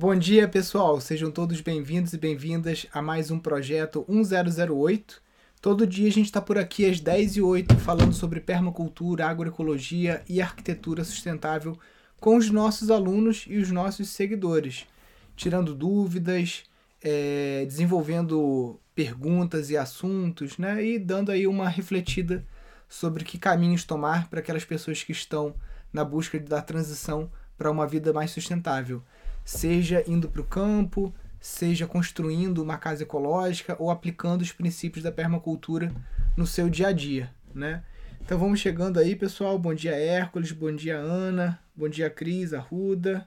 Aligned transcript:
Bom 0.00 0.14
dia, 0.14 0.46
pessoal. 0.46 1.00
Sejam 1.00 1.28
todos 1.28 1.60
bem-vindos 1.60 2.12
e 2.12 2.18
bem-vindas 2.18 2.86
a 2.92 3.02
mais 3.02 3.32
um 3.32 3.38
projeto 3.40 4.06
1008. 4.08 5.20
Todo 5.60 5.84
dia 5.84 6.06
a 6.06 6.12
gente 6.12 6.26
está 6.26 6.40
por 6.40 6.56
aqui 6.56 6.88
às 6.88 7.00
10 7.00 7.38
e 7.38 7.42
8 7.42 7.74
falando 7.78 8.12
sobre 8.12 8.38
permacultura, 8.38 9.26
agroecologia 9.26 10.22
e 10.28 10.40
arquitetura 10.40 11.02
sustentável 11.02 11.76
com 12.20 12.36
os 12.36 12.48
nossos 12.48 12.92
alunos 12.92 13.44
e 13.48 13.56
os 13.56 13.72
nossos 13.72 14.10
seguidores, 14.10 14.86
tirando 15.34 15.74
dúvidas, 15.74 16.62
é, 17.02 17.64
desenvolvendo 17.66 18.78
perguntas 18.94 19.68
e 19.68 19.76
assuntos, 19.76 20.58
né? 20.58 20.80
E 20.80 20.96
dando 20.96 21.32
aí 21.32 21.44
uma 21.44 21.68
refletida 21.68 22.46
sobre 22.88 23.24
que 23.24 23.36
caminhos 23.36 23.82
tomar 23.82 24.30
para 24.30 24.38
aquelas 24.38 24.64
pessoas 24.64 25.02
que 25.02 25.10
estão 25.10 25.56
na 25.92 26.04
busca 26.04 26.38
da 26.38 26.62
transição 26.62 27.28
para 27.56 27.68
uma 27.68 27.84
vida 27.84 28.12
mais 28.12 28.30
sustentável, 28.30 29.02
seja 29.48 30.04
indo 30.06 30.28
para 30.28 30.42
o 30.42 30.46
campo, 30.46 31.10
seja 31.40 31.86
construindo 31.86 32.62
uma 32.62 32.76
casa 32.76 33.04
ecológica 33.04 33.74
ou 33.78 33.90
aplicando 33.90 34.42
os 34.42 34.52
princípios 34.52 35.02
da 35.02 35.10
permacultura 35.10 35.90
no 36.36 36.46
seu 36.46 36.68
dia 36.68 36.88
a 36.88 36.92
dia, 36.92 37.34
né? 37.54 37.82
Então 38.20 38.38
vamos 38.38 38.60
chegando 38.60 39.00
aí, 39.00 39.16
pessoal. 39.16 39.58
Bom 39.58 39.72
dia, 39.72 39.94
Hércules. 39.94 40.52
Bom 40.52 40.76
dia, 40.76 40.98
Ana. 40.98 41.58
Bom 41.74 41.88
dia, 41.88 42.10
Cris, 42.10 42.52
Arruda, 42.52 43.26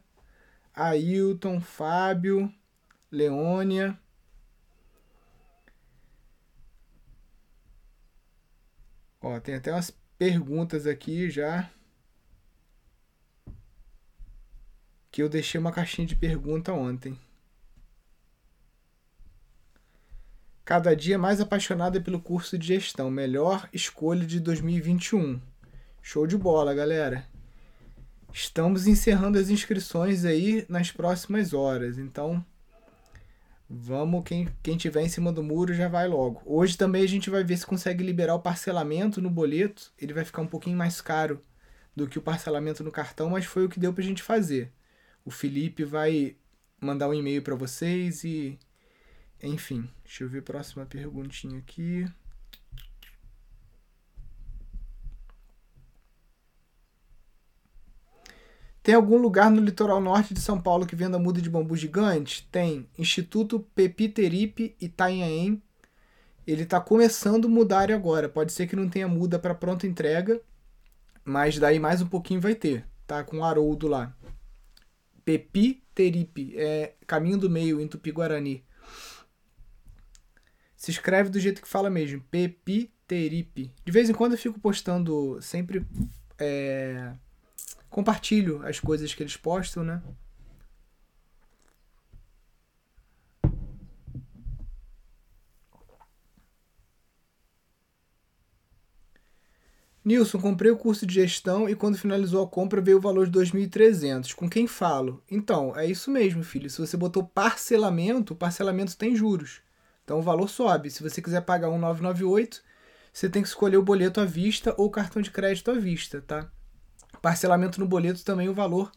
Ailton, 0.75 1.59
Fábio, 1.59 2.53
Leônia. 3.11 3.97
Ó, 9.19 9.39
tem 9.39 9.55
até 9.55 9.71
umas 9.71 9.89
perguntas 10.19 10.85
aqui 10.85 11.31
já. 11.31 11.67
Que 15.11 15.21
eu 15.21 15.27
deixei 15.27 15.59
uma 15.59 15.73
caixinha 15.73 16.07
de 16.07 16.15
pergunta 16.15 16.71
ontem. 16.71 17.19
Cada 20.63 20.95
dia 20.95 21.17
mais 21.17 21.41
apaixonada 21.41 21.99
pelo 21.99 22.21
curso 22.21 22.57
de 22.57 22.67
gestão. 22.67 23.11
Melhor 23.11 23.67
escolha 23.73 24.25
de 24.25 24.39
2021. 24.39 25.41
Show 26.01 26.25
de 26.25 26.37
bola, 26.37 26.73
galera. 26.73 27.27
Estamos 28.31 28.87
encerrando 28.87 29.37
as 29.37 29.49
inscrições 29.49 30.23
aí 30.23 30.65
nas 30.69 30.91
próximas 30.91 31.53
horas. 31.53 31.97
Então, 31.97 32.43
vamos, 33.69 34.23
quem, 34.23 34.47
quem 34.63 34.77
tiver 34.77 35.01
em 35.01 35.09
cima 35.09 35.33
do 35.33 35.43
muro 35.43 35.73
já 35.73 35.89
vai 35.89 36.07
logo. 36.07 36.41
Hoje 36.45 36.77
também 36.77 37.03
a 37.03 37.07
gente 37.07 37.29
vai 37.29 37.43
ver 37.43 37.57
se 37.57 37.65
consegue 37.65 38.01
liberar 38.01 38.35
o 38.35 38.41
parcelamento 38.41 39.21
no 39.21 39.29
boleto. 39.29 39.91
Ele 39.97 40.13
vai 40.13 40.23
ficar 40.23 40.41
um 40.41 40.47
pouquinho 40.47 40.77
mais 40.77 41.01
caro 41.01 41.41
do 41.93 42.07
que 42.07 42.17
o 42.17 42.21
parcelamento 42.21 42.81
no 42.81 42.91
cartão, 42.93 43.31
mas 43.31 43.43
foi 43.43 43.65
o 43.65 43.69
que 43.69 43.79
deu 43.79 43.93
pra 43.93 44.03
gente 44.03 44.23
fazer. 44.23 44.71
O 45.23 45.31
Felipe 45.31 45.83
vai 45.83 46.35
mandar 46.79 47.09
um 47.09 47.13
e-mail 47.13 47.41
para 47.41 47.55
vocês 47.55 48.23
e 48.23 48.57
enfim, 49.43 49.89
deixa 50.03 50.23
eu 50.23 50.29
ver 50.29 50.39
a 50.39 50.43
próxima 50.43 50.85
perguntinha 50.85 51.57
aqui. 51.57 52.05
Tem 58.83 58.95
algum 58.95 59.17
lugar 59.17 59.51
no 59.51 59.61
litoral 59.61 60.01
norte 60.01 60.33
de 60.33 60.41
São 60.41 60.59
Paulo 60.59 60.87
que 60.87 60.95
venda 60.95 61.19
muda 61.19 61.39
de 61.39 61.49
bambu 61.49 61.75
gigante? 61.75 62.47
Tem. 62.51 62.87
Instituto 62.97 63.59
Pepiteripe 63.75 64.75
Itanhaém. 64.81 65.61
Ele 66.47 66.63
está 66.63 66.81
começando 66.81 67.45
a 67.45 67.49
mudar 67.49 67.91
agora. 67.91 68.27
Pode 68.27 68.51
ser 68.51 68.65
que 68.65 68.75
não 68.75 68.89
tenha 68.89 69.07
muda 69.07 69.37
para 69.37 69.53
pronta 69.53 69.85
entrega, 69.85 70.41
mas 71.23 71.59
daí 71.59 71.79
mais 71.79 72.01
um 72.01 72.07
pouquinho 72.07 72.41
vai 72.41 72.55
ter. 72.55 72.83
Tá 73.05 73.23
com 73.23 73.39
o 73.39 73.43
Haroldo 73.43 73.87
lá. 73.87 74.15
Pepiteripe, 75.23 76.53
é 76.57 76.95
caminho 77.07 77.37
do 77.37 77.49
meio 77.49 77.79
em 77.79 77.87
Tupi-Guarani. 77.87 78.63
Se 80.75 80.91
escreve 80.91 81.29
do 81.29 81.39
jeito 81.39 81.61
que 81.61 81.67
fala 81.67 81.89
mesmo. 81.89 82.21
Pepiteripe. 82.31 83.71
De 83.85 83.91
vez 83.91 84.09
em 84.09 84.13
quando 84.13 84.33
eu 84.33 84.37
fico 84.37 84.59
postando, 84.59 85.39
sempre 85.41 85.85
é, 86.39 87.13
compartilho 87.89 88.65
as 88.65 88.79
coisas 88.79 89.13
que 89.13 89.21
eles 89.21 89.37
postam, 89.37 89.83
né? 89.83 90.01
Nilson, 100.03 100.39
comprei 100.39 100.71
o 100.71 100.77
curso 100.77 101.05
de 101.05 101.13
gestão 101.13 101.69
e 101.69 101.75
quando 101.75 101.97
finalizou 101.97 102.43
a 102.43 102.47
compra 102.47 102.81
veio 102.81 102.97
o 102.97 103.01
valor 103.01 103.29
de 103.29 103.39
2.300. 103.39 104.33
Com 104.33 104.49
quem 104.49 104.65
falo? 104.65 105.23
Então, 105.29 105.77
é 105.77 105.85
isso 105.85 106.09
mesmo, 106.09 106.43
filho. 106.43 106.69
Se 106.69 106.79
você 106.79 106.97
botou 106.97 107.23
parcelamento, 107.23 108.35
parcelamento 108.35 108.97
tem 108.97 109.15
juros. 109.15 109.61
Então 110.03 110.17
o 110.17 110.23
valor 110.23 110.49
sobe. 110.49 110.89
Se 110.89 111.03
você 111.03 111.21
quiser 111.21 111.41
pagar 111.41 111.69
1,998, 111.69 112.63
você 113.13 113.29
tem 113.29 113.43
que 113.43 113.47
escolher 113.47 113.77
o 113.77 113.83
boleto 113.83 114.19
à 114.19 114.25
vista 114.25 114.73
ou 114.77 114.89
cartão 114.89 115.21
de 115.21 115.29
crédito 115.29 115.69
à 115.69 115.75
vista, 115.75 116.21
tá? 116.21 116.49
Parcelamento 117.21 117.79
no 117.79 117.87
boleto 117.87 118.25
também 118.25 118.49
o 118.49 118.53
valor 118.53 118.91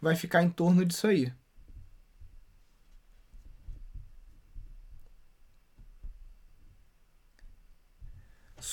vai 0.00 0.16
ficar 0.16 0.42
em 0.42 0.48
torno 0.48 0.84
disso 0.84 1.06
aí. 1.06 1.32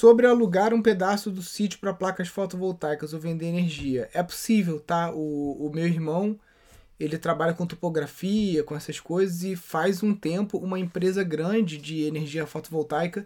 Sobre 0.04 0.28
alugar 0.28 0.74
um 0.74 0.82
pedaço 0.82 1.32
do 1.32 1.42
sítio 1.42 1.80
para 1.80 1.94
placas 1.94 2.28
fotovoltaicas 2.28 3.14
ou 3.14 3.22
vender 3.22 3.46
energia. 3.46 4.10
É 4.14 4.22
possível, 4.22 4.78
tá? 4.78 5.10
O, 5.14 5.66
o 5.66 5.72
meu 5.74 5.88
irmão 5.88 6.38
ele 7.00 7.18
trabalha 7.18 7.54
com 7.54 7.66
topografia, 7.66 8.66
com 8.66 8.76
essas 8.76 9.00
coisas, 9.00 9.44
e 9.44 9.56
faz 9.56 10.04
um 10.04 10.14
tempo 10.14 10.58
uma 10.58 10.78
empresa 10.78 11.24
grande 11.24 11.78
de 11.78 12.02
energia 12.02 12.46
fotovoltaica 12.46 13.26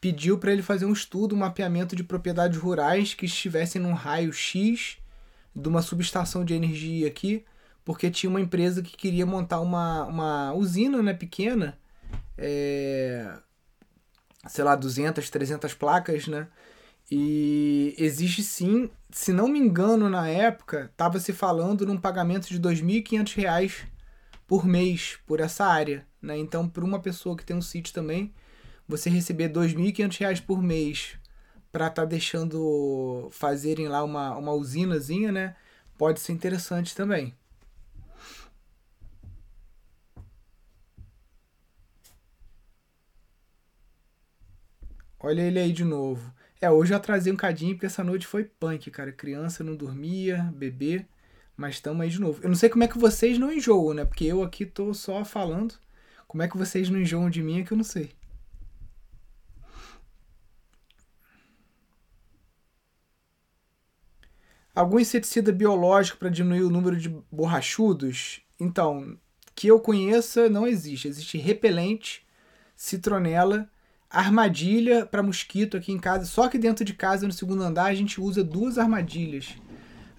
pediu 0.00 0.38
para 0.38 0.50
ele 0.52 0.60
fazer 0.60 0.86
um 0.86 0.92
estudo, 0.92 1.36
um 1.36 1.38
mapeamento 1.38 1.94
de 1.94 2.02
propriedades 2.02 2.58
rurais 2.58 3.14
que 3.14 3.26
estivessem 3.26 3.80
num 3.80 3.92
raio 3.92 4.32
X 4.32 4.98
de 5.54 5.68
uma 5.68 5.82
subestação 5.82 6.44
de 6.44 6.52
energia 6.52 7.06
aqui, 7.06 7.44
porque 7.84 8.10
tinha 8.10 8.28
uma 8.28 8.40
empresa 8.40 8.82
que 8.82 8.96
queria 8.96 9.24
montar 9.24 9.60
uma, 9.60 10.04
uma 10.06 10.52
usina 10.52 11.00
né, 11.00 11.14
pequena, 11.14 11.78
é, 12.36 13.38
sei 14.48 14.64
lá, 14.64 14.74
200, 14.74 15.28
300 15.30 15.74
placas, 15.74 16.26
né? 16.26 16.48
E 17.10 17.94
existe 17.98 18.42
sim, 18.42 18.90
se 19.10 19.32
não 19.32 19.48
me 19.48 19.58
engano, 19.58 20.10
na 20.10 20.28
época, 20.28 20.90
estava 20.90 21.18
se 21.18 21.32
falando 21.32 21.86
num 21.86 21.96
pagamento 21.96 22.48
de 22.48 22.56
R$ 22.56 22.62
2.500 22.62 23.86
por 24.46 24.66
mês 24.66 25.18
por 25.26 25.40
essa 25.40 25.64
área. 25.64 26.06
Né? 26.20 26.36
Então, 26.36 26.68
para 26.68 26.84
uma 26.84 27.00
pessoa 27.00 27.36
que 27.36 27.44
tem 27.44 27.56
um 27.56 27.62
sítio 27.62 27.94
também, 27.94 28.32
você 28.86 29.08
receber 29.08 29.44
R$ 29.48 29.54
2.500 29.54 30.42
por 30.42 30.62
mês 30.62 31.16
para 31.72 31.86
estar 31.86 32.02
tá 32.02 32.08
deixando 32.08 33.28
fazerem 33.30 33.88
lá 33.88 34.02
uma, 34.04 34.36
uma 34.36 34.52
usinazinha, 34.52 35.32
né? 35.32 35.56
Pode 35.96 36.20
ser 36.20 36.32
interessante 36.32 36.94
também. 36.94 37.34
Olha 45.20 45.42
ele 45.42 45.58
aí 45.58 45.72
de 45.72 45.84
novo. 45.84 46.32
É, 46.60 46.70
hoje 46.70 46.92
eu 46.92 46.96
atrasei 46.96 47.32
um 47.32 47.36
cadinho 47.36 47.74
porque 47.74 47.86
essa 47.86 48.04
noite 48.04 48.26
foi 48.26 48.44
punk, 48.44 48.90
cara. 48.90 49.12
Criança 49.12 49.64
não 49.64 49.74
dormia, 49.76 50.52
bebê. 50.54 51.06
Mas 51.56 51.74
estamos 51.76 52.02
aí 52.02 52.10
de 52.10 52.20
novo. 52.20 52.40
Eu 52.42 52.48
não 52.48 52.56
sei 52.56 52.68
como 52.68 52.84
é 52.84 52.88
que 52.88 52.98
vocês 52.98 53.38
não 53.38 53.52
enjoam, 53.52 53.94
né? 53.94 54.04
Porque 54.04 54.24
eu 54.24 54.42
aqui 54.42 54.64
tô 54.64 54.94
só 54.94 55.24
falando. 55.24 55.74
Como 56.26 56.42
é 56.42 56.48
que 56.48 56.56
vocês 56.56 56.88
não 56.88 57.00
enjoam 57.00 57.30
de 57.30 57.42
mim 57.42 57.60
é 57.60 57.64
que 57.64 57.72
eu 57.72 57.76
não 57.76 57.84
sei. 57.84 58.12
Algum 64.74 65.00
inseticida 65.00 65.50
biológico 65.50 66.18
para 66.18 66.28
diminuir 66.28 66.62
o 66.62 66.70
número 66.70 66.96
de 66.96 67.08
borrachudos? 67.32 68.40
Então, 68.60 69.18
que 69.54 69.66
eu 69.66 69.80
conheça, 69.80 70.48
não 70.48 70.66
existe. 70.66 71.08
Existe 71.08 71.38
repelente, 71.38 72.24
citronela 72.76 73.68
armadilha 74.10 75.04
para 75.04 75.22
mosquito 75.22 75.76
aqui 75.76 75.92
em 75.92 75.98
casa. 75.98 76.24
Só 76.24 76.48
que 76.48 76.58
dentro 76.58 76.84
de 76.84 76.94
casa, 76.94 77.26
no 77.26 77.32
segundo 77.32 77.62
andar, 77.62 77.86
a 77.86 77.94
gente 77.94 78.20
usa 78.20 78.42
duas 78.42 78.78
armadilhas. 78.78 79.56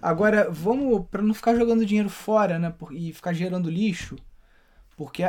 Agora, 0.00 0.48
vamos 0.50 1.06
para 1.10 1.22
não 1.22 1.34
ficar 1.34 1.54
jogando 1.54 1.84
dinheiro 1.84 2.08
fora, 2.08 2.58
né, 2.58 2.72
e 2.92 3.12
ficar 3.12 3.34
gerando 3.34 3.68
lixo, 3.68 4.16
porque 4.96 5.22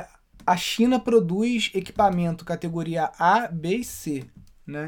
a 0.45 0.57
China 0.57 0.99
produz 0.99 1.71
equipamento 1.73 2.45
categoria 2.45 3.11
A, 3.19 3.47
B 3.47 3.77
e 3.77 3.83
C, 3.83 4.23
né? 4.65 4.87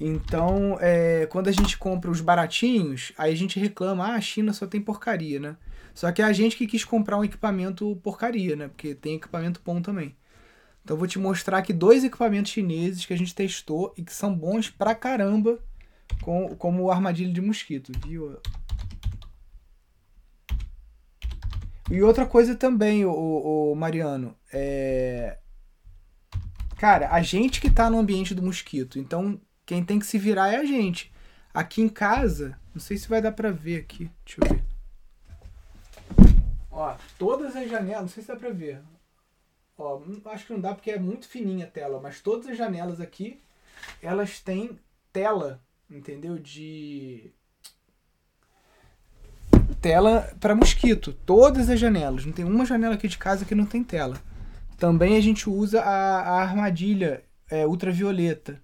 Então, 0.00 0.76
é, 0.80 1.26
quando 1.26 1.48
a 1.48 1.52
gente 1.52 1.76
compra 1.76 2.10
os 2.10 2.20
baratinhos, 2.20 3.12
aí 3.18 3.32
a 3.32 3.36
gente 3.36 3.58
reclama, 3.58 4.04
ah, 4.04 4.14
a 4.14 4.20
China 4.20 4.52
só 4.52 4.66
tem 4.66 4.80
porcaria, 4.80 5.40
né? 5.40 5.56
Só 5.94 6.10
que 6.12 6.22
é 6.22 6.24
a 6.24 6.32
gente 6.32 6.56
que 6.56 6.66
quis 6.66 6.84
comprar 6.84 7.18
um 7.18 7.24
equipamento 7.24 7.96
porcaria, 8.02 8.54
né? 8.54 8.68
Porque 8.68 8.94
tem 8.94 9.16
equipamento 9.16 9.60
bom 9.64 9.82
também. 9.82 10.14
Então 10.88 10.94
eu 10.94 10.98
vou 11.00 11.06
te 11.06 11.18
mostrar 11.18 11.58
aqui 11.58 11.70
dois 11.70 12.02
equipamentos 12.02 12.50
chineses 12.50 13.04
que 13.04 13.12
a 13.12 13.18
gente 13.18 13.34
testou 13.34 13.92
e 13.94 14.02
que 14.02 14.10
são 14.10 14.34
bons 14.34 14.70
pra 14.70 14.94
caramba 14.94 15.58
com, 16.22 16.56
como 16.56 16.90
armadilha 16.90 17.30
de 17.30 17.42
mosquito, 17.42 17.92
viu? 18.06 18.40
E 21.90 22.00
outra 22.00 22.24
coisa 22.24 22.54
também, 22.54 23.04
o, 23.04 23.12
o, 23.12 23.74
Mariano, 23.74 24.34
é. 24.50 25.36
Cara, 26.78 27.12
a 27.12 27.20
gente 27.20 27.60
que 27.60 27.68
tá 27.70 27.90
no 27.90 27.98
ambiente 27.98 28.34
do 28.34 28.42
mosquito, 28.42 28.98
então 28.98 29.38
quem 29.66 29.84
tem 29.84 29.98
que 29.98 30.06
se 30.06 30.16
virar 30.16 30.54
é 30.54 30.56
a 30.56 30.64
gente. 30.64 31.12
Aqui 31.52 31.82
em 31.82 31.88
casa, 31.90 32.58
não 32.72 32.80
sei 32.80 32.96
se 32.96 33.10
vai 33.10 33.20
dar 33.20 33.32
pra 33.32 33.50
ver 33.50 33.80
aqui, 33.80 34.10
deixa 34.24 34.40
eu 34.40 34.48
ver. 34.48 34.64
Ó, 36.70 36.96
todas 37.18 37.54
as 37.54 37.68
janelas, 37.68 38.00
não 38.00 38.08
sei 38.08 38.22
se 38.22 38.28
dá 38.30 38.36
pra 38.36 38.48
ver. 38.48 38.80
Ó, 39.78 40.02
acho 40.26 40.46
que 40.46 40.52
não 40.52 40.60
dá 40.60 40.74
porque 40.74 40.90
é 40.90 40.98
muito 40.98 41.28
fininha 41.28 41.64
a 41.64 41.70
tela, 41.70 42.00
mas 42.00 42.20
todas 42.20 42.48
as 42.48 42.58
janelas 42.58 43.00
aqui, 43.00 43.40
elas 44.02 44.40
têm 44.40 44.78
tela, 45.12 45.62
entendeu? 45.88 46.36
De 46.36 47.32
tela 49.80 50.34
para 50.40 50.54
mosquito. 50.54 51.12
Todas 51.12 51.70
as 51.70 51.78
janelas. 51.78 52.26
Não 52.26 52.32
tem 52.32 52.44
uma 52.44 52.66
janela 52.66 52.94
aqui 52.94 53.06
de 53.06 53.18
casa 53.18 53.44
que 53.44 53.54
não 53.54 53.64
tem 53.64 53.84
tela. 53.84 54.20
Também 54.76 55.16
a 55.16 55.20
gente 55.20 55.48
usa 55.48 55.80
a, 55.80 56.20
a 56.20 56.42
armadilha 56.42 57.24
é, 57.48 57.66
ultravioleta. 57.66 58.60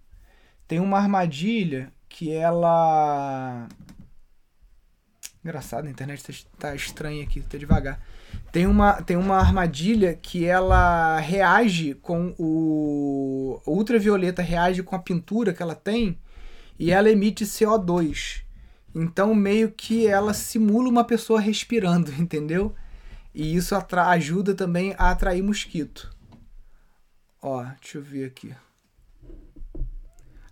Tem 0.66 0.80
uma 0.80 0.98
armadilha 0.98 1.92
que 2.08 2.32
ela. 2.32 3.68
Engraçado, 5.44 5.86
a 5.86 5.90
internet 5.90 6.24
tá, 6.24 6.32
tá 6.58 6.74
estranha 6.74 7.22
aqui, 7.22 7.40
tá 7.40 7.58
devagar. 7.58 8.00
Tem 8.52 8.66
uma, 8.66 9.02
tem 9.02 9.16
uma 9.16 9.36
armadilha 9.36 10.14
que 10.14 10.44
ela 10.44 11.18
reage 11.18 11.94
com 11.94 12.34
o. 12.38 13.60
o 13.66 13.72
ultravioleta 13.72 14.42
reage 14.42 14.82
com 14.82 14.94
a 14.94 15.00
pintura 15.00 15.52
que 15.52 15.62
ela 15.62 15.74
tem 15.74 16.18
e 16.78 16.90
ela 16.90 17.10
emite 17.10 17.44
CO2. 17.44 18.42
Então, 18.94 19.34
meio 19.34 19.70
que 19.72 20.06
ela 20.06 20.32
simula 20.32 20.88
uma 20.88 21.04
pessoa 21.04 21.40
respirando, 21.40 22.12
entendeu? 22.20 22.74
E 23.34 23.56
isso 23.56 23.74
ajuda 23.74 24.54
também 24.54 24.94
a 24.96 25.10
atrair 25.10 25.42
mosquito. 25.42 26.14
Ó, 27.42 27.64
deixa 27.80 27.98
eu 27.98 28.02
ver 28.02 28.26
aqui. 28.26 28.54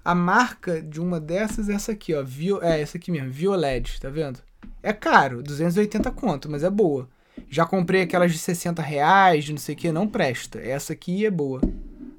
A 0.05 0.15
marca 0.15 0.83
de 0.83 1.01
uma 1.01 1.21
dessas 1.21 1.69
é 1.69 1.75
essa 1.75 1.93
aqui, 1.93 2.13
ó. 2.13 2.23
Vio, 2.25 2.61
é, 2.63 2.81
essa 2.81 2.99
aqui 2.99 3.13
mesmo, 3.13 3.31
Violed, 3.31 4.01
tá 4.01 4.11
vendo? 4.11 4.41
É 4.83 4.93
caro, 4.93 5.43
280 5.43 6.11
conto, 6.11 6.51
mas 6.51 6.65
é 6.65 6.71
boa. 6.71 7.09
Já 7.53 7.67
comprei 7.67 8.01
aquelas 8.01 8.33
de 8.33 8.39
60 8.39 8.81
reais, 8.81 9.45
de 9.45 9.53
não 9.53 9.59
sei 9.59 9.75
o 9.75 9.79
que, 9.79 9.93
não 9.93 10.09
presta. 10.09 10.59
Essa 10.59 10.95
aqui 10.95 11.27
é 11.27 11.31
boa. 11.31 11.61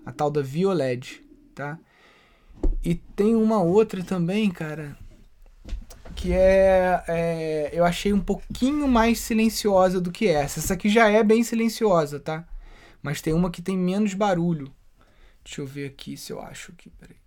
A 0.05 0.11
tal 0.11 0.29
da 0.29 0.43
Violed, 0.43 1.23
tá? 1.55 1.79
E 2.85 2.93
tem 2.93 3.33
uma 3.33 3.59
outra 3.59 4.03
também, 4.03 4.51
cara, 4.51 4.95
que 6.15 6.31
é, 6.31 7.03
é, 7.07 7.71
eu 7.73 7.83
achei 7.83 8.13
um 8.13 8.19
pouquinho 8.19 8.87
mais 8.87 9.21
silenciosa 9.21 9.99
do 9.99 10.11
que 10.11 10.27
essa. 10.27 10.59
Essa 10.59 10.75
aqui 10.75 10.87
já 10.87 11.09
é 11.09 11.23
bem 11.23 11.43
silenciosa, 11.43 12.19
tá? 12.19 12.47
Mas 13.01 13.19
tem 13.19 13.33
uma 13.33 13.49
que 13.49 13.63
tem 13.63 13.75
menos 13.75 14.13
barulho. 14.13 14.71
Deixa 15.43 15.61
eu 15.61 15.65
ver 15.65 15.87
aqui 15.87 16.15
se 16.15 16.31
eu 16.31 16.39
acho 16.39 16.71
aqui, 16.73 16.91
peraí. 16.91 17.17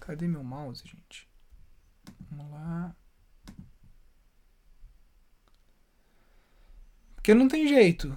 Cadê 0.00 0.26
meu 0.26 0.42
mouse, 0.42 0.82
gente? 0.82 1.33
Vamos 2.36 2.52
lá. 2.52 2.94
Porque 7.14 7.32
não 7.34 7.48
tem 7.48 7.66
jeito. 7.66 8.16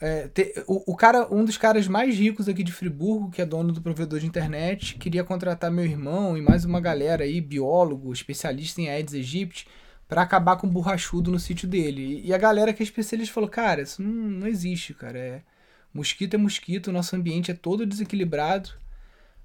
É, 0.00 0.28
te, 0.28 0.52
o, 0.66 0.92
o, 0.92 0.96
cara, 0.96 1.26
um 1.32 1.44
dos 1.44 1.56
caras 1.56 1.88
mais 1.88 2.16
ricos 2.16 2.48
aqui 2.48 2.62
de 2.62 2.72
Friburgo, 2.72 3.30
que 3.30 3.40
é 3.40 3.46
dono 3.46 3.72
do 3.72 3.80
provedor 3.80 4.20
de 4.20 4.26
internet, 4.26 4.96
queria 4.96 5.24
contratar 5.24 5.70
meu 5.70 5.84
irmão 5.84 6.36
e 6.36 6.42
mais 6.42 6.64
uma 6.64 6.80
galera 6.80 7.24
aí, 7.24 7.40
biólogo, 7.40 8.12
especialista 8.12 8.80
em 8.80 8.88
Aedes 8.88 9.14
aegypti, 9.14 9.66
para 10.06 10.22
acabar 10.22 10.56
com 10.56 10.66
o 10.66 10.70
borrachudo 10.70 11.30
no 11.30 11.40
sítio 11.40 11.66
dele. 11.66 12.20
E, 12.20 12.26
e, 12.28 12.34
a 12.34 12.38
galera 12.38 12.72
que 12.72 12.82
é 12.82 12.84
especialista 12.84 13.34
falou: 13.34 13.48
cara, 13.48 13.82
isso 13.82 14.02
não, 14.02 14.12
não 14.12 14.46
existe, 14.46 14.94
cara. 14.94 15.18
É, 15.18 15.42
mosquito 15.92 16.34
é 16.34 16.38
mosquito, 16.38 16.92
nosso 16.92 17.16
ambiente 17.16 17.50
é 17.50 17.54
todo 17.54 17.86
desequilibrado. 17.86 18.70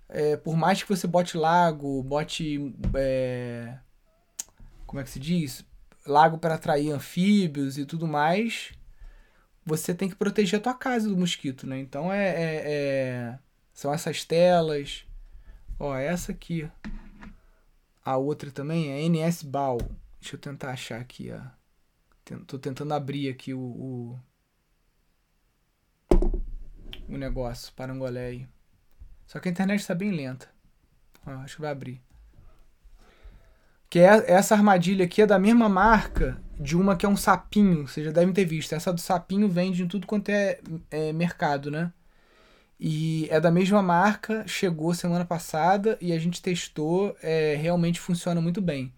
É, 0.10 0.36
por 0.36 0.58
mais 0.58 0.84
que 0.84 0.90
você 0.90 1.08
bote 1.08 1.38
lago, 1.38 2.04
bote. 2.04 2.74
É, 2.96 3.78
como 4.92 5.00
é 5.00 5.06
que 5.06 5.10
se 5.10 5.22
diz? 5.22 5.66
Lago 6.06 6.38
para 6.38 6.56
atrair 6.56 6.92
anfíbios 6.92 7.78
e 7.78 7.86
tudo 7.86 8.06
mais 8.06 8.74
você 9.66 9.96
tem 9.96 10.10
que 10.10 10.18
proteger 10.18 10.60
a 10.60 10.62
tua 10.62 10.74
casa 10.74 11.08
do 11.08 11.16
mosquito, 11.16 11.66
né? 11.66 11.80
Então 11.80 12.12
é, 12.12 12.28
é, 12.28 12.64
é, 12.66 13.40
são 13.72 13.94
essas 13.94 14.26
telas. 14.26 15.06
Ó, 15.80 15.96
essa 15.96 16.34
aqui. 16.34 16.70
A 18.04 18.18
outra 18.18 18.52
também 18.52 18.92
é 18.92 19.08
NS 19.08 19.44
Bal. 19.44 19.78
Deixa 20.20 20.36
eu 20.36 20.40
tentar 20.40 20.72
achar 20.72 21.00
aqui, 21.00 21.32
ó. 21.32 21.42
Tô 22.46 22.60
tentando 22.60 22.94
abrir 22.94 23.30
aqui 23.30 23.54
o, 23.54 23.60
o, 23.62 24.20
o 27.08 27.18
negócio, 27.18 27.72
parangolé 27.74 28.26
aí. 28.26 28.48
Só 29.26 29.40
que 29.40 29.48
a 29.48 29.52
internet 29.52 29.80
está 29.80 29.96
bem 29.96 30.12
lenta. 30.12 30.50
Ó, 31.26 31.32
acho 31.32 31.56
que 31.56 31.62
vai 31.62 31.72
abrir. 31.72 32.02
Que 33.92 34.00
é, 34.00 34.32
essa 34.32 34.56
armadilha 34.56 35.04
aqui 35.04 35.22
é 35.22 35.26
da 35.26 35.38
mesma 35.38 35.68
marca 35.68 36.42
de 36.58 36.78
uma 36.78 36.96
que 36.96 37.06
é 37.06 37.10
um 37.10 37.18
sapinho, 37.18 37.86
vocês 37.86 38.06
já 38.06 38.12
devem 38.14 38.34
ter 38.34 38.46
visto. 38.46 38.74
Essa 38.74 38.94
do 38.94 39.02
sapinho 39.02 39.50
vende 39.50 39.84
em 39.84 39.88
tudo 39.88 40.08
quanto 40.08 40.30
é, 40.30 40.62
é 40.90 41.12
mercado, 41.12 41.70
né? 41.70 41.92
E 42.80 43.28
é 43.30 43.38
da 43.38 43.52
mesma 43.52 43.82
marca, 43.82 44.48
chegou 44.48 44.94
semana 44.94 45.26
passada 45.26 45.98
e 46.00 46.14
a 46.14 46.18
gente 46.18 46.42
testou, 46.42 47.14
é, 47.22 47.58
realmente 47.62 48.00
funciona 48.00 48.40
muito 48.40 48.62
bem. 48.62 48.94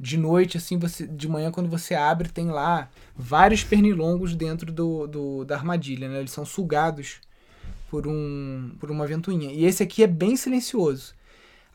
De 0.00 0.16
noite, 0.16 0.56
assim, 0.56 0.78
você, 0.78 1.06
de 1.06 1.28
manhã, 1.28 1.50
quando 1.50 1.68
você 1.68 1.94
abre, 1.94 2.30
tem 2.30 2.46
lá 2.46 2.88
vários 3.14 3.62
pernilongos 3.62 4.34
dentro 4.34 4.72
do, 4.72 5.06
do, 5.06 5.44
da 5.44 5.56
armadilha, 5.56 6.08
né? 6.08 6.20
Eles 6.20 6.32
são 6.32 6.46
sugados 6.46 7.20
por, 7.90 8.06
um, 8.06 8.74
por 8.80 8.90
uma 8.90 9.06
ventoinha. 9.06 9.52
E 9.52 9.66
esse 9.66 9.82
aqui 9.82 10.02
é 10.02 10.06
bem 10.06 10.36
silencioso. 10.36 11.17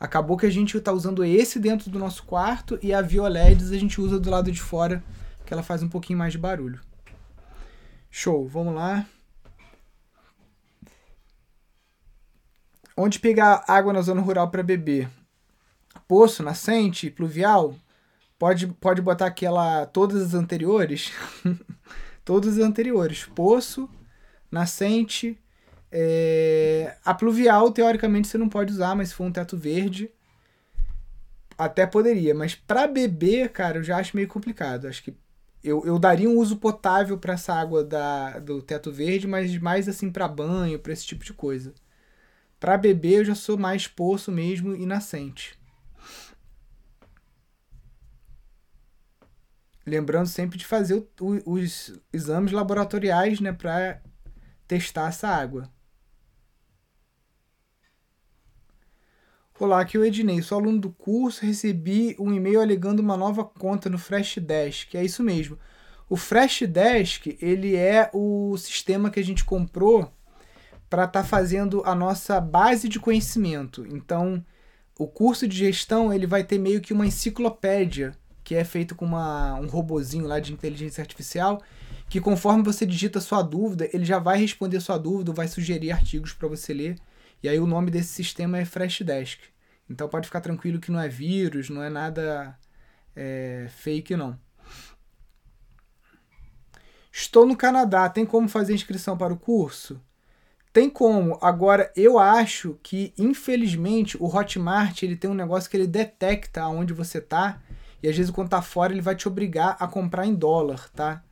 Acabou 0.04 0.36
que 0.36 0.46
a 0.46 0.50
gente 0.50 0.76
está 0.76 0.92
usando 0.92 1.24
esse 1.24 1.58
dentro 1.58 1.90
do 1.90 1.98
nosso 1.98 2.24
quarto 2.24 2.78
e 2.84 2.94
a 2.94 3.02
Violeds 3.02 3.72
a 3.72 3.78
gente 3.78 4.02
usa 4.02 4.20
do 4.20 4.30
lado 4.30 4.52
de 4.52 4.62
fora 4.62 5.02
que 5.46 5.54
ela 5.54 5.64
faz 5.64 5.82
um 5.82 5.88
pouquinho 5.88 6.20
mais 6.20 6.34
de 6.34 6.38
barulho. 6.38 6.82
Show, 8.12 8.46
vamos 8.46 8.76
lá. 8.76 9.06
Onde 12.98 13.18
pegar 13.18 13.64
água 13.66 13.94
na 13.94 14.02
zona 14.02 14.20
rural 14.20 14.52
para 14.52 14.62
beber? 14.62 15.10
Poço, 16.06 16.44
nascente, 16.44 17.10
pluvial? 17.10 17.74
Pode, 18.38 18.68
pode 18.68 19.02
botar 19.02 19.28
aquela. 19.28 19.86
Todas 19.86 20.22
as 20.22 20.34
anteriores? 20.34 21.14
todas 22.26 22.58
as 22.58 22.66
anteriores. 22.66 23.24
Poço, 23.34 23.90
nascente. 24.52 25.42
É, 25.96 26.98
a 27.06 27.14
pluvial, 27.14 27.72
teoricamente, 27.72 28.28
você 28.28 28.36
não 28.36 28.50
pode 28.50 28.74
usar, 28.74 28.96
mas 28.96 29.10
se 29.10 29.16
for 29.16 29.26
um 29.26 29.32
teto 29.32 29.56
verde, 29.56 30.10
até 31.56 31.86
poderia. 31.86 32.34
Mas 32.34 32.56
para 32.56 32.88
beber, 32.88 33.50
cara, 33.52 33.78
eu 33.78 33.84
já 33.84 33.98
acho 33.98 34.16
meio 34.16 34.28
complicado. 34.28 34.88
Acho 34.88 35.04
que 35.04 35.16
eu, 35.64 35.86
eu 35.86 36.00
daria 36.00 36.28
um 36.28 36.38
uso 36.38 36.58
potável 36.58 37.16
para 37.18 37.34
essa 37.34 37.54
água 37.54 37.84
da, 37.84 38.40
do 38.40 38.60
teto 38.60 38.92
verde, 38.92 39.28
mas 39.28 39.56
mais 39.60 39.88
assim 39.88 40.12
para 40.12 40.28
banho, 40.28 40.80
para 40.80 40.92
esse 40.94 41.06
tipo 41.06 41.24
de 41.24 41.34
coisa. 41.34 41.76
Para 42.60 42.76
beber 42.76 43.20
eu 43.20 43.26
já 43.26 43.36
sou 43.36 43.56
mais 43.56 43.88
poço 43.88 44.32
mesmo 44.32 44.76
e 44.76 44.88
nascente. 44.88 45.60
Lembrando 49.86 50.28
sempre 50.28 50.58
de 50.58 50.66
fazer 50.66 50.96
o, 50.96 51.08
o, 51.22 51.54
os 51.54 51.94
exames 52.12 52.52
laboratoriais 52.52 53.40
né, 53.40 53.52
para 53.52 54.02
testar 54.68 55.10
essa 55.10 55.28
água. 55.28 55.70
Olá, 59.64 59.80
aqui 59.80 59.96
é 59.96 60.00
o 60.02 60.04
Ednei, 60.04 60.42
sou 60.42 60.60
aluno 60.60 60.78
do 60.78 60.90
curso, 60.90 61.46
recebi 61.46 62.18
um 62.20 62.34
e-mail 62.34 62.60
alegando 62.60 63.02
uma 63.02 63.16
nova 63.16 63.46
conta 63.46 63.90
no 63.90 63.98
Freshdesk, 63.98 64.94
é 64.94 65.06
isso 65.06 65.24
mesmo. 65.24 65.58
O 66.10 66.18
Freshdesk, 66.18 67.38
ele 67.42 67.74
é 67.74 68.10
o 68.14 68.58
sistema 68.58 69.10
que 69.10 69.22
a 69.22 69.24
gente 69.24 69.46
comprou 69.46 70.12
para 70.90 71.06
estar 71.06 71.22
tá 71.22 71.26
fazendo 71.26 71.82
a 71.86 71.96
nossa 71.96 72.42
base 72.42 72.90
de 72.90 73.00
conhecimento. 73.00 73.88
Então, 73.88 74.46
o 75.00 75.08
curso 75.08 75.48
de 75.48 75.56
gestão, 75.56 76.12
ele 76.12 76.28
vai 76.28 76.44
ter 76.44 76.60
meio 76.60 76.82
que 76.82 76.92
uma 76.92 77.08
enciclopédia, 77.08 78.12
que 78.44 78.56
é 78.56 78.66
feito 78.66 78.94
com 78.96 79.06
uma, 79.06 79.54
um 79.54 79.68
robozinho 79.68 80.28
lá 80.28 80.42
de 80.42 80.52
inteligência 80.52 81.02
artificial, 81.02 81.62
que 82.10 82.20
conforme 82.20 82.64
você 82.64 82.86
digita 82.86 83.22
sua 83.22 83.42
dúvida, 83.42 83.90
ele 83.94 84.04
já 84.04 84.20
vai 84.20 84.38
responder 84.38 84.82
sua 84.82 84.98
dúvida, 84.98 85.32
vai 85.32 85.48
sugerir 85.48 85.94
artigos 85.94 86.34
para 86.34 86.50
você 86.50 86.74
ler. 86.74 86.98
E 87.42 87.48
aí 87.48 87.62
o 87.62 87.68
nome 87.68 87.90
desse 87.90 88.10
sistema 88.10 88.58
é 88.58 88.66
Freshdesk. 88.66 89.53
Então 89.94 90.10
pode 90.10 90.26
ficar 90.26 90.42
tranquilo 90.42 90.80
que 90.80 90.92
não 90.92 91.00
é 91.00 91.08
vírus, 91.08 91.70
não 91.70 91.84
é 91.84 91.90
nada 91.90 92.58
é, 93.16 93.68
fake 93.70 94.18
não. 94.18 94.38
Estou 97.12 97.46
no 97.46 97.56
Canadá, 97.56 98.10
tem 98.10 98.26
como 98.26 98.50
fazer 98.50 98.74
inscrição 98.74 99.16
para 99.16 99.32
o 99.32 99.38
curso? 99.38 100.02
Tem 100.74 100.90
como. 100.90 101.38
Agora, 101.40 101.92
eu 101.96 102.18
acho 102.18 102.80
que, 102.82 103.14
infelizmente, 103.16 104.18
o 104.20 104.26
Hotmart 104.26 105.04
ele 105.04 105.16
tem 105.16 105.30
um 105.30 105.36
negócio 105.36 105.70
que 105.70 105.78
ele 105.78 105.86
detecta 105.86 106.66
onde 106.68 106.92
você 106.92 107.22
tá. 107.22 107.62
E 108.02 108.10
às 108.10 108.18
vezes, 108.18 108.32
quando 108.32 108.50
tá 108.50 108.64
fora, 108.64 108.92
ele 108.92 109.02
vai 109.02 109.16
te 109.16 109.28
obrigar 109.28 109.78
a 109.80 109.88
comprar 109.88 110.26
em 110.26 110.34
dólar, 110.34 110.90
tá? 110.90 111.24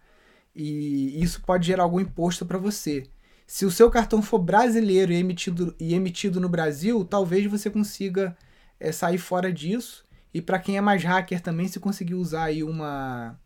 E 0.56 1.20
isso 1.22 1.42
pode 1.42 1.66
gerar 1.66 1.84
algum 1.84 2.00
imposto 2.00 2.46
para 2.46 2.60
você. 2.60 3.10
Se 3.48 3.66
o 3.66 3.72
seu 3.72 3.90
cartão 3.90 4.22
for 4.22 4.38
brasileiro 4.40 5.12
e 5.12 5.16
emitido, 5.16 5.76
e 5.80 5.96
emitido 5.96 6.40
no 6.40 6.48
Brasil, 6.48 7.04
talvez 7.04 7.46
você 7.48 7.70
consiga 7.70 8.38
é, 8.82 8.92
sair 8.92 9.18
fora 9.18 9.52
disso. 9.54 10.06
E 10.34 10.42
para 10.42 10.60
quem 10.60 10.78
é 10.78 10.82
mais 10.82 11.04
hacker 11.04 11.42
também, 11.42 11.68
se 11.68 11.80
conseguir 11.80 12.16
usar 12.16 12.46
aí 12.46 12.64
uma. 12.64 13.40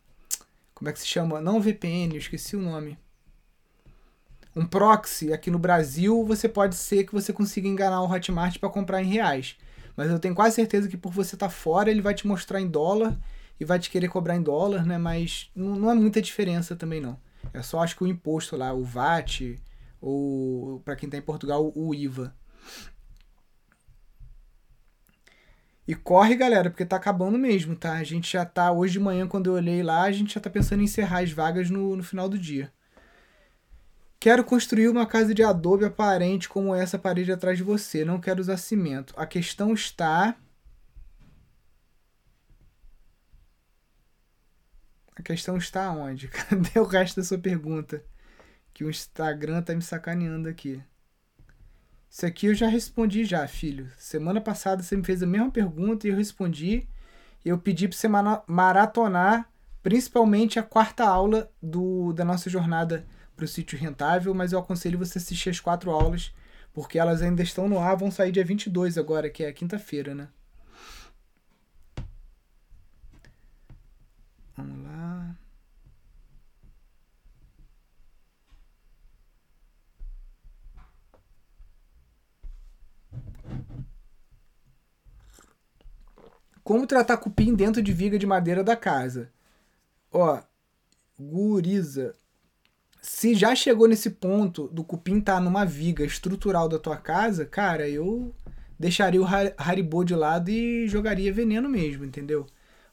Como 0.74 0.90
é 0.90 0.94
que 0.94 1.00
se 1.00 1.08
chama? 1.08 1.42
Não 1.42 1.62
VPN, 1.62 2.14
eu 2.14 2.20
esqueci 2.20 2.56
o 2.56 2.62
nome 2.62 2.98
um 4.56 4.66
proxy 4.66 5.34
aqui 5.34 5.52
no 5.52 5.60
Brasil, 5.60 6.24
você 6.24 6.48
pode 6.48 6.76
ser 6.76 7.04
que 7.04 7.12
você 7.12 7.34
consiga 7.34 7.68
enganar 7.68 8.02
o 8.02 8.10
Hotmart 8.10 8.58
para 8.58 8.70
comprar 8.70 9.04
em 9.04 9.08
reais. 9.08 9.58
Mas 9.98 10.10
eu 10.10 10.18
tenho 10.18 10.34
quase 10.34 10.56
certeza 10.56 10.88
que 10.88 10.98
por 10.98 11.12
você 11.12 11.36
estar 11.36 11.48
tá 11.48 11.54
fora, 11.54 11.92
ele 11.92 12.02
vai 12.02 12.14
te 12.14 12.26
mostrar 12.26 12.62
em 12.62 12.68
dólar 12.68 13.18
e 13.60 13.66
vai 13.66 13.80
te 13.80 13.90
querer 13.90 14.08
cobrar 14.08 14.36
em 14.36 14.42
dólar, 14.42 14.86
né? 14.86 14.98
Mas 14.98 15.50
não, 15.54 15.76
não 15.76 15.92
é 15.92 15.94
muita 15.94 16.22
diferença 16.22 16.76
também 16.76 17.02
não. 17.02 17.18
É 17.54 17.62
só 17.62 17.80
acho 17.80 17.96
que 17.96 18.04
o 18.04 18.08
imposto 18.08 18.56
lá, 18.56 18.74
o 18.74 18.84
VAT, 18.84 19.58
ou 20.02 20.80
para 20.80 20.96
quem 20.96 21.08
está 21.08 21.18
em 21.18 21.22
Portugal, 21.22 21.72
o 21.76 21.94
IVA. 21.94 22.34
E 25.88 25.94
corre, 25.94 26.36
galera, 26.36 26.70
porque 26.70 26.86
tá 26.86 26.96
acabando 26.96 27.38
mesmo, 27.38 27.76
tá? 27.76 27.94
A 27.94 28.04
gente 28.04 28.32
já 28.32 28.44
tá, 28.44 28.72
hoje 28.72 28.94
de 28.94 29.00
manhã, 29.00 29.28
quando 29.28 29.48
eu 29.48 29.54
olhei 29.54 29.84
lá, 29.84 30.02
a 30.04 30.12
gente 30.12 30.34
já 30.34 30.40
tá 30.40 30.50
pensando 30.50 30.82
em 30.82 30.86
encerrar 30.86 31.20
as 31.20 31.32
vagas 31.32 31.70
no, 31.70 31.96
no 31.96 32.04
final 32.04 32.28
do 32.28 32.40
dia. 32.40 32.74
Quero 34.20 34.44
construir 34.44 34.88
uma 34.90 35.06
casa 35.06 35.36
de 35.36 35.44
adobe 35.44 35.86
aparente 35.86 36.50
como 36.50 36.74
essa 36.74 36.98
parede 36.98 37.32
atrás 37.32 37.58
de 37.58 37.64
você. 37.64 38.04
Não 38.04 38.20
quero 38.20 38.42
usar 38.42 38.58
cimento. 38.58 39.14
A 39.16 39.28
questão 39.28 39.74
está. 39.74 40.36
A 45.16 45.22
questão 45.22 45.58
está 45.58 45.92
onde? 45.92 46.28
Cadê 46.34 46.80
o 46.80 46.84
resto 46.84 47.18
da 47.18 47.24
sua 47.24 47.38
pergunta? 47.38 48.04
Que 48.74 48.84
o 48.84 48.90
Instagram 48.90 49.62
tá 49.62 49.76
me 49.76 49.84
sacaneando 49.84 50.50
aqui. 50.50 50.82
Isso 52.16 52.26
aqui 52.26 52.46
eu 52.46 52.56
já 52.56 52.70
respondi 52.70 53.26
já, 53.26 53.46
filho. 53.46 53.92
Semana 53.98 54.40
passada 54.40 54.82
você 54.82 54.96
me 54.96 55.04
fez 55.04 55.22
a 55.22 55.26
mesma 55.26 55.52
pergunta 55.52 56.08
e 56.08 56.12
eu 56.12 56.16
respondi. 56.16 56.88
Eu 57.44 57.58
pedi 57.58 57.90
para 57.90 57.98
você 57.98 58.08
maratonar, 58.48 59.52
principalmente 59.84 60.58
a 60.58 60.64
quarta 60.64 61.04
aula 61.04 61.52
do, 61.62 62.14
da 62.14 62.24
nossa 62.24 62.50
jornada 62.50 63.06
para 63.36 63.44
o 63.44 63.48
sítio 63.50 63.78
rentável, 63.78 64.34
mas 64.34 64.54
eu 64.54 64.60
aconselho 64.60 64.98
você 64.98 65.18
assistir 65.18 65.50
as 65.50 65.60
quatro 65.60 65.92
aulas, 65.92 66.34
porque 66.74 66.98
elas 66.98 67.22
ainda 67.22 67.44
estão 67.44 67.68
no 67.68 67.80
ar, 67.80 67.98
vão 67.98 68.10
sair 68.10 68.32
dia 68.32 68.46
22 68.46 68.98
agora, 68.98 69.30
que 69.30 69.44
é 69.44 69.52
quinta-feira, 69.52 70.16
né? 70.16 70.30
Vamos 74.56 74.85
lá. 74.85 74.85
Como 86.66 86.88
tratar 86.88 87.18
cupim 87.18 87.54
dentro 87.54 87.80
de 87.80 87.94
viga 87.94 88.18
de 88.18 88.26
madeira 88.26 88.64
da 88.64 88.76
casa? 88.76 89.30
Ó, 90.12 90.42
guriza, 91.18 92.16
se 93.00 93.36
já 93.36 93.54
chegou 93.54 93.88
nesse 93.88 94.10
ponto 94.10 94.68
do 94.70 94.84
cupim 94.84 95.20
estar 95.20 95.36
tá 95.36 95.40
numa 95.40 95.64
viga 95.64 96.04
estrutural 96.04 96.68
da 96.68 96.80
tua 96.80 96.98
casa, 96.98 97.46
cara, 97.46 97.88
eu 97.88 98.34
deixaria 98.80 99.22
o 99.22 99.28
Haribo 99.56 100.04
de 100.04 100.16
lado 100.16 100.50
e 100.50 100.88
jogaria 100.88 101.32
veneno 101.32 101.70
mesmo, 101.70 102.04
entendeu? 102.04 102.48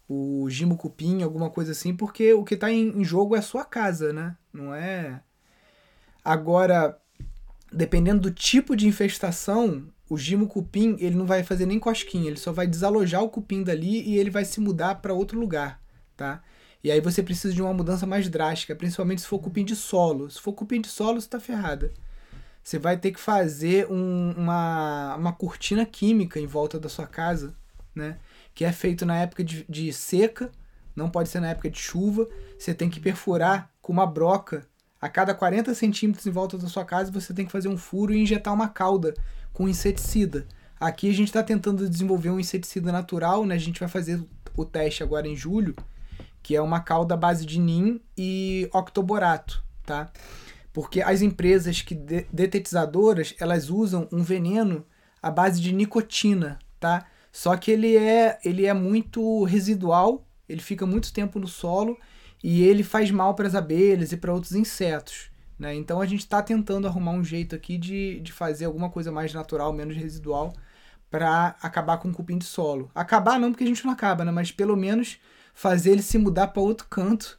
O 0.06 0.46
Gimo 0.50 0.76
Cupim, 0.76 1.22
alguma 1.22 1.48
coisa 1.48 1.72
assim, 1.72 1.96
porque 1.96 2.34
o 2.34 2.44
que 2.44 2.52
está 2.52 2.70
em 2.70 3.02
jogo 3.02 3.34
é 3.34 3.38
a 3.38 3.42
sua 3.42 3.64
casa, 3.64 4.12
né? 4.12 4.36
Não 4.52 4.74
é. 4.74 5.22
Agora, 6.22 7.00
dependendo 7.72 8.20
do 8.20 8.30
tipo 8.30 8.76
de 8.76 8.86
infestação, 8.86 9.88
o 10.12 10.18
Gimo 10.18 10.46
Cupim 10.46 10.94
ele 11.00 11.16
não 11.16 11.24
vai 11.24 11.42
fazer 11.42 11.64
nem 11.64 11.78
cosquinha, 11.78 12.28
ele 12.28 12.36
só 12.36 12.52
vai 12.52 12.66
desalojar 12.66 13.22
o 13.22 13.30
cupim 13.30 13.62
dali 13.62 14.02
e 14.02 14.18
ele 14.18 14.28
vai 14.28 14.44
se 14.44 14.60
mudar 14.60 14.96
para 14.96 15.14
outro 15.14 15.40
lugar, 15.40 15.80
tá? 16.14 16.42
E 16.84 16.90
aí 16.90 17.00
você 17.00 17.22
precisa 17.22 17.54
de 17.54 17.62
uma 17.62 17.72
mudança 17.72 18.06
mais 18.06 18.28
drástica, 18.28 18.76
principalmente 18.76 19.22
se 19.22 19.26
for 19.26 19.38
cupim 19.38 19.64
de 19.64 19.74
solo. 19.74 20.30
Se 20.30 20.38
for 20.38 20.52
cupim 20.52 20.82
de 20.82 20.88
solo, 20.88 21.18
você 21.18 21.26
está 21.26 21.40
ferrada. 21.40 21.94
Você 22.62 22.78
vai 22.78 22.98
ter 22.98 23.12
que 23.12 23.18
fazer 23.18 23.90
um, 23.90 24.34
uma, 24.36 25.16
uma 25.16 25.32
cortina 25.32 25.86
química 25.86 26.38
em 26.38 26.46
volta 26.46 26.78
da 26.78 26.90
sua 26.90 27.06
casa, 27.06 27.54
né? 27.94 28.18
Que 28.54 28.66
é 28.66 28.72
feito 28.72 29.06
na 29.06 29.16
época 29.16 29.42
de, 29.42 29.64
de 29.66 29.90
seca, 29.94 30.52
não 30.94 31.08
pode 31.08 31.30
ser 31.30 31.40
na 31.40 31.48
época 31.48 31.70
de 31.70 31.78
chuva. 31.78 32.28
Você 32.58 32.74
tem 32.74 32.90
que 32.90 33.00
perfurar 33.00 33.70
com 33.80 33.94
uma 33.94 34.06
broca 34.06 34.66
a 35.00 35.08
cada 35.08 35.34
40 35.34 35.74
centímetros 35.74 36.26
em 36.26 36.30
volta 36.30 36.58
da 36.58 36.68
sua 36.68 36.84
casa. 36.84 37.10
Você 37.10 37.32
tem 37.32 37.46
que 37.46 37.52
fazer 37.52 37.68
um 37.68 37.78
furo 37.78 38.12
e 38.12 38.20
injetar 38.20 38.52
uma 38.52 38.68
cauda 38.68 39.14
com 39.52 39.68
inseticida. 39.68 40.46
Aqui 40.78 41.08
a 41.08 41.14
gente 41.14 41.28
está 41.28 41.42
tentando 41.42 41.88
desenvolver 41.88 42.30
um 42.30 42.40
inseticida 42.40 42.90
natural, 42.90 43.46
né? 43.46 43.54
A 43.54 43.58
gente 43.58 43.80
vai 43.80 43.88
fazer 43.88 44.22
o 44.56 44.64
teste 44.64 45.02
agora 45.02 45.28
em 45.28 45.36
julho 45.36 45.74
que 46.42 46.56
é 46.56 46.60
uma 46.60 46.80
calda 46.80 47.16
base 47.16 47.46
de 47.46 47.58
NIM 47.58 48.00
e 48.18 48.68
octoborato, 48.72 49.62
tá? 49.86 50.10
Porque 50.72 51.00
as 51.00 51.22
empresas 51.22 51.82
que 51.82 51.94
de 51.94 52.26
detetizadoras, 52.32 53.34
elas 53.38 53.70
usam 53.70 54.08
um 54.10 54.22
veneno 54.22 54.84
à 55.22 55.30
base 55.30 55.60
de 55.60 55.72
nicotina, 55.72 56.58
tá? 56.80 57.06
Só 57.30 57.56
que 57.56 57.70
ele 57.70 57.96
é, 57.96 58.38
ele 58.44 58.66
é 58.66 58.74
muito 58.74 59.44
residual, 59.44 60.26
ele 60.48 60.60
fica 60.60 60.84
muito 60.84 61.12
tempo 61.12 61.38
no 61.38 61.46
solo 61.46 61.96
e 62.42 62.62
ele 62.64 62.82
faz 62.82 63.10
mal 63.10 63.34
para 63.34 63.46
as 63.46 63.54
abelhas 63.54 64.12
e 64.12 64.16
para 64.16 64.34
outros 64.34 64.52
insetos. 64.52 65.30
Né? 65.58 65.74
Então 65.74 66.00
a 66.00 66.06
gente 66.06 66.20
está 66.20 66.42
tentando 66.42 66.86
arrumar 66.86 67.12
um 67.12 67.24
jeito 67.24 67.54
aqui 67.54 67.78
de, 67.78 68.20
de 68.20 68.32
fazer 68.32 68.64
alguma 68.64 68.90
coisa 68.90 69.12
mais 69.12 69.32
natural, 69.32 69.72
menos 69.72 69.96
residual, 69.96 70.52
para 71.10 71.56
acabar 71.62 71.98
com 71.98 72.08
o 72.08 72.12
cupim 72.12 72.38
de 72.38 72.44
solo. 72.44 72.90
Acabar 72.94 73.38
não, 73.38 73.52
porque 73.52 73.64
a 73.64 73.66
gente 73.66 73.84
não 73.84 73.92
acaba, 73.92 74.24
né? 74.24 74.32
mas 74.32 74.50
pelo 74.50 74.76
menos 74.76 75.20
fazer 75.54 75.92
ele 75.92 76.02
se 76.02 76.18
mudar 76.18 76.48
para 76.48 76.62
outro 76.62 76.86
canto 76.88 77.38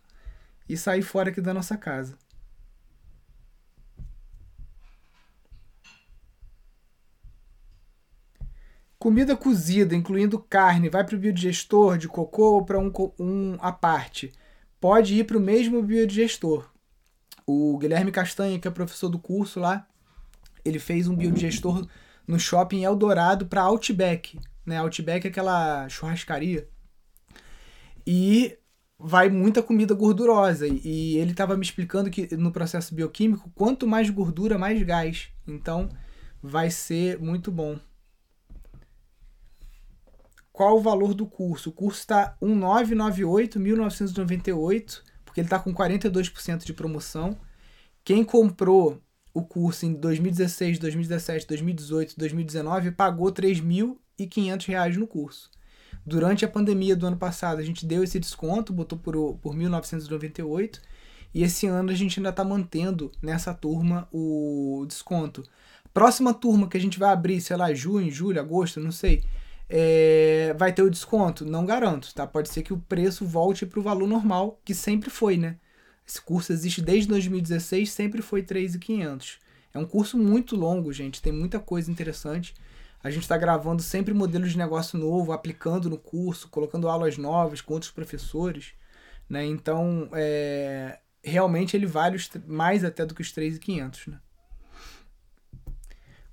e 0.69 0.77
sair 0.77 1.01
fora 1.01 1.29
aqui 1.29 1.41
da 1.41 1.53
nossa 1.53 1.77
casa. 1.77 2.17
Comida 9.03 9.35
cozida, 9.35 9.93
incluindo 9.93 10.39
carne, 10.39 10.87
vai 10.87 11.03
para 11.03 11.15
o 11.15 11.19
biodigestor 11.19 11.97
de 11.97 12.07
cocô 12.07 12.53
ou 12.53 12.65
para 12.65 12.79
um, 12.79 12.89
um 13.19 13.57
à 13.59 13.69
parte? 13.69 14.31
Pode 14.79 15.13
ir 15.15 15.25
para 15.25 15.37
o 15.37 15.41
mesmo 15.41 15.83
biodigestor. 15.83 16.72
O 17.45 17.77
Guilherme 17.77 18.11
Castanha, 18.11 18.59
que 18.59 18.67
é 18.67 18.71
professor 18.71 19.09
do 19.09 19.19
curso 19.19 19.59
lá, 19.59 19.87
ele 20.63 20.79
fez 20.79 21.07
um 21.07 21.15
biodigestor 21.15 21.85
no 22.27 22.39
shopping 22.39 22.83
Eldorado 22.83 23.45
para 23.45 23.61
Outback. 23.61 24.39
Né? 24.65 24.77
Outback 24.77 25.27
é 25.27 25.29
aquela 25.29 25.87
churrascaria 25.89 26.67
e 28.05 28.57
vai 28.97 29.29
muita 29.29 29.61
comida 29.61 29.93
gordurosa. 29.93 30.67
E 30.67 31.17
ele 31.17 31.31
estava 31.31 31.57
me 31.57 31.63
explicando 31.63 32.09
que 32.09 32.35
no 32.35 32.51
processo 32.51 32.93
bioquímico, 32.93 33.51
quanto 33.55 33.87
mais 33.87 34.09
gordura, 34.09 34.57
mais 34.57 34.81
gás. 34.83 35.29
Então 35.47 35.89
vai 36.41 36.69
ser 36.69 37.19
muito 37.19 37.51
bom. 37.51 37.79
Qual 40.51 40.77
o 40.77 40.81
valor 40.81 41.13
do 41.15 41.25
curso? 41.25 41.69
O 41.69 41.73
curso 41.73 41.99
está 41.99 42.37
1998, 42.39 43.59
1998, 43.59 45.03
porque 45.33 45.41
ele 45.41 45.47
está 45.47 45.57
com 45.57 45.73
42% 45.73 46.63
de 46.63 46.73
promoção. 46.73 47.35
Quem 48.03 48.23
comprou 48.23 49.01
o 49.33 49.41
curso 49.41 49.83
em 49.83 49.93
2016, 49.93 50.77
2017, 50.77 51.47
2018, 51.47 52.13
2019 52.15 52.91
pagou 52.91 53.25
R$ 53.29 53.33
3.500 53.33 54.95
no 54.95 55.07
curso. 55.07 55.49
Durante 56.05 56.45
a 56.45 56.47
pandemia 56.47 56.95
do 56.95 57.07
ano 57.07 57.17
passado, 57.17 57.57
a 57.57 57.63
gente 57.63 57.83
deu 57.83 58.03
esse 58.03 58.19
desconto, 58.19 58.71
botou 58.71 58.99
por, 58.99 59.15
por 59.39 59.55
1.998. 59.55 60.79
E 61.33 61.41
esse 61.41 61.65
ano 61.65 61.89
a 61.89 61.95
gente 61.95 62.19
ainda 62.19 62.29
está 62.29 62.43
mantendo 62.43 63.11
nessa 63.19 63.55
turma 63.55 64.07
o 64.11 64.85
desconto. 64.87 65.43
Próxima 65.91 66.31
turma 66.31 66.67
que 66.67 66.77
a 66.77 66.79
gente 66.79 66.99
vai 66.99 67.11
abrir, 67.11 67.41
sei 67.41 67.57
lá, 67.57 67.73
junho, 67.73 68.11
julho, 68.11 68.39
agosto, 68.39 68.79
não 68.79 68.91
sei, 68.91 69.23
é, 69.69 70.53
vai 70.57 70.73
ter 70.73 70.81
o 70.81 70.89
desconto? 70.89 71.45
Não 71.45 71.65
garanto, 71.65 72.13
tá? 72.13 72.27
Pode 72.27 72.49
ser 72.49 72.63
que 72.63 72.73
o 72.73 72.77
preço 72.77 73.25
volte 73.25 73.65
para 73.65 73.79
o 73.79 73.83
valor 73.83 74.07
normal, 74.07 74.59
que 74.63 74.73
sempre 74.73 75.09
foi, 75.09 75.37
né? 75.37 75.57
Esse 76.07 76.21
curso 76.21 76.51
existe 76.51 76.81
desde 76.81 77.07
2016, 77.09 77.89
sempre 77.91 78.21
foi 78.21 78.43
3.500. 78.43 79.37
É 79.73 79.79
um 79.79 79.85
curso 79.85 80.17
muito 80.17 80.55
longo, 80.55 80.91
gente, 80.93 81.21
tem 81.21 81.33
muita 81.33 81.59
coisa 81.59 81.89
interessante. 81.89 82.53
A 83.03 83.09
gente 83.09 83.23
está 83.23 83.37
gravando 83.37 83.81
sempre 83.81 84.13
modelos 84.13 84.51
de 84.51 84.57
negócio 84.57 84.97
novo, 84.97 85.33
aplicando 85.33 85.89
no 85.89 85.97
curso, 85.97 86.47
colocando 86.49 86.87
aulas 86.87 87.17
novas 87.17 87.59
com 87.59 87.73
outros 87.73 87.91
professores. 87.91 88.73
Né? 89.29 89.45
Então, 89.45 90.09
é, 90.13 90.99
realmente 91.23 91.75
ele 91.75 91.85
vale 91.85 92.17
mais 92.47 92.83
até 92.83 93.05
do 93.05 93.13
que 93.13 93.21
os 93.21 93.31
3,500. 93.31 94.07
Né? 94.07 94.19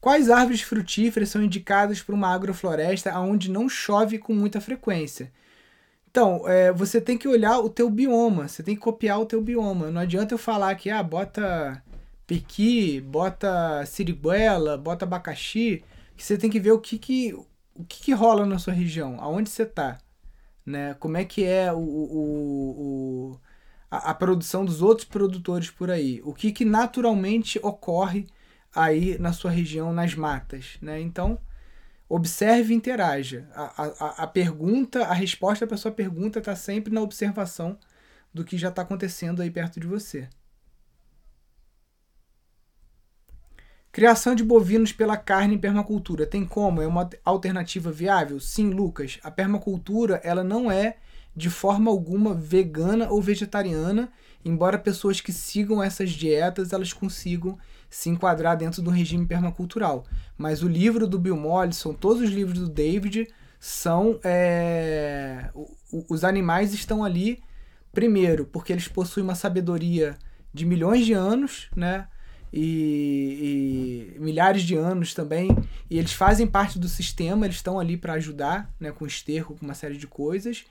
Quais 0.01 0.31
árvores 0.31 0.63
frutíferas 0.63 1.29
são 1.29 1.43
indicadas 1.43 2.03
para 2.03 2.15
uma 2.15 2.29
agrofloresta 2.35 3.19
onde 3.19 3.51
não 3.51 3.69
chove 3.69 4.19
com 4.19 4.33
muita 4.35 4.61
frequência? 4.61 5.31
Então, 6.11 6.49
é, 6.49 6.73
você 6.73 7.01
tem 7.01 7.17
que 7.19 7.29
olhar 7.29 7.61
o 7.61 7.71
teu 7.71 7.89
bioma, 7.89 8.49
você 8.49 8.63
tem 8.63 8.75
que 8.75 8.81
copiar 8.81 9.21
o 9.21 9.27
teu 9.27 9.41
bioma. 9.41 9.91
Não 9.91 10.01
adianta 10.01 10.35
eu 10.35 10.39
falar 10.39 10.75
que, 10.75 10.91
ah, 10.91 11.03
bota 11.03 11.83
pequi, 12.27 13.01
bota 13.01 13.85
siriguela, 13.87 14.77
bota 14.79 15.05
abacaxi, 15.05 15.85
que 16.17 16.25
você 16.25 16.39
tem 16.39 16.51
que 16.51 16.61
ver 16.61 16.73
o 16.73 16.79
que 16.81 16.99
que, 16.99 17.35
o 17.75 17.85
que, 17.85 18.05
que 18.05 18.13
rola 18.13 18.47
na 18.47 18.59
sua 18.59 18.73
região, 18.73 19.17
aonde 19.21 19.51
você 19.51 19.65
está, 19.65 19.99
né? 20.65 20.95
Como 20.95 21.17
é 21.17 21.25
que 21.25 21.45
é 21.45 21.73
o, 21.73 21.79
o, 21.79 23.33
o 23.33 23.41
a, 23.91 24.11
a, 24.11 24.15
produção 24.15 24.65
dos 24.65 24.83
outros 24.83 25.07
produtores 25.09 25.71
por 25.71 25.91
aí, 25.91 26.21
o 26.25 26.33
que 26.35 26.53
que 26.53 26.65
naturalmente 26.65 27.59
ocorre 27.63 28.27
aí 28.75 29.19
na 29.19 29.33
sua 29.33 29.51
região, 29.51 29.93
nas 29.93 30.15
matas, 30.15 30.79
né? 30.81 31.01
Então, 31.01 31.39
observe 32.09 32.73
e 32.73 32.77
interaja. 32.77 33.49
A, 33.55 33.83
a, 33.83 34.25
a 34.25 34.27
pergunta, 34.27 35.05
a 35.05 35.13
resposta 35.13 35.67
para 35.67 35.77
sua 35.77 35.93
pergunta 35.93 36.39
está 36.39 36.55
sempre 36.57 36.93
na 36.93 37.01
observação 37.01 37.79
do 38.33 38.45
que 38.45 38.59
já 38.59 38.69
está 38.69 38.83
acontecendo 38.83 39.43
aí 39.43 39.51
perto 39.51 39.81
de 39.81 39.87
você. 39.87 40.29
Criação 43.93 44.37
de 44.37 44.45
bovinos 44.45 44.93
pela 44.93 45.17
carne 45.17 45.57
em 45.57 45.59
permacultura. 45.59 46.25
Tem 46.25 46.45
como? 46.45 46.81
É 46.81 46.87
uma 46.87 47.11
alternativa 47.25 47.91
viável? 47.91 48.39
Sim, 48.39 48.71
Lucas. 48.71 49.19
A 49.23 49.33
permacultura 49.33 50.21
ela 50.23 50.45
não 50.45 50.71
é 50.71 50.97
de 51.35 51.51
forma 51.51 51.91
alguma 51.91 52.35
vegana 52.35 53.09
ou 53.11 53.21
vegetariana, 53.21 54.13
embora 54.45 54.79
pessoas 54.79 55.21
que 55.21 55.33
sigam 55.33 55.83
essas 55.83 56.11
dietas 56.11 56.73
elas 56.73 56.93
consigam 56.93 57.59
se 57.91 58.09
enquadrar 58.09 58.57
dentro 58.57 58.81
do 58.81 58.91
regime 58.91 59.27
permacultural. 59.27 60.05
Mas 60.39 60.63
o 60.63 60.69
livro 60.69 61.07
do 61.07 61.19
Bill 61.19 61.37
Mollison, 61.37 61.93
todos 61.93 62.23
os 62.23 62.31
livros 62.31 62.61
do 62.61 62.69
David 62.69 63.29
são 63.59 64.19
é, 64.25 65.51
os 66.09 66.25
animais 66.25 66.73
estão 66.73 67.05
ali 67.05 67.43
primeiro 67.93 68.47
porque 68.47 68.73
eles 68.73 68.89
possuem 68.89 69.25
uma 69.25 69.35
sabedoria 69.35 70.17
de 70.55 70.65
milhões 70.65 71.05
de 71.05 71.13
anos, 71.13 71.69
né? 71.77 72.07
e, 72.53 74.15
e, 74.17 74.21
milhares 74.21 74.63
de 74.63 74.75
anos 74.75 75.15
também, 75.15 75.57
e 75.89 75.99
eles 75.99 76.13
fazem 76.13 76.47
parte 76.47 76.79
do 76.79 76.89
sistema, 76.89 77.47
eles 77.47 77.57
estão 77.57 77.79
ali 77.79 77.97
para 77.97 78.15
ajudar, 78.15 78.73
né, 78.79 78.91
com 78.91 79.07
esterco, 79.07 79.55
com 79.55 79.65
uma 79.65 79.75
série 79.75 79.97
de 79.97 80.07
coisas, 80.07 80.65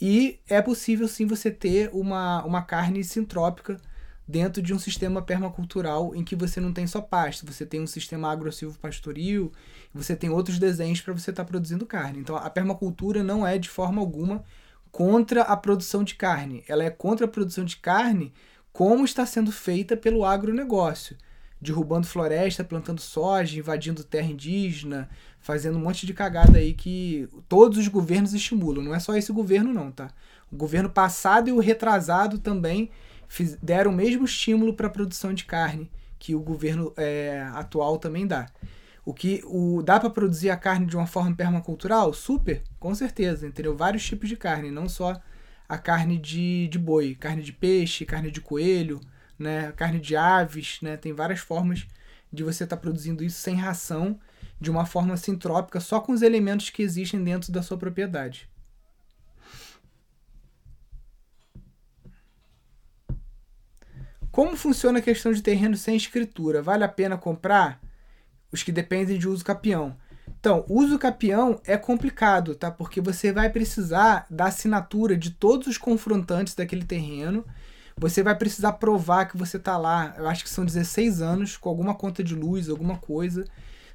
e 0.00 0.38
é 0.48 0.62
possível 0.62 1.08
sim 1.08 1.26
você 1.26 1.50
ter 1.50 1.90
uma, 1.92 2.44
uma 2.44 2.62
carne 2.62 3.02
sintrópica 3.02 3.80
dentro 4.28 4.60
de 4.60 4.74
um 4.74 4.78
sistema 4.78 5.22
permacultural 5.22 6.14
em 6.14 6.22
que 6.22 6.36
você 6.36 6.60
não 6.60 6.70
tem 6.70 6.86
só 6.86 7.00
pasto, 7.00 7.50
você 7.50 7.64
tem 7.64 7.80
um 7.80 7.86
sistema 7.86 8.30
agressivo 8.30 8.78
pastoril, 8.78 9.50
você 9.94 10.14
tem 10.14 10.28
outros 10.28 10.58
desenhos 10.58 11.00
para 11.00 11.14
você 11.14 11.30
estar 11.30 11.44
tá 11.44 11.48
produzindo 11.48 11.86
carne. 11.86 12.18
Então 12.18 12.36
a 12.36 12.50
permacultura 12.50 13.24
não 13.24 13.46
é 13.46 13.56
de 13.56 13.70
forma 13.70 14.02
alguma 14.02 14.44
contra 14.92 15.42
a 15.42 15.56
produção 15.56 16.04
de 16.04 16.14
carne, 16.14 16.62
ela 16.68 16.84
é 16.84 16.90
contra 16.90 17.24
a 17.24 17.28
produção 17.28 17.64
de 17.64 17.78
carne 17.78 18.34
como 18.70 19.04
está 19.04 19.24
sendo 19.24 19.50
feita 19.50 19.96
pelo 19.96 20.24
agronegócio, 20.24 21.16
derrubando 21.60 22.06
floresta, 22.06 22.62
plantando 22.62 23.00
soja, 23.00 23.58
invadindo 23.58 24.04
terra 24.04 24.30
indígena, 24.30 25.08
fazendo 25.40 25.78
um 25.78 25.80
monte 25.80 26.06
de 26.06 26.12
cagada 26.12 26.58
aí 26.58 26.74
que 26.74 27.28
todos 27.48 27.78
os 27.78 27.88
governos 27.88 28.34
estimulam. 28.34 28.84
Não 28.84 28.94
é 28.94 29.00
só 29.00 29.16
esse 29.16 29.32
governo 29.32 29.72
não, 29.72 29.90
tá? 29.90 30.10
O 30.52 30.56
governo 30.56 30.88
passado 30.88 31.48
e 31.48 31.52
o 31.52 31.58
retrasado 31.58 32.38
também 32.38 32.90
deram 33.62 33.90
o 33.90 33.94
mesmo 33.94 34.24
estímulo 34.24 34.74
para 34.74 34.86
a 34.86 34.90
produção 34.90 35.32
de 35.32 35.44
carne 35.44 35.90
que 36.18 36.34
o 36.34 36.40
governo 36.40 36.92
é, 36.96 37.48
atual 37.54 37.98
também 37.98 38.26
dá. 38.26 38.46
O 39.04 39.14
que 39.14 39.40
o, 39.46 39.82
dá 39.82 39.98
para 39.98 40.10
produzir 40.10 40.50
a 40.50 40.56
carne 40.56 40.86
de 40.86 40.96
uma 40.96 41.06
forma 41.06 41.34
permacultural? 41.34 42.12
Super, 42.12 42.62
com 42.78 42.94
certeza, 42.94 43.46
entendeu? 43.46 43.76
Vários 43.76 44.04
tipos 44.04 44.28
de 44.28 44.36
carne, 44.36 44.70
não 44.70 44.88
só 44.88 45.18
a 45.68 45.78
carne 45.78 46.18
de, 46.18 46.68
de 46.68 46.78
boi, 46.78 47.14
carne 47.14 47.42
de 47.42 47.52
peixe, 47.52 48.04
carne 48.04 48.30
de 48.30 48.40
coelho, 48.40 49.00
né, 49.38 49.72
carne 49.72 50.00
de 50.00 50.16
aves, 50.16 50.78
né, 50.82 50.96
tem 50.96 51.12
várias 51.12 51.40
formas 51.40 51.86
de 52.32 52.42
você 52.42 52.64
estar 52.64 52.76
tá 52.76 52.80
produzindo 52.80 53.22
isso 53.22 53.38
sem 53.38 53.54
ração, 53.54 54.18
de 54.60 54.70
uma 54.70 54.84
forma 54.84 55.16
sintrópica, 55.16 55.78
só 55.78 56.00
com 56.00 56.12
os 56.12 56.22
elementos 56.22 56.70
que 56.70 56.82
existem 56.82 57.22
dentro 57.22 57.52
da 57.52 57.62
sua 57.62 57.78
propriedade. 57.78 58.48
Como 64.38 64.56
funciona 64.56 65.00
a 65.00 65.02
questão 65.02 65.32
de 65.32 65.42
terreno 65.42 65.76
sem 65.76 65.96
escritura? 65.96 66.62
Vale 66.62 66.84
a 66.84 66.88
pena 66.88 67.18
comprar? 67.18 67.80
Os 68.52 68.62
que 68.62 68.70
dependem 68.70 69.18
de 69.18 69.26
uso 69.26 69.44
capião. 69.44 69.96
Então, 70.28 70.64
uso 70.68 70.96
capião 70.96 71.60
é 71.66 71.76
complicado, 71.76 72.54
tá? 72.54 72.70
Porque 72.70 73.00
você 73.00 73.32
vai 73.32 73.50
precisar 73.50 74.28
da 74.30 74.44
assinatura 74.44 75.16
de 75.16 75.32
todos 75.32 75.66
os 75.66 75.76
confrontantes 75.76 76.54
daquele 76.54 76.84
terreno. 76.84 77.44
Você 77.96 78.22
vai 78.22 78.32
precisar 78.36 78.74
provar 78.74 79.24
que 79.24 79.36
você 79.36 79.58
tá 79.58 79.76
lá, 79.76 80.14
eu 80.16 80.28
acho 80.28 80.44
que 80.44 80.50
são 80.50 80.64
16 80.64 81.20
anos, 81.20 81.56
com 81.56 81.68
alguma 81.68 81.96
conta 81.96 82.22
de 82.22 82.36
luz, 82.36 82.68
alguma 82.68 82.96
coisa. 82.96 83.44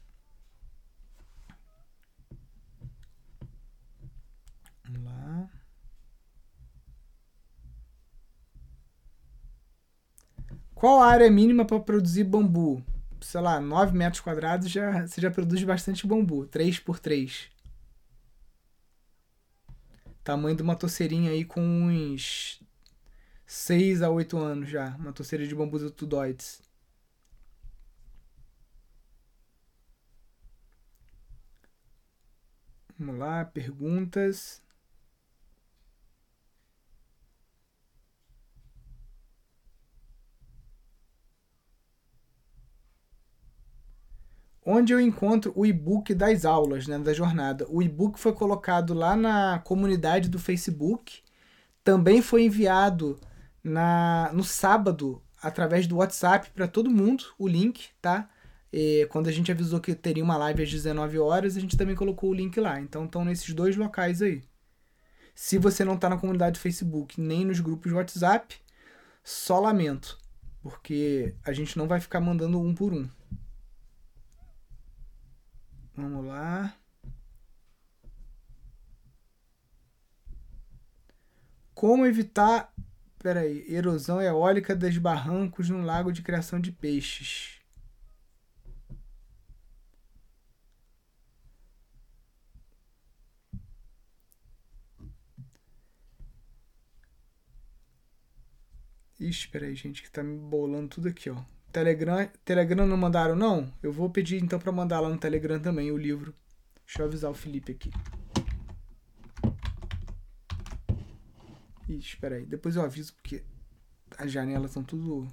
Qual 10.77 11.01
a 11.01 11.07
área 11.07 11.29
mínima 11.31 11.65
para 11.65 11.79
produzir 11.79 12.23
bambu? 12.23 12.83
Sei 13.19 13.41
lá, 13.41 13.59
9 13.59 13.97
metros 13.97 14.21
quadrados 14.21 14.69
já, 14.69 15.07
você 15.07 15.19
já 15.19 15.31
produz 15.31 15.63
bastante 15.63 16.05
bambu. 16.05 16.45
3 16.45 16.79
por 16.79 16.99
3 16.99 17.49
Tamanho 20.23 20.55
de 20.55 20.61
uma 20.61 20.75
toceirinha 20.75 21.31
aí 21.31 21.43
com 21.43 21.61
uns 21.61 22.61
6 23.45 24.03
a 24.03 24.09
8 24.11 24.37
anos 24.37 24.69
já. 24.69 24.95
Uma 24.97 25.11
toceira 25.11 25.47
de 25.47 25.55
bambus 25.55 25.89
tudoides. 25.93 26.61
Vamos 32.99 33.17
lá, 33.17 33.45
perguntas. 33.45 34.61
Onde 44.69 44.91
eu 44.91 44.99
encontro 44.99 45.53
o 45.55 45.65
e-book 45.65 46.13
das 46.13 46.43
aulas, 46.43 46.87
né, 46.87 46.99
da 46.99 47.13
jornada. 47.13 47.65
O 47.69 47.81
e-book 47.81 48.19
foi 48.19 48.33
colocado 48.33 48.93
lá 48.93 49.15
na 49.15 49.59
comunidade 49.59 50.27
do 50.27 50.37
Facebook, 50.37 51.21
também 51.85 52.21
foi 52.21 52.43
enviado 52.43 53.17
na 53.63 54.29
no 54.33 54.43
sábado 54.43 55.21
através 55.41 55.87
do 55.87 55.97
WhatsApp 55.97 56.49
para 56.53 56.67
todo 56.67 56.91
mundo 56.91 57.23
o 57.39 57.47
link, 57.47 57.87
tá? 58.01 58.29
E 58.71 59.07
quando 59.09 59.27
a 59.29 59.31
gente 59.31 59.49
avisou 59.49 59.79
que 59.79 59.95
teria 59.95 60.23
uma 60.23 60.35
live 60.35 60.63
às 60.63 60.69
19 60.69 61.17
horas, 61.17 61.55
a 61.55 61.61
gente 61.61 61.77
também 61.77 61.95
colocou 61.95 62.29
o 62.31 62.33
link 62.33 62.59
lá. 62.59 62.77
Então 62.81 63.05
estão 63.05 63.23
nesses 63.23 63.53
dois 63.53 63.77
locais 63.77 64.21
aí. 64.21 64.43
Se 65.33 65.57
você 65.57 65.85
não 65.85 65.95
está 65.95 66.09
na 66.09 66.17
comunidade 66.17 66.59
do 66.59 66.61
Facebook 66.61 67.21
nem 67.21 67.45
nos 67.45 67.61
grupos 67.61 67.89
de 67.89 67.95
WhatsApp, 67.95 68.53
só 69.23 69.61
lamento, 69.61 70.17
porque 70.61 71.33
a 71.45 71.53
gente 71.53 71.77
não 71.77 71.87
vai 71.87 72.01
ficar 72.01 72.19
mandando 72.19 72.59
um 72.59 72.75
por 72.75 72.93
um. 72.93 73.07
Vamos 75.97 76.25
lá. 76.27 76.77
Como 81.73 82.05
evitar, 82.05 82.71
peraí, 83.19 83.65
erosão 83.67 84.21
eólica 84.21 84.75
dos 84.75 84.97
barrancos 84.99 85.69
no 85.69 85.81
lago 85.81 86.11
de 86.11 86.21
criação 86.21 86.59
de 86.59 86.71
peixes? 86.71 87.59
Ixi, 99.19 99.47
peraí, 99.49 99.75
gente, 99.75 100.01
que 100.01 100.09
tá 100.09 100.23
me 100.23 100.37
bolando 100.37 100.89
tudo 100.89 101.07
aqui, 101.09 101.29
ó. 101.29 101.43
Telegram, 101.77 102.27
Telegram 102.43 102.87
não 102.87 102.97
mandaram, 102.97 103.35
não? 103.35 103.71
Eu 103.83 103.93
vou 103.93 104.09
pedir 104.09 104.41
então 104.41 104.57
para 104.57 104.71
mandar 104.71 104.99
lá 104.99 105.09
no 105.09 105.17
Telegram 105.17 105.59
também 105.59 105.91
o 105.91 105.97
livro. 105.97 106.33
Deixa 106.83 107.03
eu 107.03 107.05
avisar 107.05 107.29
o 107.29 107.35
Felipe 107.35 107.73
aqui. 107.73 107.91
Ixi, 111.87 111.99
espera 111.99 112.37
aí. 112.37 112.47
Depois 112.47 112.75
eu 112.75 112.81
aviso 112.81 113.13
porque 113.13 113.43
as 114.17 114.31
janelas 114.31 114.71
estão 114.71 114.83
tudo. 114.83 115.27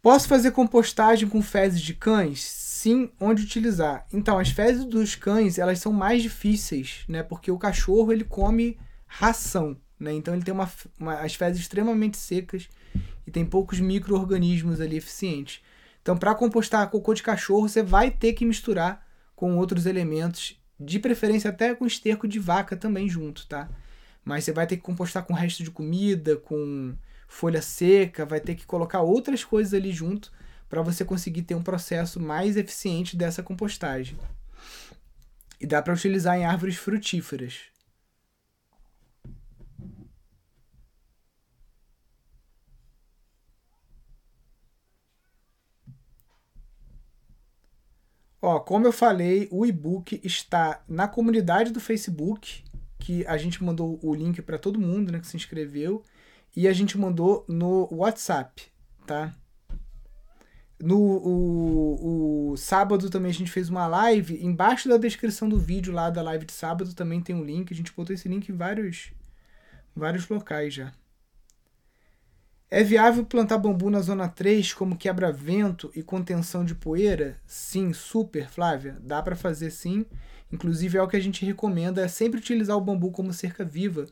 Posso 0.00 0.28
fazer 0.28 0.52
compostagem 0.52 1.28
com 1.28 1.42
fezes 1.42 1.80
de 1.80 1.92
cães? 1.92 2.40
Sim, 2.40 3.10
onde 3.18 3.42
utilizar? 3.42 4.06
Então, 4.12 4.38
as 4.38 4.50
fezes 4.50 4.84
dos 4.84 5.16
cães, 5.16 5.58
elas 5.58 5.80
são 5.80 5.92
mais 5.92 6.22
difíceis, 6.22 7.04
né? 7.08 7.24
Porque 7.24 7.50
o 7.50 7.58
cachorro, 7.58 8.12
ele 8.12 8.24
come 8.24 8.78
ração, 9.04 9.76
né? 9.98 10.12
Então, 10.12 10.32
ele 10.32 10.44
tem 10.44 10.54
uma, 10.54 10.70
uma 10.96 11.14
as 11.14 11.34
fezes 11.34 11.60
extremamente 11.60 12.16
secas 12.16 12.68
e 13.26 13.30
tem 13.30 13.44
poucos 13.44 13.80
micro-organismos 13.80 14.80
ali 14.80 14.96
eficientes. 14.96 15.62
Então, 16.02 16.16
para 16.16 16.34
compostar 16.34 16.88
cocô 16.90 17.14
de 17.14 17.22
cachorro, 17.22 17.68
você 17.68 17.82
vai 17.82 18.10
ter 18.10 18.32
que 18.32 18.44
misturar 18.44 19.06
com 19.36 19.56
outros 19.56 19.86
elementos, 19.86 20.58
de 20.78 20.98
preferência 20.98 21.50
até 21.50 21.74
com 21.74 21.86
esterco 21.86 22.26
de 22.26 22.38
vaca 22.38 22.76
também 22.76 23.08
junto, 23.08 23.46
tá? 23.46 23.68
Mas 24.24 24.44
você 24.44 24.52
vai 24.52 24.66
ter 24.66 24.76
que 24.76 24.82
compostar 24.82 25.24
com 25.24 25.34
resto 25.34 25.62
de 25.62 25.70
comida, 25.70 26.36
com 26.36 26.94
folha 27.28 27.62
seca, 27.62 28.24
vai 28.24 28.40
ter 28.40 28.54
que 28.54 28.66
colocar 28.66 29.02
outras 29.02 29.44
coisas 29.44 29.72
ali 29.72 29.92
junto 29.92 30.32
para 30.68 30.82
você 30.82 31.04
conseguir 31.04 31.42
ter 31.42 31.54
um 31.54 31.62
processo 31.62 32.20
mais 32.20 32.56
eficiente 32.56 33.16
dessa 33.16 33.42
compostagem. 33.42 34.16
E 35.60 35.66
dá 35.66 35.82
para 35.82 35.92
utilizar 35.94 36.38
em 36.38 36.44
árvores 36.44 36.76
frutíferas. 36.76 37.64
Ó, 48.42 48.58
como 48.60 48.86
eu 48.86 48.92
falei, 48.92 49.48
o 49.50 49.66
e-book 49.66 50.20
está 50.24 50.82
na 50.88 51.06
comunidade 51.06 51.72
do 51.72 51.80
Facebook, 51.80 52.64
que 52.98 53.26
a 53.26 53.36
gente 53.36 53.62
mandou 53.62 53.98
o 54.02 54.14
link 54.14 54.40
para 54.40 54.58
todo 54.58 54.80
mundo, 54.80 55.12
né, 55.12 55.20
que 55.20 55.26
se 55.26 55.36
inscreveu, 55.36 56.02
e 56.56 56.66
a 56.66 56.72
gente 56.72 56.98
mandou 56.98 57.44
no 57.48 57.88
WhatsApp, 57.92 58.62
tá? 59.06 59.34
No 60.82 60.98
o, 60.98 62.52
o, 62.52 62.56
sábado 62.56 63.10
também 63.10 63.30
a 63.30 63.34
gente 63.34 63.50
fez 63.50 63.68
uma 63.68 63.86
live. 63.86 64.42
Embaixo 64.42 64.88
da 64.88 64.96
descrição 64.96 65.46
do 65.46 65.58
vídeo 65.58 65.92
lá 65.92 66.08
da 66.08 66.22
live 66.22 66.46
de 66.46 66.52
sábado 66.52 66.94
também 66.94 67.20
tem 67.20 67.36
um 67.36 67.44
link. 67.44 67.70
A 67.70 67.76
gente 67.76 67.92
botou 67.92 68.14
esse 68.14 68.26
link 68.28 68.48
em 68.48 68.56
vários, 68.56 69.12
vários 69.94 70.26
locais 70.26 70.72
já. 70.72 70.90
É 72.70 72.84
viável 72.84 73.24
plantar 73.26 73.58
bambu 73.58 73.90
na 73.90 74.00
zona 74.00 74.28
3 74.28 74.72
como 74.72 74.96
quebra-vento 74.96 75.90
e 75.94 76.02
contenção 76.04 76.64
de 76.64 76.74
poeira? 76.74 77.36
Sim, 77.44 77.92
super, 77.92 78.48
Flávia. 78.48 78.96
Dá 79.02 79.20
para 79.20 79.34
fazer 79.34 79.70
sim. 79.70 80.06
Inclusive 80.52 80.96
é 80.96 81.02
o 81.02 81.08
que 81.08 81.16
a 81.16 81.20
gente 81.20 81.44
recomenda, 81.44 82.02
é 82.02 82.08
sempre 82.08 82.38
utilizar 82.38 82.76
o 82.76 82.80
bambu 82.80 83.10
como 83.10 83.32
cerca 83.32 83.64
viva, 83.64 84.06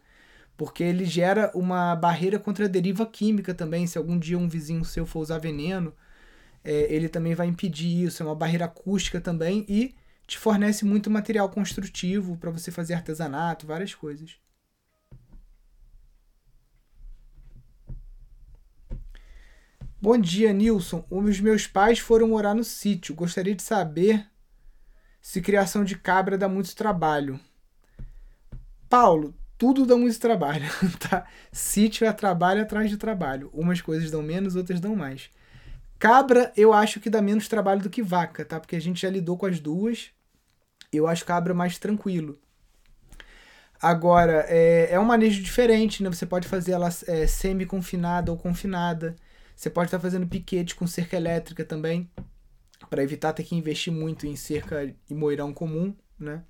porque 0.57 0.83
ele 0.85 1.05
gera 1.05 1.51
uma 1.55 1.95
barreira 1.97 2.39
contra 2.39 2.65
a 2.67 2.69
deriva 2.69 3.07
química 3.07 3.55
também. 3.55 3.87
Se 3.87 3.99
algum 3.99 4.19
dia 4.19 4.39
um 4.39 4.49
vizinho 4.49 4.85
seu 4.85 5.07
for 5.07 5.21
usar 5.21 5.39
veneno, 5.39 5.93
é, 6.65 6.93
ele 6.95 7.09
também 7.09 7.35
vai 7.35 7.47
impedir 7.49 8.05
isso. 8.05 8.23
É 8.23 8.27
uma 8.27 8.35
barreira 8.35 8.67
acústica 8.67 9.21
também 9.21 9.65
e 9.69 9.95
te 10.27 10.39
fornece 10.39 10.85
muito 10.85 11.11
material 11.11 11.49
construtivo 11.51 12.37
para 12.37 12.51
você 12.51 12.71
fazer 12.71 12.95
artesanato, 12.95 13.67
várias 13.67 13.95
coisas. 13.95 14.39
Bom 20.01 20.17
dia, 20.17 20.53
Nilson. 20.53 21.05
Os 21.11 21.41
meus 21.41 21.67
pais 21.67 21.99
foram 21.99 22.29
morar 22.29 22.55
no 22.55 22.63
sítio. 22.63 23.17
Gostaria 23.17 23.53
de 23.53 23.65
saber 23.65 24.29
se 25.21 25.41
criação 25.41 25.85
de 25.85 25.99
cabra 25.99 26.39
dá 26.39 26.49
muito 26.49 26.73
trabalho. 26.77 27.41
Paulo, 28.89 29.35
tudo 29.59 29.85
dá 29.85 29.97
muito 29.97 30.17
trabalho, 30.21 30.67
tá? 31.11 31.27
Sítio 31.51 32.07
é 32.07 32.13
trabalho 32.13 32.63
atrás 32.63 32.89
de 32.89 32.97
trabalho. 32.97 33.51
Umas 33.53 33.81
coisas 33.81 34.09
dão 34.09 34.23
menos, 34.23 34.55
outras 34.55 34.79
dão 34.79 34.95
mais. 34.95 35.31
Cabra, 35.99 36.53
eu 36.57 36.73
acho 36.73 37.01
que 37.01 37.11
dá 37.11 37.21
menos 37.21 37.49
trabalho 37.49 37.83
do 37.83 37.91
que 37.91 38.01
vaca, 38.01 38.45
tá? 38.45 38.61
Porque 38.61 38.77
a 38.77 38.81
gente 38.81 39.03
já 39.03 39.11
lidou 39.11 39.37
com 39.37 39.47
as 39.47 39.59
duas. 39.59 40.13
Eu 40.93 41.09
acho 41.09 41.25
cabra 41.25 41.53
mais 41.53 41.77
tranquilo. 41.77 42.39
Agora, 43.83 44.47
é, 44.49 44.91
é 44.93 45.01
um 45.01 45.05
manejo 45.05 45.43
diferente, 45.43 46.05
né? 46.05 46.09
Você 46.09 46.25
pode 46.25 46.47
fazer 46.47 46.71
ela 46.71 46.89
é, 47.09 47.27
semi-confinada 47.27 48.31
ou 48.31 48.39
confinada. 48.39 49.17
Você 49.59 49.69
pode 49.69 49.89
estar 49.89 49.99
fazendo 49.99 50.25
piquete 50.25 50.77
com 50.77 50.87
cerca 50.87 51.17
elétrica 51.17 51.65
também, 51.65 52.09
para 52.89 53.03
evitar 53.03 53.33
ter 53.33 53.43
que 53.43 53.57
investir 53.57 53.93
muito 53.93 54.25
em 54.25 54.37
cerca 54.37 54.95
e 55.11 55.13
moirão 55.13 55.53
comum, 55.53 55.93
né? 56.17 56.45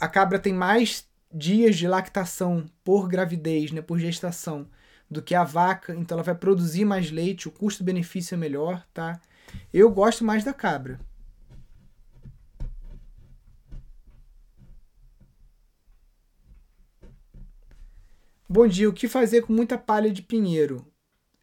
A 0.00 0.08
cabra 0.08 0.40
tem 0.40 0.52
mais 0.52 1.08
dias 1.32 1.76
de 1.76 1.86
lactação 1.86 2.66
por 2.82 3.06
gravidez, 3.06 3.70
né, 3.70 3.80
por 3.80 3.96
gestação, 3.96 4.68
do 5.08 5.22
que 5.22 5.36
a 5.36 5.44
vaca, 5.44 5.94
então 5.94 6.16
ela 6.16 6.24
vai 6.24 6.34
produzir 6.34 6.84
mais 6.84 7.12
leite, 7.12 7.46
o 7.46 7.52
custo-benefício 7.52 8.34
é 8.34 8.38
melhor, 8.38 8.84
tá? 8.92 9.20
Eu 9.72 9.88
gosto 9.88 10.24
mais 10.24 10.42
da 10.42 10.52
cabra. 10.52 10.98
Bom 18.48 18.66
dia, 18.66 18.88
o 18.88 18.92
que 18.92 19.06
fazer 19.06 19.42
com 19.42 19.52
muita 19.52 19.78
palha 19.78 20.10
de 20.10 20.22
pinheiro? 20.22 20.84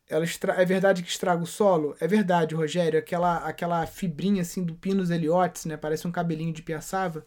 Ela 0.10 0.24
extra... 0.24 0.54
é 0.54 0.66
verdade 0.66 1.02
que 1.02 1.10
estraga 1.10 1.42
o 1.42 1.48
solo? 1.48 1.96
É 2.00 2.08
verdade, 2.08 2.56
Rogério. 2.56 3.00
Aquela, 3.00 3.38
aquela 3.38 3.86
fibrinha 3.86 4.42
assim 4.42 4.64
do 4.64 4.76
Pinus 4.76 5.10
eliotis, 5.10 5.66
né? 5.66 5.78
Parece 5.78 6.08
um 6.08 6.12
cabelinho 6.12 6.54
de 6.54 6.62
piaçava. 6.62 7.26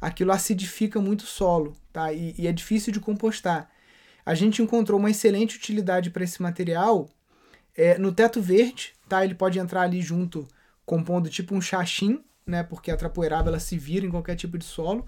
Aquilo 0.00 0.32
acidifica 0.32 1.00
muito 1.00 1.22
o 1.22 1.26
solo, 1.26 1.74
tá? 1.92 2.12
E, 2.12 2.34
e 2.38 2.46
é 2.46 2.52
difícil 2.52 2.92
de 2.92 3.00
compostar. 3.00 3.70
A 4.24 4.34
gente 4.34 4.62
encontrou 4.62 4.98
uma 4.98 5.10
excelente 5.10 5.56
utilidade 5.56 6.10
para 6.10 6.24
esse 6.24 6.40
material 6.40 7.08
é, 7.76 7.98
no 7.98 8.12
teto 8.12 8.40
verde, 8.40 8.94
tá? 9.08 9.24
Ele 9.24 9.34
pode 9.34 9.58
entrar 9.58 9.82
ali 9.82 10.00
junto, 10.00 10.46
compondo 10.86 11.28
tipo 11.28 11.54
um 11.54 11.60
chachim, 11.60 12.22
né? 12.46 12.62
Porque 12.62 12.90
a 12.90 12.96
trapoeiraba 12.96 13.48
ela 13.48 13.60
se 13.60 13.76
vira 13.76 14.06
em 14.06 14.10
qualquer 14.10 14.36
tipo 14.36 14.56
de 14.56 14.64
solo. 14.64 15.06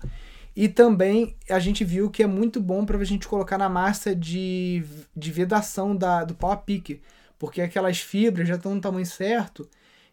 E 0.57 0.69
também 0.69 1.37
a 1.51 1.59
gente 1.59 1.85
viu 1.85 2.11
que 2.11 2.23
é 2.23 2.27
muito 2.27 2.61
bom 2.61 2.87
para 2.87 2.97
a 2.97 3.05
gente 3.05 3.27
colocar 3.27 3.59
na 3.59 3.69
massa 3.69 4.15
de, 4.15 4.85
de 5.15 5.33
vedação 5.33 5.97
da, 5.97 6.25
do 6.25 6.35
pau 6.35 6.53
a 6.53 6.57
pique, 6.57 7.03
porque 7.39 7.61
aquelas 7.61 7.99
fibras 7.99 8.47
já 8.47 8.55
estão 8.55 8.75
no 8.75 8.81
tamanho 8.81 9.07
certo 9.07 9.69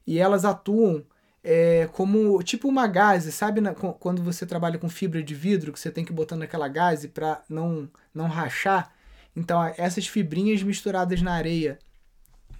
e 0.05 0.17
elas 0.19 0.43
atuam 0.43 1.05
é, 1.43 1.87
como 1.93 2.41
tipo 2.43 2.67
uma 2.67 2.87
gaze, 2.87 3.31
sabe 3.31 3.61
na, 3.61 3.73
quando 3.73 4.23
você 4.23 4.45
trabalha 4.45 4.79
com 4.79 4.89
fibra 4.89 5.21
de 5.21 5.35
vidro 5.35 5.71
que 5.71 5.79
você 5.79 5.91
tem 5.91 6.03
que 6.05 6.13
botar 6.13 6.35
naquela 6.35 6.67
gaze 6.67 7.07
para 7.07 7.43
não, 7.47 7.89
não 8.13 8.27
rachar? 8.27 8.91
Então 9.35 9.63
essas 9.77 10.07
fibrinhas 10.07 10.63
misturadas 10.63 11.21
na 11.21 11.33
areia 11.33 11.77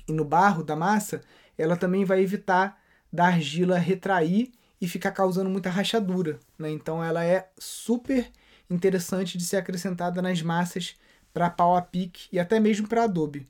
e 0.08 0.12
no 0.12 0.24
barro 0.24 0.64
da 0.64 0.76
massa, 0.76 1.22
ela 1.58 1.76
também 1.76 2.06
vai 2.06 2.22
evitar 2.22 2.80
da 3.12 3.26
argila 3.26 3.78
retrair 3.78 4.52
e 4.82 4.88
ficar 4.88 5.12
causando 5.12 5.50
muita 5.50 5.70
rachadura. 5.70 6.40
Né? 6.58 6.72
Então 6.72 7.04
ela 7.04 7.24
é 7.24 7.48
super 7.58 8.30
interessante 8.70 9.38
de 9.38 9.46
ser 9.46 9.58
acrescentada 9.58 10.22
nas 10.22 10.42
massas 10.42 10.96
para 11.32 11.50
pau 11.50 11.78
a 11.78 11.82
pique 11.82 12.28
e 12.32 12.40
até 12.40 12.60
mesmo 12.60 12.88
para 12.88 13.04
adobe. 13.04 13.48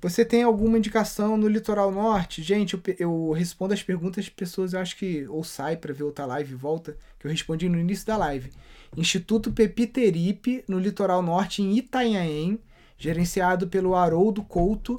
Você 0.00 0.24
tem 0.24 0.44
alguma 0.44 0.78
indicação 0.78 1.36
no 1.36 1.48
litoral 1.48 1.90
norte? 1.90 2.40
Gente, 2.40 2.74
eu, 2.74 2.82
eu 3.00 3.32
respondo 3.32 3.74
as 3.74 3.82
perguntas 3.82 4.26
de 4.26 4.30
pessoas, 4.30 4.72
eu 4.72 4.78
acho 4.78 4.96
que 4.96 5.26
ou 5.26 5.42
sai 5.42 5.76
para 5.76 5.92
ver 5.92 6.04
outra 6.04 6.24
live 6.24 6.52
e 6.52 6.56
volta, 6.56 6.96
que 7.18 7.26
eu 7.26 7.30
respondi 7.30 7.68
no 7.68 7.80
início 7.80 8.06
da 8.06 8.16
live. 8.16 8.52
Instituto 8.96 9.50
Pepiteripe, 9.50 10.64
no 10.68 10.78
litoral 10.78 11.20
norte, 11.20 11.62
em 11.62 11.76
Itanhaém, 11.76 12.60
gerenciado 12.98 13.68
pelo 13.68 13.94
Haroldo 13.94 14.42
Couto. 14.42 14.98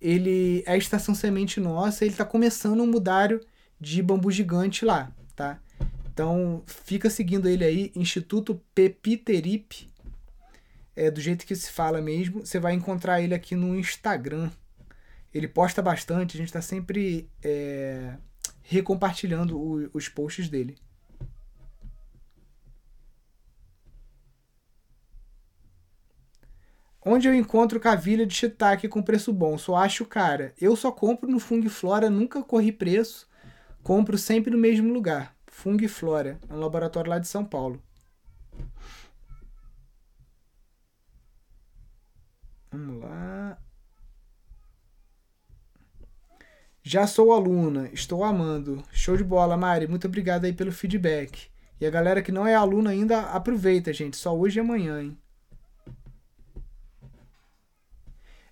Ele 0.00 0.62
é 0.66 0.72
a 0.72 0.76
estação 0.76 1.14
semente 1.14 1.58
nossa, 1.58 2.04
ele 2.04 2.12
está 2.12 2.24
começando 2.24 2.80
um 2.82 2.86
mudário 2.86 3.40
de 3.80 4.00
bambu 4.02 4.30
gigante 4.30 4.84
lá, 4.84 5.10
tá? 5.34 5.58
Então, 6.12 6.62
fica 6.66 7.08
seguindo 7.08 7.48
ele 7.48 7.64
aí, 7.64 7.92
Instituto 7.94 8.60
Pepiteripe, 8.74 9.88
é, 10.94 11.10
do 11.10 11.20
jeito 11.20 11.46
que 11.46 11.54
se 11.54 11.70
fala 11.70 12.00
mesmo. 12.00 12.44
Você 12.44 12.58
vai 12.58 12.74
encontrar 12.74 13.20
ele 13.22 13.34
aqui 13.34 13.54
no 13.54 13.78
Instagram. 13.78 14.50
Ele 15.32 15.46
posta 15.46 15.80
bastante, 15.80 16.36
a 16.36 16.38
gente 16.38 16.48
está 16.48 16.60
sempre 16.60 17.30
é, 17.42 18.14
recompartilhando 18.62 19.56
o, 19.56 19.90
os 19.94 20.08
posts 20.08 20.48
dele. 20.48 20.76
Onde 27.10 27.26
eu 27.26 27.32
encontro 27.32 27.80
cavilha 27.80 28.26
de 28.26 28.34
shiitake 28.34 28.86
com 28.86 29.00
preço 29.00 29.32
bom? 29.32 29.56
Só 29.56 29.76
acho 29.76 30.04
cara. 30.04 30.52
Eu 30.60 30.76
só 30.76 30.92
compro 30.92 31.26
no 31.26 31.40
Fung 31.40 31.66
Flora, 31.66 32.10
nunca 32.10 32.42
corri 32.42 32.70
preço. 32.70 33.26
Compro 33.82 34.18
sempre 34.18 34.50
no 34.50 34.58
mesmo 34.58 34.92
lugar. 34.92 35.34
Fung 35.46 35.78
Flora, 35.88 36.38
é 36.46 36.52
um 36.52 36.58
laboratório 36.60 37.08
lá 37.08 37.18
de 37.18 37.26
São 37.26 37.46
Paulo. 37.46 37.82
Vamos 42.70 43.02
lá. 43.02 43.58
Já 46.82 47.06
sou 47.06 47.32
aluna, 47.32 47.88
estou 47.90 48.22
amando. 48.22 48.84
Show 48.92 49.16
de 49.16 49.24
bola, 49.24 49.56
Mari. 49.56 49.86
Muito 49.86 50.06
obrigado 50.06 50.44
aí 50.44 50.52
pelo 50.52 50.72
feedback. 50.72 51.48
E 51.80 51.86
a 51.86 51.90
galera 51.90 52.20
que 52.20 52.30
não 52.30 52.46
é 52.46 52.54
aluna 52.54 52.90
ainda, 52.90 53.22
aproveita, 53.30 53.94
gente. 53.94 54.18
Só 54.18 54.36
hoje 54.36 54.58
e 54.58 54.60
amanhã, 54.60 55.00
hein? 55.00 55.18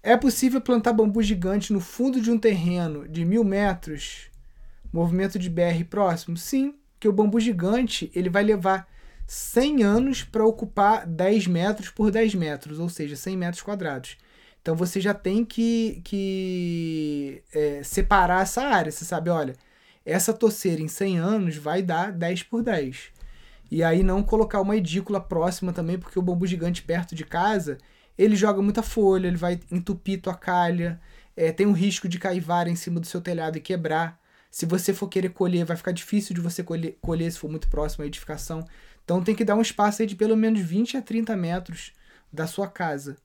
É 0.06 0.16
possível 0.16 0.60
plantar 0.60 0.92
bambu 0.92 1.20
gigante 1.20 1.72
no 1.72 1.80
fundo 1.80 2.20
de 2.20 2.30
um 2.30 2.38
terreno 2.38 3.08
de 3.08 3.24
mil 3.24 3.42
metros? 3.42 4.30
Movimento 4.92 5.36
de 5.36 5.50
BR 5.50 5.82
próximo? 5.90 6.36
Sim, 6.36 6.76
que 7.00 7.08
o 7.08 7.12
bambu 7.12 7.40
gigante 7.40 8.08
ele 8.14 8.30
vai 8.30 8.44
levar 8.44 8.88
100 9.26 9.82
anos 9.82 10.22
para 10.22 10.46
ocupar 10.46 11.04
10 11.04 11.48
metros 11.48 11.90
por 11.90 12.12
10 12.12 12.36
metros, 12.36 12.78
ou 12.78 12.88
seja, 12.88 13.16
100 13.16 13.36
metros 13.36 13.62
quadrados. 13.64 14.16
Então 14.62 14.76
você 14.76 15.00
já 15.00 15.12
tem 15.12 15.44
que, 15.44 16.00
que 16.04 17.42
é, 17.52 17.82
separar 17.82 18.42
essa 18.42 18.62
área. 18.62 18.92
Você 18.92 19.04
sabe, 19.04 19.28
olha, 19.28 19.56
essa 20.04 20.32
toceira 20.32 20.80
em 20.80 20.86
100 20.86 21.18
anos 21.18 21.56
vai 21.56 21.82
dar 21.82 22.12
10 22.12 22.44
por 22.44 22.62
10. 22.62 23.10
E 23.72 23.82
aí 23.82 24.04
não 24.04 24.22
colocar 24.22 24.60
uma 24.60 24.76
edícula 24.76 25.20
próxima 25.20 25.72
também, 25.72 25.98
porque 25.98 26.16
o 26.16 26.22
bambu 26.22 26.46
gigante 26.46 26.80
perto 26.80 27.12
de 27.12 27.24
casa, 27.24 27.78
ele 28.18 28.36
joga 28.36 28.62
muita 28.62 28.82
folha, 28.82 29.26
ele 29.26 29.36
vai 29.36 29.60
entupir 29.70 30.20
tua 30.20 30.34
calha, 30.34 31.00
é, 31.36 31.52
tem 31.52 31.66
um 31.66 31.72
risco 31.72 32.08
de 32.08 32.18
cair 32.18 32.40
vara 32.40 32.70
em 32.70 32.76
cima 32.76 32.98
do 32.98 33.06
seu 33.06 33.20
telhado 33.20 33.58
e 33.58 33.60
quebrar. 33.60 34.20
Se 34.50 34.64
você 34.64 34.94
for 34.94 35.08
querer 35.08 35.30
colher, 35.30 35.64
vai 35.66 35.76
ficar 35.76 35.92
difícil 35.92 36.34
de 36.34 36.40
você 36.40 36.62
colher, 36.62 36.96
colher 37.00 37.30
se 37.30 37.38
for 37.38 37.50
muito 37.50 37.68
próximo 37.68 38.04
à 38.04 38.06
edificação. 38.06 38.66
Então 39.04 39.22
tem 39.22 39.34
que 39.34 39.44
dar 39.44 39.54
um 39.54 39.60
espaço 39.60 40.02
aí 40.02 40.08
de 40.08 40.16
pelo 40.16 40.36
menos 40.36 40.60
20 40.60 40.96
a 40.96 41.02
30 41.02 41.36
metros 41.36 41.92
da 42.32 42.46
sua 42.46 42.68
casa. 42.68 43.18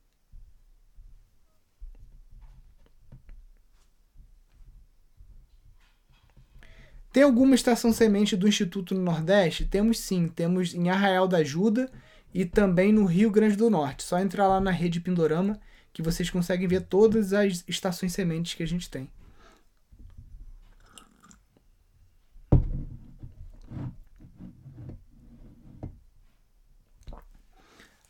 Tem 7.12 7.22
alguma 7.22 7.54
estação 7.54 7.92
semente 7.92 8.36
do 8.36 8.48
Instituto 8.48 8.94
no 8.94 9.02
Nordeste? 9.02 9.66
Temos 9.66 9.98
sim, 9.98 10.28
temos 10.28 10.74
em 10.74 10.88
Arraial 10.88 11.28
da 11.28 11.38
Ajuda 11.38 11.90
e 12.34 12.44
também 12.44 12.92
no 12.92 13.04
Rio 13.04 13.30
Grande 13.30 13.56
do 13.56 13.70
Norte. 13.70 14.02
Só 14.02 14.18
entrar 14.18 14.48
lá 14.48 14.60
na 14.60 14.70
rede 14.70 15.00
Pindorama 15.00 15.60
que 15.92 16.02
vocês 16.02 16.30
conseguem 16.30 16.66
ver 16.66 16.82
todas 16.82 17.32
as 17.32 17.64
estações 17.68 18.12
sementes 18.12 18.54
que 18.54 18.62
a 18.62 18.66
gente 18.66 18.88
tem. 18.88 19.10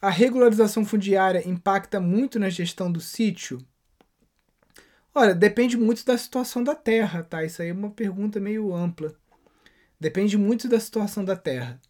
A 0.00 0.10
regularização 0.10 0.84
fundiária 0.84 1.48
impacta 1.48 2.00
muito 2.00 2.38
na 2.38 2.50
gestão 2.50 2.90
do 2.90 3.00
sítio? 3.00 3.64
Olha, 5.14 5.32
depende 5.32 5.76
muito 5.76 6.04
da 6.04 6.18
situação 6.18 6.64
da 6.64 6.74
terra, 6.74 7.22
tá? 7.22 7.44
Isso 7.44 7.62
aí 7.62 7.68
é 7.68 7.72
uma 7.72 7.90
pergunta 7.90 8.40
meio 8.40 8.74
ampla. 8.74 9.14
Depende 10.00 10.36
muito 10.36 10.68
da 10.68 10.80
situação 10.80 11.24
da 11.24 11.36
terra. 11.36 11.80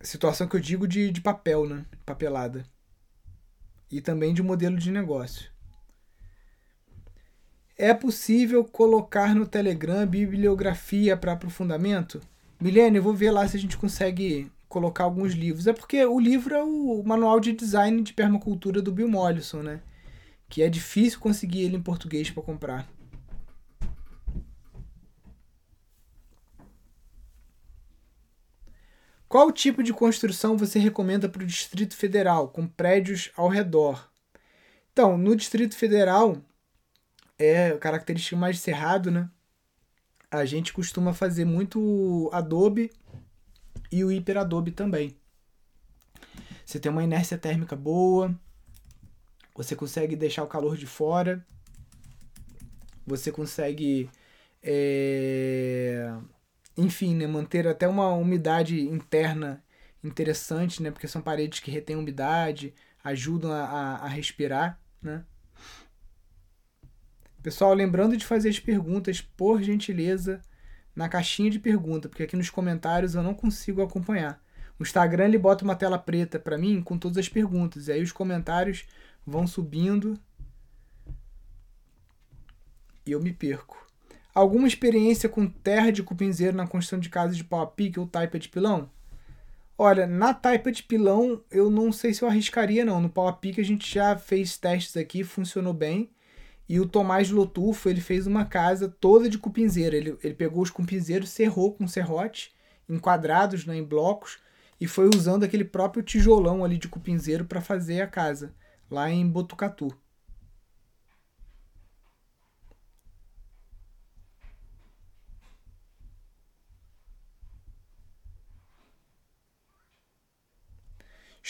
Situação 0.00 0.46
que 0.46 0.56
eu 0.56 0.60
digo 0.60 0.86
de, 0.86 1.10
de 1.10 1.20
papel, 1.20 1.68
né? 1.68 1.84
Papelada. 2.04 2.64
E 3.90 4.00
também 4.00 4.34
de 4.34 4.42
modelo 4.42 4.76
de 4.76 4.90
negócio. 4.90 5.50
É 7.78 7.92
possível 7.92 8.64
colocar 8.64 9.34
no 9.34 9.46
Telegram 9.46 10.06
bibliografia 10.06 11.16
para 11.16 11.32
aprofundamento? 11.32 12.20
Milene, 12.58 12.96
eu 12.96 13.02
vou 13.02 13.12
ver 13.12 13.30
lá 13.30 13.46
se 13.46 13.56
a 13.56 13.60
gente 13.60 13.76
consegue 13.76 14.50
colocar 14.68 15.04
alguns 15.04 15.34
livros. 15.34 15.66
É 15.66 15.72
porque 15.72 16.04
o 16.04 16.18
livro 16.18 16.54
é 16.54 16.62
o 16.62 17.02
manual 17.04 17.38
de 17.38 17.52
design 17.52 18.02
de 18.02 18.14
permacultura 18.14 18.80
do 18.80 18.92
Bill 18.92 19.08
Mollison, 19.08 19.62
né? 19.62 19.80
Que 20.48 20.62
é 20.62 20.68
difícil 20.68 21.20
conseguir 21.20 21.62
ele 21.62 21.76
em 21.76 21.82
português 21.82 22.30
para 22.30 22.42
comprar. 22.42 22.88
Qual 29.36 29.52
tipo 29.52 29.82
de 29.82 29.92
construção 29.92 30.56
você 30.56 30.78
recomenda 30.78 31.28
para 31.28 31.42
o 31.42 31.46
Distrito 31.46 31.94
Federal, 31.94 32.48
com 32.48 32.66
prédios 32.66 33.30
ao 33.36 33.48
redor? 33.48 34.10
Então, 34.90 35.18
no 35.18 35.36
Distrito 35.36 35.76
Federal, 35.76 36.38
é 37.38 37.76
característica 37.76 38.34
mais 38.34 38.58
cerrado, 38.60 39.10
né? 39.10 39.28
a 40.30 40.46
gente 40.46 40.72
costuma 40.72 41.12
fazer 41.12 41.44
muito 41.44 42.30
Adobe 42.32 42.90
e 43.92 44.02
o 44.02 44.08
Hyper 44.08 44.38
Adobe 44.38 44.70
também. 44.70 45.14
Você 46.64 46.80
tem 46.80 46.90
uma 46.90 47.04
inércia 47.04 47.36
térmica 47.36 47.76
boa, 47.76 48.34
você 49.54 49.76
consegue 49.76 50.16
deixar 50.16 50.44
o 50.44 50.48
calor 50.48 50.78
de 50.78 50.86
fora, 50.86 51.46
você 53.06 53.30
consegue, 53.30 54.08
é, 54.62 56.10
enfim, 56.76 57.14
né, 57.14 57.26
manter 57.26 57.66
até 57.66 57.88
uma 57.88 58.12
umidade 58.12 58.80
interna 58.80 59.62
interessante, 60.02 60.82
né, 60.82 60.90
porque 60.90 61.08
são 61.08 61.22
paredes 61.22 61.60
que 61.60 61.70
retêm 61.70 61.96
umidade, 61.96 62.74
ajudam 63.02 63.52
a, 63.52 63.64
a, 63.64 63.96
a 64.04 64.08
respirar, 64.08 64.80
né? 65.00 65.24
Pessoal, 67.42 67.72
lembrando 67.72 68.16
de 68.16 68.24
fazer 68.26 68.48
as 68.48 68.58
perguntas, 68.58 69.20
por 69.20 69.62
gentileza, 69.62 70.42
na 70.96 71.08
caixinha 71.08 71.50
de 71.50 71.60
pergunta, 71.60 72.08
porque 72.08 72.24
aqui 72.24 72.36
nos 72.36 72.50
comentários 72.50 73.14
eu 73.14 73.22
não 73.22 73.34
consigo 73.34 73.82
acompanhar. 73.82 74.42
O 74.78 74.82
Instagram 74.82 75.26
ele 75.26 75.38
bota 75.38 75.62
uma 75.64 75.76
tela 75.76 75.98
preta 75.98 76.38
para 76.40 76.58
mim 76.58 76.82
com 76.82 76.98
todas 76.98 77.18
as 77.18 77.28
perguntas, 77.28 77.86
e 77.86 77.92
aí 77.92 78.02
os 78.02 78.10
comentários 78.10 78.84
vão 79.24 79.46
subindo 79.46 80.18
e 83.06 83.12
eu 83.12 83.22
me 83.22 83.32
perco. 83.32 83.85
Alguma 84.36 84.68
experiência 84.68 85.30
com 85.30 85.46
terra 85.46 85.90
de 85.90 86.02
cupinzeiro 86.02 86.54
na 86.54 86.66
construção 86.66 86.98
de 86.98 87.08
casas 87.08 87.38
de 87.38 87.42
pau 87.42 87.62
a 87.62 87.66
pique 87.66 87.98
ou 87.98 88.06
taipa 88.06 88.38
de 88.38 88.50
pilão? 88.50 88.90
Olha, 89.78 90.06
na 90.06 90.34
taipa 90.34 90.70
de 90.70 90.82
pilão 90.82 91.42
eu 91.50 91.70
não 91.70 91.90
sei 91.90 92.12
se 92.12 92.20
eu 92.20 92.28
arriscaria 92.28 92.84
não. 92.84 93.00
No 93.00 93.08
pau 93.08 93.26
a 93.28 93.32
pique 93.32 93.62
a 93.62 93.64
gente 93.64 93.90
já 93.90 94.14
fez 94.14 94.58
testes 94.58 94.94
aqui, 94.94 95.24
funcionou 95.24 95.72
bem. 95.72 96.10
E 96.68 96.78
o 96.78 96.86
Tomás 96.86 97.30
Lotufo, 97.30 97.88
ele 97.88 98.02
fez 98.02 98.26
uma 98.26 98.44
casa 98.44 98.94
toda 99.00 99.26
de 99.30 99.38
cupinzeira. 99.38 99.96
Ele, 99.96 100.18
ele 100.22 100.34
pegou 100.34 100.62
os 100.62 100.68
cupinzeiros, 100.68 101.30
serrou 101.30 101.72
com 101.72 101.88
serrote, 101.88 102.54
enquadrados 102.86 103.64
né, 103.64 103.74
em 103.78 103.82
blocos, 103.82 104.36
e 104.78 104.86
foi 104.86 105.08
usando 105.08 105.44
aquele 105.44 105.64
próprio 105.64 106.02
tijolão 106.02 106.62
ali 106.62 106.76
de 106.76 106.88
cupinzeiro 106.88 107.46
para 107.46 107.62
fazer 107.62 108.02
a 108.02 108.06
casa, 108.06 108.54
lá 108.90 109.10
em 109.10 109.26
Botucatu. 109.26 109.96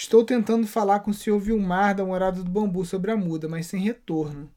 Estou 0.06 0.22
tentando 0.22 0.68
falar 0.68 1.00
com 1.00 1.10
o 1.10 1.14
senhor 1.14 1.36
Vilmar 1.40 1.92
da 1.92 2.04
Morada 2.04 2.40
do 2.40 2.48
Bambu 2.48 2.84
sobre 2.84 3.10
a 3.10 3.16
muda, 3.16 3.48
mas 3.48 3.66
sem 3.66 3.80
retorno. 3.80 4.48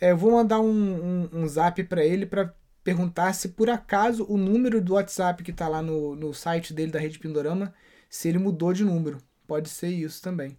É, 0.00 0.10
eu 0.10 0.16
vou 0.16 0.32
mandar 0.32 0.58
um, 0.58 0.66
um, 0.66 1.28
um 1.32 1.46
zap 1.46 1.80
para 1.84 2.04
ele 2.04 2.26
para 2.26 2.52
perguntar 2.82 3.32
se 3.34 3.50
por 3.50 3.70
acaso 3.70 4.26
o 4.28 4.36
número 4.36 4.80
do 4.80 4.94
WhatsApp 4.94 5.44
que 5.44 5.52
está 5.52 5.68
lá 5.68 5.80
no, 5.80 6.16
no 6.16 6.34
site 6.34 6.74
dele 6.74 6.90
da 6.90 6.98
Rede 6.98 7.20
Pindorama, 7.20 7.72
se 8.10 8.28
ele 8.28 8.38
mudou 8.38 8.72
de 8.72 8.84
número. 8.84 9.18
Pode 9.46 9.68
ser 9.68 9.90
isso 9.90 10.20
também. 10.20 10.58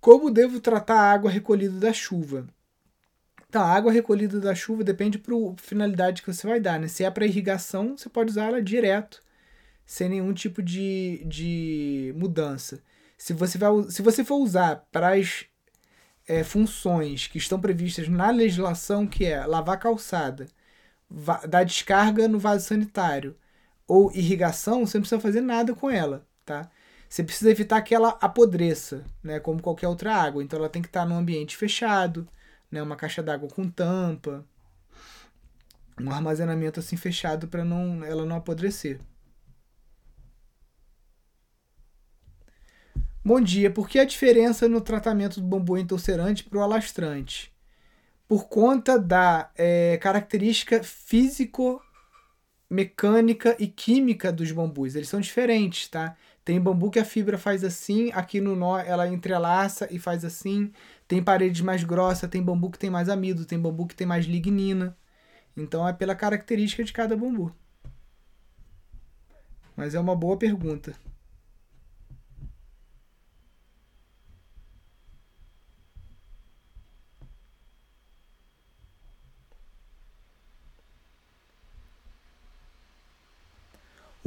Como 0.00 0.30
devo 0.30 0.60
tratar 0.60 0.94
a 0.94 1.12
água 1.12 1.30
recolhida 1.30 1.78
da 1.78 1.92
chuva? 1.92 2.46
Então, 3.48 3.62
a 3.62 3.68
água 3.68 3.92
recolhida 3.92 4.40
da 4.40 4.54
chuva 4.54 4.84
depende 4.84 5.18
para 5.18 5.34
finalidade 5.56 6.22
que 6.22 6.32
você 6.32 6.46
vai 6.46 6.60
dar. 6.60 6.78
Né? 6.78 6.88
Se 6.88 7.04
é 7.04 7.10
para 7.10 7.26
irrigação, 7.26 7.96
você 7.98 8.08
pode 8.08 8.30
usar 8.30 8.46
ela 8.46 8.62
direto, 8.62 9.22
sem 9.84 10.08
nenhum 10.08 10.32
tipo 10.32 10.62
de, 10.62 11.22
de 11.26 12.14
mudança. 12.16 12.80
Se 13.18 13.32
você, 13.34 13.58
vai, 13.58 13.70
se 13.90 14.02
você 14.02 14.24
for 14.24 14.36
usar 14.36 14.86
para 14.90 15.14
as 15.14 15.44
é, 16.28 16.44
funções 16.44 17.26
que 17.26 17.38
estão 17.38 17.60
previstas 17.60 18.08
na 18.08 18.30
legislação, 18.30 19.06
que 19.06 19.26
é 19.26 19.44
lavar 19.44 19.78
calçada, 19.78 20.46
dar 21.48 21.64
descarga 21.64 22.28
no 22.28 22.38
vaso 22.38 22.66
sanitário 22.66 23.36
ou 23.86 24.12
irrigação, 24.12 24.86
você 24.86 24.96
não 24.96 25.02
precisa 25.02 25.20
fazer 25.20 25.40
nada 25.40 25.74
com 25.74 25.90
ela, 25.90 26.24
tá? 26.44 26.70
Você 27.10 27.24
precisa 27.24 27.50
evitar 27.50 27.82
que 27.82 27.92
ela 27.92 28.10
apodreça, 28.20 29.04
né, 29.20 29.40
como 29.40 29.60
qualquer 29.60 29.88
outra 29.88 30.14
água. 30.14 30.44
Então 30.44 30.60
ela 30.60 30.68
tem 30.68 30.80
que 30.80 30.86
estar 30.86 31.04
num 31.04 31.16
ambiente 31.18 31.56
fechado, 31.56 32.26
né, 32.70 32.80
uma 32.80 32.94
caixa 32.94 33.20
d'água 33.20 33.48
com 33.48 33.68
tampa, 33.68 34.46
um 36.00 36.10
armazenamento 36.12 36.78
assim 36.78 36.96
fechado 36.96 37.48
para 37.48 37.64
não 37.64 38.04
ela 38.04 38.24
não 38.24 38.36
apodrecer. 38.36 39.00
Bom 43.24 43.40
dia. 43.40 43.70
Por 43.72 43.88
que 43.88 43.98
a 43.98 44.04
diferença 44.04 44.68
no 44.68 44.80
tratamento 44.80 45.40
do 45.40 45.46
bambu 45.46 45.76
entorcerante 45.76 46.44
para 46.44 46.58
o 46.58 46.62
alastrante? 46.62 47.52
Por 48.28 48.48
conta 48.48 48.98
da 48.98 49.50
é, 49.56 49.98
característica 49.98 50.82
físico 50.84 51.82
mecânica 52.70 53.56
e 53.58 53.66
química 53.66 54.32
dos 54.32 54.52
bambus. 54.52 54.94
Eles 54.94 55.08
são 55.08 55.20
diferentes, 55.20 55.88
tá? 55.88 56.16
Tem 56.44 56.60
bambu 56.60 56.90
que 56.90 56.98
a 56.98 57.04
fibra 57.04 57.36
faz 57.38 57.62
assim, 57.62 58.10
aqui 58.12 58.40
no 58.40 58.56
nó 58.56 58.78
ela 58.78 59.06
entrelaça 59.08 59.86
e 59.90 59.98
faz 59.98 60.24
assim. 60.24 60.72
Tem 61.06 61.22
paredes 61.22 61.60
mais 61.60 61.84
grossas, 61.84 62.30
tem 62.30 62.42
bambu 62.42 62.70
que 62.70 62.78
tem 62.78 62.90
mais 62.90 63.08
amido, 63.08 63.44
tem 63.44 63.58
bambu 63.58 63.86
que 63.86 63.94
tem 63.94 64.06
mais 64.06 64.26
lignina. 64.26 64.96
Então 65.56 65.86
é 65.86 65.92
pela 65.92 66.14
característica 66.14 66.82
de 66.82 66.92
cada 66.92 67.16
bambu. 67.16 67.54
Mas 69.76 69.94
é 69.94 70.00
uma 70.00 70.16
boa 70.16 70.36
pergunta. 70.36 70.94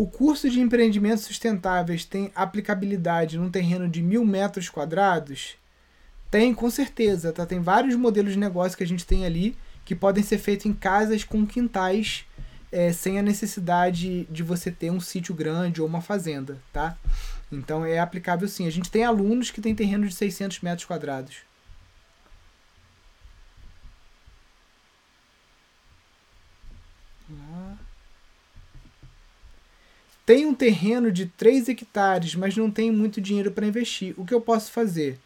O 0.04 0.08
curso 0.08 0.50
de 0.50 0.60
empreendimentos 0.60 1.24
sustentáveis 1.24 2.04
tem 2.04 2.30
aplicabilidade 2.36 3.38
num 3.38 3.50
terreno 3.50 3.88
de 3.88 4.02
mil 4.02 4.26
metros 4.26 4.68
quadrados? 4.68 5.56
Tem, 6.30 6.54
com 6.54 6.70
certeza. 6.70 7.32
Tá? 7.32 7.46
Tem 7.46 7.62
vários 7.62 7.96
modelos 7.96 8.34
de 8.34 8.38
negócio 8.38 8.78
que 8.78 8.84
a 8.84 8.88
gente 8.88 9.06
tem 9.06 9.26
ali 9.26 9.56
que 9.86 9.96
podem 9.96 10.22
ser 10.22 10.40
feitos 10.40 10.66
em 10.66 10.74
casas 10.74 11.24
com 11.24 11.48
quintais 11.48 12.26
é, 12.70 12.92
sem 12.92 13.18
a 13.18 13.22
necessidade 13.22 14.26
de 14.26 14.44
você 14.44 14.70
ter 14.70 14.92
um 14.92 15.00
sítio 15.00 15.34
grande 15.34 15.80
ou 15.82 15.88
uma 15.88 16.02
fazenda, 16.02 16.58
tá? 16.74 16.98
Então 17.50 17.86
é 17.86 17.98
aplicável 17.98 18.50
sim. 18.50 18.68
A 18.68 18.72
gente 18.72 18.92
tem 18.92 19.06
alunos 19.06 19.52
que 19.52 19.62
têm 19.62 19.74
terrenos 19.74 20.10
de 20.10 20.16
600 20.16 20.60
metros 20.60 20.86
quadrados. 20.86 21.38
Tenho 30.26 30.50
um 30.50 30.54
terreno 30.54 31.12
de 31.12 31.26
3 31.26 31.68
hectares, 31.68 32.34
mas 32.36 32.56
não 32.56 32.72
tenho 32.72 32.94
muito 32.94 33.20
dinheiro 33.20 33.52
para 33.52 33.68
investir. 33.68 34.14
O 34.18 34.26
que 34.26 34.34
eu 34.34 34.40
posso 34.40 34.72
fazer? 34.72 35.20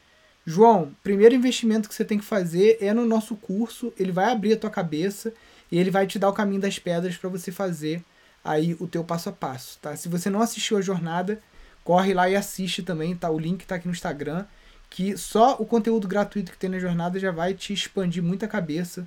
João, 0.45 0.91
primeiro 1.03 1.35
investimento 1.35 1.87
que 1.87 1.93
você 1.93 2.05
tem 2.05 2.17
que 2.17 2.25
fazer 2.25 2.77
é 2.81 2.93
no 2.93 3.05
nosso 3.05 3.35
curso. 3.35 3.93
Ele 3.99 4.11
vai 4.11 4.31
abrir 4.31 4.53
a 4.53 4.57
tua 4.57 4.69
cabeça 4.69 5.33
e 5.71 5.77
ele 5.77 5.91
vai 5.91 6.07
te 6.07 6.17
dar 6.17 6.29
o 6.29 6.33
caminho 6.33 6.61
das 6.61 6.79
pedras 6.79 7.15
para 7.15 7.29
você 7.29 7.51
fazer 7.51 8.03
aí 8.43 8.75
o 8.79 8.87
teu 8.87 9.03
passo 9.03 9.29
a 9.29 9.31
passo, 9.31 9.77
tá? 9.81 9.95
Se 9.95 10.07
você 10.07 10.29
não 10.29 10.41
assistiu 10.41 10.77
a 10.77 10.81
jornada, 10.81 11.41
corre 11.83 12.13
lá 12.13 12.29
e 12.29 12.35
assiste 12.35 12.81
também, 12.81 13.15
tá? 13.15 13.29
O 13.29 13.37
link 13.37 13.65
tá 13.65 13.75
aqui 13.75 13.87
no 13.87 13.93
Instagram, 13.93 14.45
que 14.89 15.17
só 15.17 15.57
o 15.59 15.65
conteúdo 15.65 16.07
gratuito 16.07 16.51
que 16.51 16.57
tem 16.57 16.69
na 16.69 16.79
jornada 16.79 17.19
já 17.19 17.31
vai 17.31 17.53
te 17.53 17.73
expandir 17.73 18.23
muita 18.23 18.47
cabeça 18.47 19.05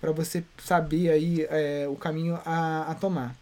para 0.00 0.12
você 0.12 0.44
saber 0.58 1.10
aí 1.10 1.46
é, 1.48 1.86
o 1.88 1.96
caminho 1.96 2.38
a, 2.44 2.90
a 2.90 2.94
tomar. 2.94 3.34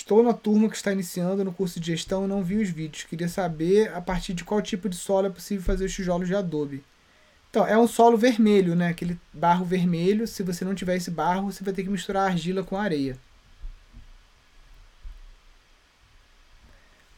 Estou 0.00 0.22
na 0.22 0.32
turma 0.32 0.66
que 0.70 0.76
está 0.76 0.92
iniciando 0.92 1.44
no 1.44 1.52
curso 1.52 1.78
de 1.78 1.88
gestão 1.88 2.24
e 2.24 2.26
não 2.26 2.42
vi 2.42 2.56
os 2.56 2.70
vídeos. 2.70 3.04
Queria 3.04 3.28
saber 3.28 3.92
a 3.94 4.00
partir 4.00 4.32
de 4.32 4.42
qual 4.42 4.62
tipo 4.62 4.88
de 4.88 4.96
solo 4.96 5.26
é 5.26 5.30
possível 5.30 5.62
fazer 5.62 5.84
os 5.84 5.92
tijolos 5.92 6.26
de 6.26 6.34
adobe. 6.34 6.82
Então, 7.50 7.66
é 7.66 7.76
um 7.76 7.86
solo 7.86 8.16
vermelho, 8.16 8.74
né? 8.74 8.88
Aquele 8.88 9.20
barro 9.30 9.62
vermelho. 9.62 10.26
Se 10.26 10.42
você 10.42 10.64
não 10.64 10.74
tiver 10.74 10.96
esse 10.96 11.10
barro, 11.10 11.52
você 11.52 11.62
vai 11.62 11.74
ter 11.74 11.82
que 11.82 11.90
misturar 11.90 12.30
argila 12.30 12.64
com 12.64 12.78
areia. 12.78 13.18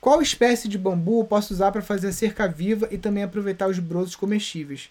Qual 0.01 0.21
espécie 0.21 0.67
de 0.67 0.77
bambu 0.77 1.25
posso 1.25 1.55
usar 1.55 1.71
para 1.71 1.83
fazer 1.83 2.09
a 2.09 2.13
cerca 2.13 2.49
viva 2.49 2.89
e 2.91 2.99
também 2.99 3.23
aproveitar 3.23 3.69
os 3.69 3.79
brotos 3.79 4.17
comestíveis? 4.17 4.91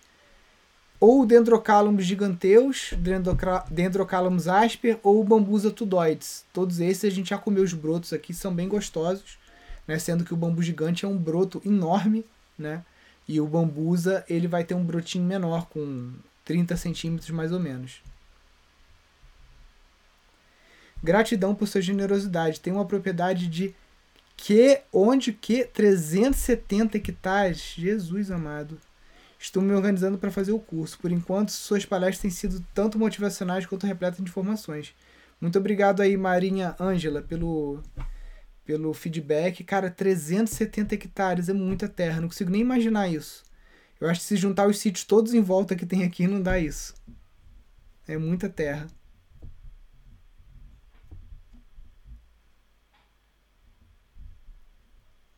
Ou 1.02 1.26
Dendrocalamus 1.26 2.06
giganteus, 2.06 2.94
Dendrocalamus 3.72 4.48
asper 4.48 5.00
ou 5.02 5.24
Bambusa 5.24 5.72
tudoides. 5.72 6.46
Todos 6.54 6.80
esses 6.80 7.06
a 7.06 7.10
gente 7.10 7.32
já 7.32 7.40
comeu 7.40 7.64
os 7.64 7.74
brotos 7.74 8.14
aqui, 8.14 8.36
são 8.36 8.54
bem 8.54 8.68
gostosos, 8.68 9.40
né? 9.88 9.98
sendo 9.98 10.24
que 10.24 10.32
o 10.32 10.38
bambu 10.38 10.62
gigante 10.62 11.04
é 11.04 11.08
um 11.08 11.18
broto 11.18 11.60
enorme, 11.66 12.24
né? 12.56 12.86
e 13.28 13.42
o 13.42 13.48
bambusa 13.48 14.24
ele 14.30 14.48
vai 14.48 14.64
ter 14.64 14.76
um 14.76 14.84
brotinho 14.84 15.26
menor, 15.26 15.66
com 15.70 16.14
30 16.46 16.78
centímetros 16.78 17.32
mais 17.32 17.52
ou 17.52 17.60
menos. 17.60 18.04
Gratidão 21.04 21.56
por 21.56 21.68
sua 21.68 21.82
generosidade. 21.82 22.60
Tem 22.60 22.72
uma 22.72 22.86
propriedade 22.86 23.48
de 23.48 23.74
que 24.38 24.82
onde 24.94 25.34
que 25.34 25.66
370 25.66 26.98
hectares. 26.98 27.74
Jesus 27.76 28.30
amado. 28.30 28.78
Estou 29.42 29.64
me 29.64 29.74
organizando 29.74 30.20
para 30.20 30.30
fazer 30.30 30.52
o 30.52 30.60
curso. 30.60 31.00
Por 31.00 31.12
enquanto, 31.12 31.50
suas 31.50 31.84
palestras 31.84 32.22
têm 32.22 32.30
sido 32.30 32.64
tanto 32.76 33.00
motivacionais 33.00 33.66
quanto 33.66 33.88
repletas 33.88 34.18
de 34.18 34.30
informações. 34.30 34.94
Muito 35.42 35.58
obrigado 35.58 36.02
aí, 36.02 36.16
Marinha 36.16 36.76
Ângela, 36.80 37.24
pelo, 37.24 37.82
pelo 38.64 38.94
feedback. 38.94 39.64
Cara, 39.64 39.90
370 39.90 40.94
hectares 40.94 41.50
é 41.50 41.54
muita 41.54 41.90
terra. 41.90 42.22
Não 42.22 42.28
consigo 42.28 42.52
nem 42.52 42.62
imaginar 42.62 43.08
isso. 43.08 43.44
Eu 44.00 44.08
acho 44.08 44.20
que 44.20 44.28
se 44.28 44.36
juntar 44.38 44.68
os 44.68 44.78
sítios 44.78 45.06
todos 45.06 45.34
em 45.34 45.42
volta 45.42 45.76
que 45.76 45.88
tem 45.88 46.04
aqui, 46.04 46.28
não 46.28 46.40
dá 46.40 46.60
isso. 46.60 46.94
É 48.08 48.18
muita 48.20 48.48
terra. 48.48 48.86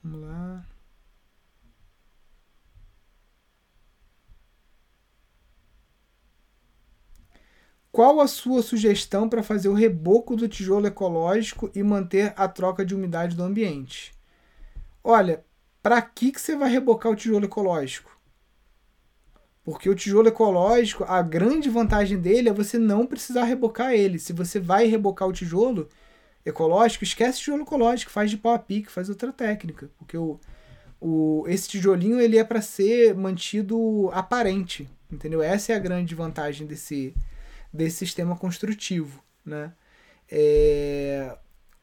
Vamos 0.03 0.21
lá. 0.27 0.72
Qual 7.93 8.19
a 8.19 8.27
sua 8.27 8.63
sugestão 8.63 9.29
para 9.29 9.43
fazer 9.43 9.69
o 9.69 9.73
reboco 9.75 10.35
do 10.35 10.49
tijolo 10.49 10.87
ecológico 10.87 11.69
e 11.75 11.83
manter 11.83 12.33
a 12.35 12.47
troca 12.47 12.83
de 12.83 12.95
umidade 12.95 13.35
do 13.35 13.43
ambiente? 13.43 14.11
Olha, 15.03 15.45
para 15.79 16.01
que, 16.01 16.31
que 16.31 16.41
você 16.41 16.55
vai 16.55 16.71
rebocar 16.71 17.11
o 17.11 17.15
tijolo 17.15 17.45
ecológico? 17.45 18.19
Porque 19.63 19.87
o 19.87 19.93
tijolo 19.93 20.27
ecológico, 20.27 21.03
a 21.03 21.21
grande 21.21 21.69
vantagem 21.69 22.17
dele 22.17 22.49
é 22.49 22.51
você 22.51 22.79
não 22.79 23.05
precisar 23.05 23.43
rebocar 23.43 23.93
ele. 23.93 24.17
Se 24.17 24.33
você 24.33 24.59
vai 24.59 24.87
rebocar 24.87 25.27
o 25.27 25.33
tijolo 25.33 25.87
ecológico, 26.43 27.03
esquece 27.03 27.37
o 27.37 27.43
tijolo 27.43 27.61
ecológico, 27.61 28.09
faz 28.09 28.31
de 28.31 28.37
pau 28.37 28.55
a 28.55 28.59
pique, 28.59 28.91
faz 28.91 29.07
outra 29.07 29.31
técnica. 29.31 29.87
Porque 29.99 30.17
o, 30.17 30.39
o, 30.99 31.43
esse 31.47 31.69
tijolinho 31.69 32.19
ele 32.19 32.39
é 32.39 32.43
para 32.43 32.59
ser 32.59 33.13
mantido 33.13 34.09
aparente, 34.13 34.89
entendeu? 35.11 35.43
Essa 35.43 35.73
é 35.73 35.75
a 35.75 35.79
grande 35.79 36.15
vantagem 36.15 36.65
desse, 36.65 37.13
desse 37.73 37.97
sistema 37.97 38.35
construtivo, 38.35 39.23
né? 39.43 39.73
É... 40.29 41.37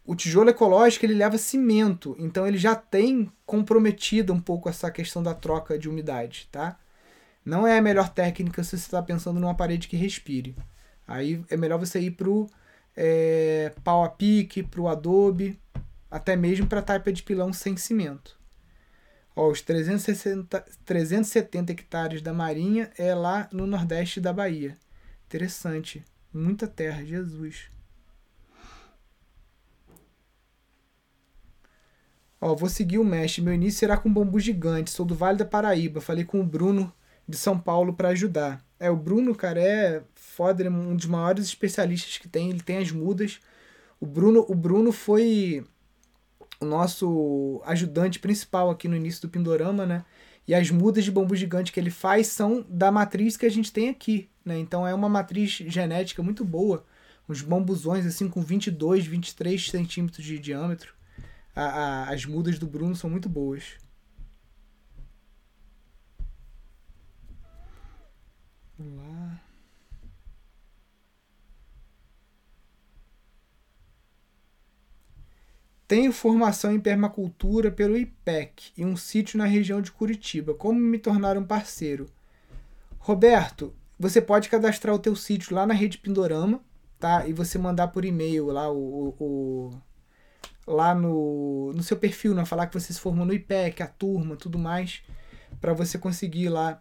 O 0.04 0.14
tijolo 0.14 0.50
ecológico 0.50 1.04
ele 1.04 1.14
leva 1.14 1.38
cimento, 1.38 2.16
então 2.18 2.46
ele 2.46 2.58
já 2.58 2.74
tem 2.74 3.30
comprometido 3.44 4.32
um 4.32 4.40
pouco 4.40 4.68
essa 4.68 4.90
questão 4.90 5.22
da 5.22 5.34
troca 5.34 5.78
de 5.78 5.88
umidade, 5.88 6.48
tá? 6.50 6.78
Não 7.44 7.66
é 7.66 7.78
a 7.78 7.82
melhor 7.82 8.08
técnica 8.08 8.62
se 8.62 8.70
você 8.70 8.76
está 8.76 9.02
pensando 9.02 9.38
numa 9.38 9.54
parede 9.54 9.88
que 9.88 9.96
respire. 9.96 10.56
Aí 11.06 11.44
é 11.48 11.56
melhor 11.56 11.78
você 11.78 12.00
ir 12.00 12.12
pro 12.12 12.48
é, 12.96 13.72
pau 13.84 14.04
a 14.04 14.08
pique, 14.08 14.62
pro 14.62 14.88
adobe, 14.88 15.58
até 16.10 16.34
mesmo 16.34 16.66
para 16.66 16.82
taipa 16.82 17.12
de 17.12 17.22
pilão 17.22 17.52
sem 17.52 17.76
cimento. 17.76 18.38
Ó, 19.34 19.48
os 19.48 19.62
360, 19.62 20.64
370 20.84 21.72
hectares 21.72 22.20
da 22.20 22.32
Marinha 22.32 22.90
é 22.98 23.14
lá 23.14 23.48
no 23.52 23.66
nordeste 23.66 24.20
da 24.20 24.32
Bahia. 24.32 24.76
Interessante. 25.30 26.04
Muita 26.34 26.66
terra, 26.66 27.04
Jesus. 27.04 27.70
Ó, 32.40 32.52
vou 32.56 32.68
seguir 32.68 32.98
o 32.98 33.04
mestre. 33.04 33.40
Meu 33.40 33.54
início 33.54 33.78
será 33.78 33.96
com 33.96 34.12
bambu 34.12 34.40
gigante. 34.40 34.90
Sou 34.90 35.06
do 35.06 35.14
Vale 35.14 35.38
da 35.38 35.44
Paraíba. 35.44 36.00
Falei 36.00 36.24
com 36.24 36.40
o 36.40 36.44
Bruno 36.44 36.92
de 37.28 37.36
São 37.36 37.56
Paulo 37.56 37.94
para 37.94 38.08
ajudar. 38.08 38.60
É, 38.76 38.90
o 38.90 38.96
Bruno, 38.96 39.32
cara, 39.32 39.60
é 39.60 40.02
foda, 40.16 40.64
é 40.64 40.68
um 40.68 40.96
dos 40.96 41.06
maiores 41.06 41.44
especialistas 41.44 42.18
que 42.18 42.28
tem. 42.28 42.50
Ele 42.50 42.60
tem 42.60 42.78
as 42.78 42.90
mudas. 42.90 43.38
O 44.00 44.06
Bruno, 44.06 44.44
o 44.48 44.54
Bruno 44.56 44.90
foi 44.90 45.64
o 46.60 46.64
nosso 46.64 47.62
ajudante 47.66 48.18
principal 48.18 48.68
aqui 48.68 48.88
no 48.88 48.96
início 48.96 49.22
do 49.22 49.28
Pindorama, 49.28 49.86
né? 49.86 50.04
E 50.46 50.54
as 50.54 50.70
mudas 50.70 51.04
de 51.04 51.10
bambu 51.10 51.36
gigante 51.36 51.72
que 51.72 51.78
ele 51.78 51.90
faz 51.90 52.28
são 52.28 52.64
da 52.68 52.90
matriz 52.90 53.36
que 53.36 53.46
a 53.46 53.50
gente 53.50 53.72
tem 53.72 53.88
aqui, 53.88 54.28
né? 54.44 54.58
Então 54.58 54.86
é 54.86 54.94
uma 54.94 55.08
matriz 55.08 55.50
genética 55.50 56.22
muito 56.22 56.44
boa. 56.44 56.84
Uns 57.28 57.42
bambuzões 57.42 58.04
assim 58.06 58.28
com 58.28 58.40
22, 58.40 59.06
23 59.06 59.70
centímetros 59.70 60.24
de 60.24 60.38
diâmetro. 60.38 60.94
A, 61.54 61.64
a, 61.64 62.10
as 62.10 62.24
mudas 62.24 62.58
do 62.58 62.66
Bruno 62.66 62.96
são 62.96 63.08
muito 63.08 63.28
boas. 63.28 63.76
Vamos 68.78 68.96
lá. 68.96 69.19
Tenho 75.90 76.12
formação 76.12 76.72
em 76.72 76.78
permacultura 76.78 77.68
pelo 77.68 77.96
IPEC 77.96 78.72
e 78.76 78.84
um 78.84 78.96
sítio 78.96 79.36
na 79.36 79.44
região 79.44 79.82
de 79.82 79.90
Curitiba. 79.90 80.54
Como 80.54 80.78
me 80.78 81.00
tornar 81.00 81.36
um 81.36 81.42
parceiro? 81.42 82.06
Roberto, 83.00 83.74
você 83.98 84.20
pode 84.20 84.48
cadastrar 84.48 84.94
o 84.94 85.00
teu 85.00 85.16
sítio 85.16 85.52
lá 85.52 85.66
na 85.66 85.74
rede 85.74 85.98
Pindorama, 85.98 86.60
tá? 86.96 87.26
E 87.26 87.32
você 87.32 87.58
mandar 87.58 87.88
por 87.88 88.04
e-mail 88.04 88.46
lá 88.52 88.70
o, 88.70 89.16
o, 89.18 89.70
lá 90.64 90.94
no, 90.94 91.72
no 91.74 91.82
seu 91.82 91.96
perfil, 91.96 92.34
não 92.34 92.42
né? 92.42 92.46
falar 92.46 92.68
que 92.68 92.78
você 92.78 92.92
se 92.92 93.00
formou 93.00 93.26
no 93.26 93.34
IPEC, 93.34 93.82
a 93.82 93.88
turma, 93.88 94.36
tudo 94.36 94.60
mais, 94.60 95.02
para 95.60 95.72
você 95.72 95.98
conseguir 95.98 96.50
lá 96.50 96.80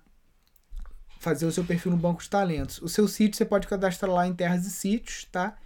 fazer 1.19 1.47
o 1.47 1.51
seu 1.51 1.65
perfil 1.65 1.93
no 1.93 1.97
banco 1.97 2.21
de 2.21 2.29
talentos. 2.29 2.79
O 2.79 2.87
seu 2.87 3.07
sítio 3.07 3.39
você 3.39 3.45
pode 3.45 3.67
cadastrar 3.67 4.11
lá 4.11 4.27
em 4.27 4.35
Terras 4.35 4.67
e 4.67 4.69
Sítios, 4.69 5.25
tá? 5.31 5.57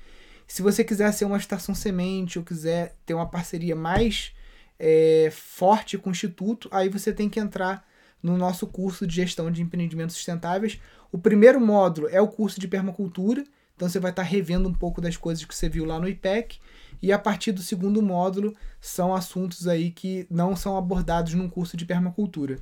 Se 0.47 0.61
você 0.61 0.83
quiser 0.83 1.11
ser 1.13 1.25
uma 1.25 1.37
estação 1.37 1.73
semente 1.73 2.37
ou 2.37 2.45
quiser 2.45 2.95
ter 3.05 3.13
uma 3.13 3.27
parceria 3.27 3.75
mais 3.75 4.33
é, 4.79 5.29
forte 5.31 5.97
com 5.97 6.09
o 6.09 6.11
Instituto, 6.11 6.67
aí 6.71 6.89
você 6.89 7.13
tem 7.13 7.29
que 7.29 7.39
entrar 7.39 7.85
no 8.21 8.37
nosso 8.37 8.65
curso 8.67 9.05
de 9.05 9.15
gestão 9.15 9.51
de 9.51 9.61
empreendimentos 9.61 10.15
sustentáveis. 10.15 10.79
O 11.11 11.17
primeiro 11.17 11.59
módulo 11.59 12.07
é 12.09 12.21
o 12.21 12.27
curso 12.27 12.59
de 12.59 12.67
permacultura, 12.67 13.43
então 13.75 13.89
você 13.89 13.99
vai 13.99 14.11
estar 14.11 14.23
revendo 14.23 14.69
um 14.69 14.73
pouco 14.73 15.01
das 15.01 15.17
coisas 15.17 15.43
que 15.43 15.53
você 15.53 15.67
viu 15.67 15.85
lá 15.85 15.99
no 15.99 16.07
IPEC. 16.07 16.59
E 17.01 17.11
a 17.11 17.19
partir 17.19 17.51
do 17.51 17.61
segundo 17.61 18.01
módulo 18.01 18.55
são 18.79 19.13
assuntos 19.13 19.67
aí 19.67 19.91
que 19.91 20.25
não 20.29 20.55
são 20.55 20.77
abordados 20.77 21.33
num 21.33 21.49
curso 21.49 21.75
de 21.75 21.85
permacultura. 21.85 22.59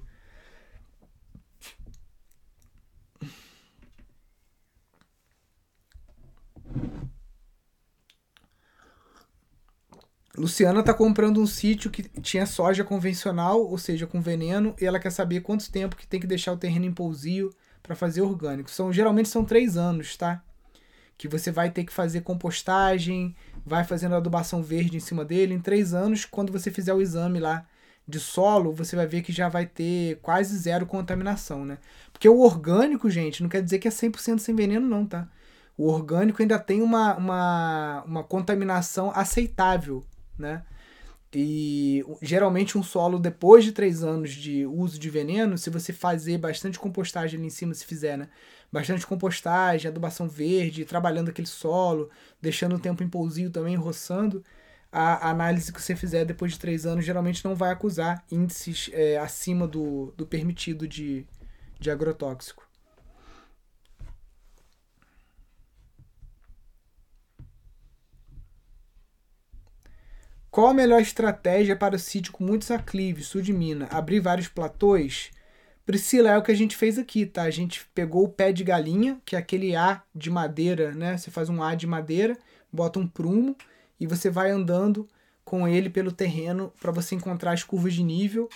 Luciana 10.38 10.82
tá 10.82 10.94
comprando 10.94 11.42
um 11.42 11.46
sítio 11.46 11.92
que 11.92 12.04
tinha 12.22 12.46
soja 12.46 12.84
convencional, 12.84 13.66
ou 13.66 13.78
seja, 13.78 14.08
com 14.08 14.22
veneno, 14.22 14.74
e 14.80 14.86
ela 14.86 15.00
quer 15.00 15.12
saber 15.12 15.42
quanto 15.42 15.70
tempo 15.70 15.96
que 15.96 16.08
tem 16.08 16.20
que 16.20 16.28
deixar 16.28 16.54
o 16.54 16.58
terreno 16.58 16.86
em 16.86 16.94
pousio 16.94 17.50
para 17.84 17.96
fazer 17.96 18.22
orgânico. 18.22 18.72
São 18.72 18.94
geralmente 18.94 19.28
são 19.28 19.44
três 19.44 19.76
anos, 19.76 20.16
tá? 20.16 20.42
Que 21.18 21.28
você 21.28 21.52
vai 21.52 21.70
ter 21.70 21.84
que 21.84 21.92
fazer 21.92 22.22
compostagem, 22.22 23.36
vai 23.66 23.84
fazendo 23.84 24.16
adubação 24.16 24.64
verde 24.64 24.96
em 24.96 25.02
cima 25.02 25.26
dele. 25.26 25.54
Em 25.54 25.60
três 25.60 25.94
anos, 25.94 26.24
quando 26.24 26.52
você 26.52 26.72
fizer 26.72 26.94
o 26.94 27.02
exame 27.02 27.40
lá 27.40 27.66
de 28.08 28.20
solo, 28.20 28.74
você 28.74 28.96
vai 28.96 29.08
ver 29.08 29.22
que 29.22 29.34
já 29.34 29.50
vai 29.50 29.66
ter 29.66 30.18
quase 30.22 30.58
zero 30.58 30.86
contaminação, 30.86 31.66
né? 31.66 31.78
Porque 32.12 32.28
o 32.28 32.40
orgânico, 32.40 33.10
gente, 33.10 33.44
não 33.44 33.50
quer 33.50 33.62
dizer 33.62 33.80
que 33.80 33.88
é 33.88 33.92
100% 33.92 34.40
sem 34.40 34.56
veneno, 34.56 34.88
não, 34.88 35.06
tá? 35.06 35.28
O 35.78 35.88
orgânico 35.88 36.42
ainda 36.42 36.58
tem 36.58 36.82
uma, 36.82 37.16
uma, 37.16 38.04
uma 38.06 38.24
contaminação 38.24 39.12
aceitável 39.14 40.06
né? 40.38 40.64
E 41.34 42.04
geralmente 42.22 42.78
um 42.78 42.84
solo, 42.84 43.18
depois 43.18 43.64
de 43.64 43.72
três 43.72 44.04
anos 44.04 44.32
de 44.32 44.66
uso 44.66 45.00
de 45.00 45.10
veneno, 45.10 45.58
se 45.58 45.70
você 45.70 45.94
fazer 45.94 46.38
bastante 46.38 46.78
compostagem 46.78 47.38
ali 47.38 47.48
em 47.48 47.50
cima, 47.50 47.74
se 47.74 47.86
fizer, 47.86 48.18
né? 48.18 48.28
Bastante 48.72 49.08
compostagem, 49.08 49.90
adubação 49.90 50.28
verde, 50.28 50.84
trabalhando 50.86 51.30
aquele 51.30 51.48
solo, 51.48 52.10
deixando 52.42 52.76
o 52.76 52.80
tempo 52.80 53.02
em 53.04 53.08
pousio 53.10 53.50
também, 53.50 53.76
roçando, 53.76 54.44
a 54.92 55.30
análise 55.30 55.72
que 55.72 55.82
você 55.82 55.96
fizer 55.96 56.26
depois 56.26 56.54
de 56.54 56.60
três 56.60 56.86
anos 56.86 57.06
geralmente 57.06 57.46
não 57.46 57.56
vai 57.56 57.72
acusar 57.72 58.26
índices 58.30 58.90
é, 58.92 59.18
acima 59.18 59.66
do, 59.66 60.14
do 60.18 60.26
permitido 60.26 60.86
de, 60.86 61.26
de 61.80 61.90
agrotóxico. 61.90 62.68
Qual 70.52 70.68
a 70.68 70.74
melhor 70.74 71.02
estratégia 71.02 71.78
para 71.78 71.95
o 71.95 71.99
sítio 71.99 72.34
com 72.34 72.43
muitos 72.43 72.70
aclives, 72.72 73.28
sul 73.28 73.41
de 73.41 73.54
Minas? 73.54 73.88
Abrir 73.89 74.20
vários 74.20 74.49
platôs? 74.49 75.32
Priscila, 75.86 76.32
é 76.32 76.38
o 76.38 76.41
que 76.41 76.52
a 76.52 76.56
gente 76.56 76.76
fez 76.76 76.99
aqui, 76.99 77.26
tá? 77.26 77.43
A 77.43 77.49
gente 77.49 77.88
pegou 77.95 78.26
o 78.26 78.30
pé 78.30 78.52
de 78.52 78.62
galinha, 78.62 79.18
que 79.26 79.38
é 79.38 79.39
aquele 79.39 79.78
A 79.78 80.04
de 80.14 80.30
madeira, 80.30 80.91
né? 80.91 81.18
Você 81.18 81.32
faz 81.32 81.47
um 81.47 81.64
A 81.64 81.74
de 81.74 81.88
madeira, 81.88 82.38
bota 82.70 82.99
um 82.99 83.08
prumo 83.08 83.56
e 83.97 84.06
você 84.06 84.30
vai 84.30 84.52
andando 84.52 85.08
com 85.45 85.66
ele 85.70 85.89
pelo 85.89 86.12
terreno 86.12 86.74
para 86.82 86.91
você 86.91 87.16
encontrar 87.16 87.54
as 87.54 87.64
curvas 87.64 87.93
de 87.93 88.04
nível. 88.04 88.49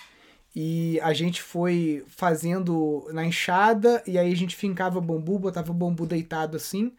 E 0.54 1.00
a 1.00 1.14
gente 1.14 1.42
foi 1.42 2.04
fazendo 2.08 3.08
na 3.14 3.26
enxada 3.26 4.04
e 4.06 4.18
aí 4.18 4.34
a 4.34 4.36
gente 4.36 4.58
fincava 4.58 5.00
bambu, 5.00 5.40
botava 5.40 5.72
o 5.72 5.74
bambu 5.74 6.06
deitado 6.06 6.58
assim. 6.58 6.92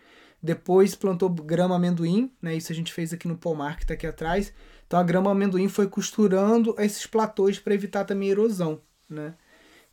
Depois 0.42 0.94
plantou 0.94 1.28
grama 1.28 1.76
amendoim, 1.76 2.32
né? 2.40 2.54
Isso 2.54 2.72
a 2.72 2.74
gente 2.74 2.94
fez 2.94 3.12
aqui 3.12 3.28
no 3.28 3.36
pomar 3.36 3.76
que 3.76 3.84
está 3.84 3.92
aqui 3.92 4.06
atrás. 4.06 4.54
Então 4.86 4.98
a 4.98 5.02
grama 5.02 5.30
amendoim 5.30 5.68
foi 5.68 5.88
costurando 5.88 6.74
esses 6.78 7.06
platôs 7.06 7.58
para 7.58 7.74
evitar 7.74 8.04
também 8.04 8.30
erosão, 8.30 8.80
né? 9.08 9.34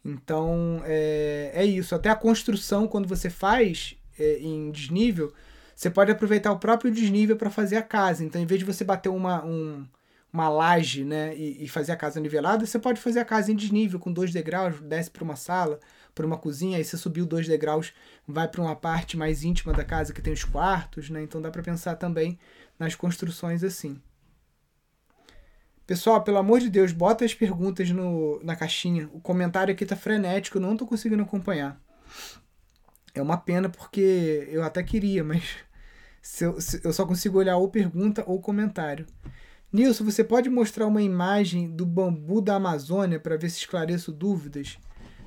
Então 0.06 0.82
é, 0.86 1.52
é 1.54 1.66
isso. 1.66 1.96
Até 1.96 2.10
a 2.10 2.16
construção, 2.16 2.88
quando 2.88 3.08
você 3.08 3.30
faz 3.30 3.96
é, 4.20 4.39
em 4.39 4.70
desnível, 4.72 5.34
você 5.76 5.89
pode 5.89 6.12
aproveitar 6.12 6.52
o 6.52 6.60
próprio 6.60 6.91
desnível 6.91 7.36
para 7.36 7.50
fazer 7.50 7.78
a 7.78 7.82
casa. 7.82 8.24
Então, 8.24 8.41
em 8.41 8.46
vez 8.46 8.60
de 8.60 8.66
você 8.66 8.84
bater 8.84 9.10
uma, 9.10 9.44
um, 9.44 9.86
uma 10.32 10.50
laje 10.50 11.04
né, 11.04 11.36
e, 11.36 11.64
e, 11.64 11.68
fazer 11.68 11.91
a 11.91 11.98
casa 11.98 12.20
nivelada, 12.20 12.66
você 12.66 12.78
pode 12.78 13.02
fazer 13.02 13.20
a 13.20 13.26
casa 13.26 13.52
em 13.52 13.56
desnível, 13.56 14.00
com 14.00 14.12
dois 14.12 14.32
degraus, 14.32 14.80
desce 14.82 15.10
para 15.10 15.24
uma 15.24 15.36
sala, 15.36 15.80
para 16.14 16.26
uma 16.26 16.38
cozinha, 16.38 16.78
aí 16.78 16.84
você 16.84 16.98
subiu 16.98 17.26
dois 17.26 17.48
degraus, 17.48 17.94
vai 18.28 18.48
para 18.48 18.62
uma 18.62 18.76
parte 18.76 19.18
mais 19.18 19.44
íntima 19.44 19.74
da 19.74 19.84
casa 19.84 20.14
que 20.14 20.22
tem 20.22 20.34
os 20.34 20.44
quartos, 20.44 21.10
né? 21.10 21.24
Então 21.24 21.41
dá 21.41 21.50
para 21.50 21.64
pensar 21.64 21.96
também 21.96 22.38
nas 22.78 22.96
construções 22.96 23.64
assim. 23.64 24.00
Pessoal, 25.86 26.24
pelo 26.24 26.38
amor 26.38 26.62
de 26.62 26.70
Deus, 26.70 26.94
bota 26.94 27.26
as 27.26 27.34
perguntas 27.34 27.90
no, 27.90 28.40
na 28.42 28.56
caixinha. 28.56 29.10
O 29.14 29.20
comentário 29.20 29.74
aqui 29.74 29.86
tá 29.86 29.96
frenético, 29.96 30.58
eu 30.58 30.62
não 30.62 30.78
tô 30.78 30.86
conseguindo 30.86 31.24
acompanhar. 31.24 31.80
É 33.14 33.22
uma 33.22 33.38
pena 33.38 33.68
porque 33.68 34.48
eu 34.50 34.64
até 34.64 34.82
queria, 34.82 35.24
mas 35.24 35.44
se 36.22 36.46
eu, 36.46 36.62
se 36.62 36.80
eu 36.84 36.94
só 36.94 37.06
consigo 37.06 37.38
olhar 37.38 37.58
ou 37.58 37.68
pergunta 37.68 38.24
ou 38.26 38.40
comentário. 38.40 39.06
Nilson, 39.72 40.06
você 40.06 40.24
pode 40.24 40.50
mostrar 40.50 40.88
uma 40.88 41.02
imagem 41.02 41.70
do 41.70 41.86
bambu 41.86 42.40
da 42.40 42.56
Amazônia 42.56 43.20
para 43.20 43.36
ver 43.36 43.50
se 43.50 43.58
esclareço 43.58 44.12
dúvidas? 44.12 44.78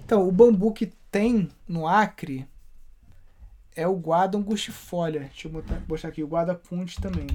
Então, 0.05 0.27
o 0.27 0.33
bambu 0.33 0.73
que 0.73 0.93
tem 1.11 1.49
no 1.67 1.87
Acre 1.87 2.49
é 3.75 3.87
o 3.87 3.97
guarda 3.97 4.39
angustifolia. 4.39 5.23
Deixa 5.23 5.49
eu 5.49 5.53
botar, 5.53 6.09
aqui, 6.09 6.23
o 6.23 6.29
guarda 6.29 6.55
punte 6.55 7.01
também. 7.01 7.27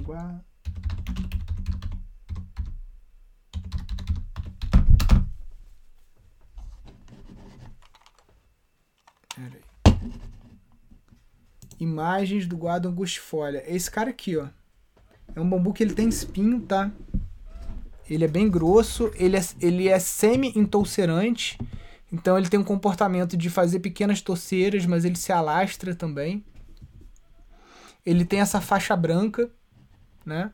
Imagens 11.78 12.46
do 12.46 12.56
guarda 12.56 12.88
angustifolia. 12.88 13.62
É 13.66 13.74
esse 13.74 13.90
cara 13.90 14.10
aqui, 14.10 14.36
ó. 14.36 14.48
É 15.34 15.40
um 15.40 15.48
bambu 15.48 15.72
que 15.72 15.82
ele 15.82 15.94
tem 15.94 16.08
espinho, 16.08 16.60
tá? 16.60 16.90
Ele 18.08 18.24
é 18.24 18.28
bem 18.28 18.50
grosso, 18.50 19.10
ele 19.14 19.36
é, 19.36 19.40
ele 19.60 19.88
é 19.88 19.98
semi-entulcerante, 19.98 21.58
então 22.12 22.36
ele 22.36 22.48
tem 22.48 22.60
um 22.60 22.64
comportamento 22.64 23.36
de 23.36 23.48
fazer 23.48 23.80
pequenas 23.80 24.20
torceiras, 24.20 24.84
mas 24.84 25.04
ele 25.04 25.16
se 25.16 25.32
alastra 25.32 25.94
também. 25.94 26.44
Ele 28.04 28.24
tem 28.24 28.40
essa 28.40 28.60
faixa 28.60 28.94
branca, 28.94 29.50
né? 30.26 30.52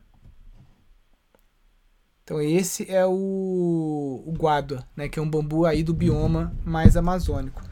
Então 2.23 2.39
esse 2.39 2.89
é 2.89 3.05
o, 3.05 4.23
o 4.25 4.31
guadua, 4.37 4.87
né, 4.95 5.09
que 5.09 5.17
é 5.17 5.21
um 5.21 5.29
bambu 5.29 5.65
aí 5.65 5.81
do 5.83 5.95
bioma 5.95 6.55
mais 6.63 6.95
amazônico. 6.95 7.68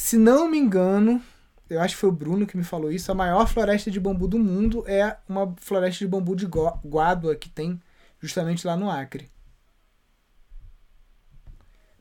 Se 0.00 0.16
não 0.16 0.48
me 0.48 0.56
engano, 0.56 1.20
eu 1.68 1.80
acho 1.80 1.94
que 1.96 2.00
foi 2.00 2.08
o 2.08 2.12
Bruno 2.12 2.46
que 2.46 2.56
me 2.56 2.62
falou 2.62 2.90
isso, 2.90 3.10
a 3.10 3.16
maior 3.16 3.48
floresta 3.48 3.90
de 3.90 3.98
bambu 3.98 4.28
do 4.28 4.38
mundo 4.38 4.84
é 4.86 5.18
uma 5.28 5.52
floresta 5.58 5.98
de 5.98 6.08
bambu 6.08 6.36
de 6.36 6.46
guádua 6.46 7.34
que 7.34 7.50
tem 7.50 7.78
justamente 8.20 8.64
lá 8.64 8.76
no 8.76 8.88
Acre. 8.88 9.28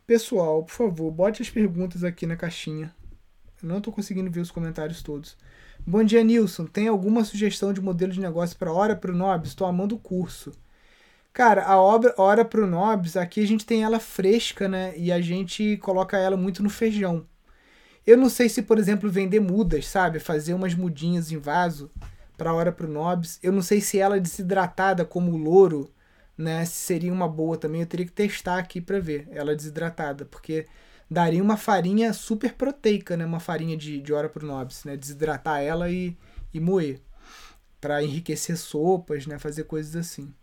Pessoal, 0.05 0.63
por 0.63 0.71
favor, 0.71 1.11
bote 1.11 1.41
as 1.41 1.49
perguntas 1.49 2.03
aqui 2.03 2.27
na 2.27 2.37
caixinha. 2.37 2.95
Eu 3.61 3.67
não 3.67 3.79
estou 3.79 3.91
conseguindo 3.91 4.29
ver 4.29 4.41
os 4.41 4.51
comentários 4.51 5.01
todos. 5.01 5.35
Bom 5.85 6.03
dia, 6.03 6.23
Nilson. 6.23 6.67
Tem 6.67 6.87
alguma 6.87 7.25
sugestão 7.25 7.73
de 7.73 7.81
modelo 7.81 8.13
de 8.13 8.21
negócio 8.21 8.55
para 8.57 8.71
Hora 8.71 8.95
para 8.95 9.11
o 9.11 9.15
Nobis? 9.15 9.49
Estou 9.49 9.65
amando 9.65 9.95
o 9.95 9.99
curso. 9.99 10.51
Cara, 11.33 11.65
a 11.65 11.81
obra 11.81 12.13
Hora 12.15 12.45
para 12.45 12.61
o 12.61 12.67
Nobis, 12.67 13.17
aqui 13.17 13.41
a 13.41 13.47
gente 13.47 13.65
tem 13.65 13.83
ela 13.83 13.99
fresca, 13.99 14.67
né? 14.69 14.95
E 14.95 15.11
a 15.11 15.19
gente 15.19 15.77
coloca 15.77 16.15
ela 16.15 16.37
muito 16.37 16.61
no 16.61 16.69
feijão. 16.69 17.25
Eu 18.07 18.17
não 18.17 18.29
sei 18.29 18.49
se, 18.49 18.63
por 18.63 18.79
exemplo, 18.79 19.09
vender 19.09 19.39
mudas, 19.39 19.87
sabe? 19.87 20.19
Fazer 20.19 20.55
umas 20.55 20.73
mudinhas 20.73 21.31
em 21.31 21.37
vaso 21.37 21.91
para 22.37 22.53
Hora 22.53 22.71
para 22.71 22.87
o 22.87 22.89
Nobis. 22.89 23.37
Eu 23.43 23.51
não 23.51 23.61
sei 23.61 23.81
se 23.81 23.99
ela 23.99 24.19
desidratada 24.19 25.05
como 25.05 25.33
o 25.33 25.37
louro 25.37 25.93
né, 26.37 26.63
se 26.65 26.73
seria 26.73 27.11
uma 27.11 27.27
boa 27.27 27.57
também, 27.57 27.81
eu 27.81 27.87
teria 27.87 28.05
que 28.05 28.11
testar 28.11 28.59
aqui 28.59 28.79
para 28.79 28.99
ver 28.99 29.27
ela 29.31 29.55
desidratada, 29.55 30.25
porque 30.25 30.67
daria 31.09 31.41
uma 31.41 31.57
farinha 31.57 32.13
super 32.13 32.53
proteica, 32.53 33.17
né, 33.17 33.25
uma 33.25 33.39
farinha 33.39 33.75
de, 33.75 33.99
de 33.99 34.13
hora 34.13 34.29
pro 34.29 34.45
nobis, 34.45 34.83
né, 34.83 34.95
desidratar 34.95 35.61
ela 35.61 35.89
e, 35.89 36.15
e 36.53 36.59
moer, 36.59 37.01
para 37.81 38.03
enriquecer 38.03 38.57
sopas, 38.57 39.25
né, 39.25 39.39
fazer 39.39 39.63
coisas 39.63 39.95
assim. 39.95 40.33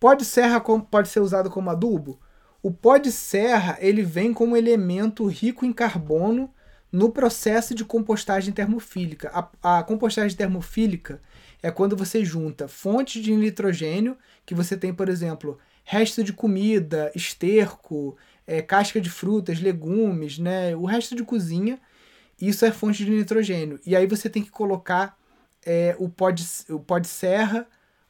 Pó 0.00 0.14
de 0.14 0.24
serra 0.24 0.60
pode 0.60 1.08
ser 1.08 1.20
usado 1.20 1.50
como 1.50 1.70
adubo? 1.70 2.20
O 2.62 2.70
pó 2.70 2.98
de 2.98 3.12
serra 3.12 3.78
ele 3.80 4.02
vem 4.02 4.32
como 4.32 4.56
elemento 4.56 5.26
rico 5.26 5.64
em 5.64 5.72
carbono 5.72 6.52
no 6.90 7.10
processo 7.10 7.74
de 7.74 7.84
compostagem 7.84 8.52
termofílica. 8.52 9.30
A, 9.62 9.78
a 9.78 9.82
compostagem 9.82 10.36
termofílica 10.36 11.20
é 11.62 11.70
quando 11.70 11.96
você 11.96 12.24
junta 12.24 12.66
fontes 12.66 13.22
de 13.22 13.34
nitrogênio, 13.34 14.16
que 14.46 14.54
você 14.54 14.76
tem, 14.76 14.92
por 14.92 15.08
exemplo, 15.08 15.58
resto 15.84 16.24
de 16.24 16.32
comida, 16.32 17.12
esterco, 17.14 18.16
é, 18.46 18.62
casca 18.62 19.00
de 19.00 19.10
frutas, 19.10 19.60
legumes, 19.60 20.38
né? 20.38 20.74
O 20.74 20.84
resto 20.84 21.14
de 21.14 21.22
cozinha, 21.22 21.78
isso 22.40 22.64
é 22.64 22.70
fonte 22.70 23.04
de 23.04 23.10
nitrogênio. 23.10 23.78
E 23.84 23.94
aí 23.94 24.06
você 24.06 24.28
tem 24.30 24.42
que 24.42 24.50
colocar 24.50 25.16
é, 25.64 25.94
o, 25.98 26.08
pó 26.08 26.30
de, 26.30 26.44
o 26.70 26.80
pó 26.80 26.98
de 26.98 27.08
serra 27.08 27.66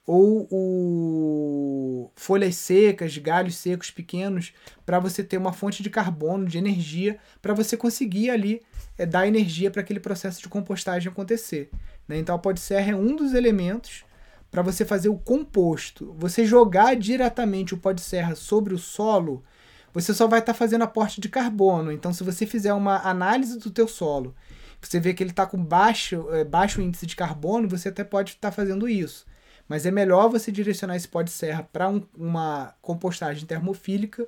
ou 0.08 0.48
o 0.50 2.10
folhas 2.16 2.56
secas, 2.56 3.18
galhos 3.18 3.56
secos 3.56 3.90
pequenos, 3.90 4.54
para 4.86 4.98
você 4.98 5.22
ter 5.22 5.36
uma 5.36 5.52
fonte 5.52 5.82
de 5.82 5.90
carbono, 5.90 6.46
de 6.46 6.56
energia, 6.56 7.18
para 7.42 7.52
você 7.52 7.76
conseguir 7.76 8.30
ali 8.30 8.62
é, 8.96 9.04
dar 9.04 9.28
energia 9.28 9.70
para 9.70 9.82
aquele 9.82 10.00
processo 10.00 10.40
de 10.40 10.48
compostagem 10.48 11.12
acontecer. 11.12 11.68
Né? 12.08 12.16
Então 12.16 12.34
a 12.34 12.38
pó 12.38 12.52
de 12.52 12.60
serra 12.60 12.92
é 12.92 12.96
um 12.96 13.14
dos 13.14 13.34
elementos 13.34 14.06
para 14.50 14.62
você 14.62 14.82
fazer 14.82 15.10
o 15.10 15.18
composto. 15.18 16.16
Você 16.18 16.46
jogar 16.46 16.96
diretamente 16.96 17.74
o 17.74 17.78
pó 17.78 17.92
de 17.92 18.00
serra 18.00 18.34
sobre 18.34 18.72
o 18.72 18.78
solo, 18.78 19.44
você 19.92 20.14
só 20.14 20.26
vai 20.26 20.38
estar 20.38 20.54
tá 20.54 20.58
fazendo 20.58 20.84
aporte 20.84 21.20
de 21.20 21.28
carbono. 21.28 21.92
Então 21.92 22.14
se 22.14 22.24
você 22.24 22.46
fizer 22.46 22.72
uma 22.72 23.06
análise 23.06 23.58
do 23.58 23.70
teu 23.70 23.86
solo, 23.86 24.34
você 24.80 24.98
vê 24.98 25.12
que 25.12 25.22
ele 25.22 25.32
está 25.32 25.44
com 25.44 25.62
baixo, 25.62 26.28
é, 26.30 26.44
baixo 26.44 26.80
índice 26.80 27.04
de 27.04 27.14
carbono, 27.14 27.68
você 27.68 27.90
até 27.90 28.02
pode 28.02 28.30
estar 28.30 28.48
tá 28.48 28.52
fazendo 28.52 28.88
isso. 28.88 29.26
Mas 29.68 29.84
é 29.84 29.90
melhor 29.90 30.28
você 30.28 30.50
direcionar 30.50 30.96
esse 30.96 31.06
pó 31.06 31.22
de 31.22 31.30
serra 31.30 31.62
para 31.62 31.88
um, 31.88 32.02
uma 32.16 32.74
compostagem 32.80 33.44
termofílica 33.44 34.26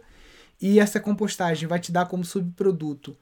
e 0.60 0.78
essa 0.78 1.00
compostagem 1.00 1.66
vai 1.66 1.80
te 1.80 1.90
dar 1.90 2.06
como 2.06 2.24
subproduto 2.24 3.16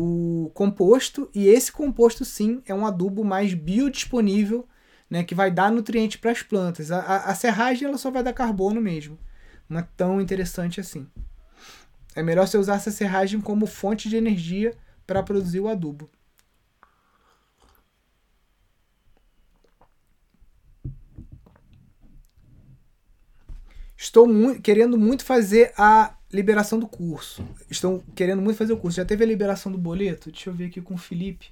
o 0.00 0.52
composto, 0.54 1.28
e 1.34 1.48
esse 1.48 1.72
composto 1.72 2.24
sim 2.24 2.62
é 2.66 2.72
um 2.72 2.86
adubo 2.86 3.24
mais 3.24 3.52
biodisponível, 3.52 4.64
né, 5.10 5.24
que 5.24 5.34
vai 5.34 5.50
dar 5.50 5.72
nutriente 5.72 6.18
para 6.18 6.30
as 6.30 6.40
plantas. 6.40 6.92
A, 6.92 7.00
a, 7.00 7.30
a, 7.30 7.34
serragem 7.34 7.88
ela 7.88 7.98
só 7.98 8.08
vai 8.08 8.22
dar 8.22 8.32
carbono 8.32 8.80
mesmo, 8.80 9.18
não 9.68 9.80
é 9.80 9.88
tão 9.96 10.20
interessante 10.20 10.80
assim. 10.80 11.04
É 12.14 12.22
melhor 12.22 12.46
você 12.46 12.56
usar 12.56 12.76
essa 12.76 12.92
serragem 12.92 13.40
como 13.40 13.66
fonte 13.66 14.08
de 14.08 14.16
energia 14.16 14.72
para 15.04 15.22
produzir 15.22 15.58
o 15.58 15.68
adubo. 15.68 16.08
Estou 24.00 24.28
mu 24.28 24.60
querendo 24.62 24.96
muito 24.96 25.24
fazer 25.24 25.74
a 25.76 26.16
liberação 26.32 26.78
do 26.78 26.86
curso. 26.86 27.44
Estão 27.68 27.98
querendo 28.14 28.40
muito 28.40 28.56
fazer 28.56 28.72
o 28.72 28.76
curso. 28.76 28.96
Já 28.96 29.04
teve 29.04 29.24
a 29.24 29.26
liberação 29.26 29.72
do 29.72 29.76
boleto? 29.76 30.30
Deixa 30.30 30.48
eu 30.48 30.54
ver 30.54 30.66
aqui 30.66 30.80
com 30.80 30.94
o 30.94 30.98
Felipe. 30.98 31.50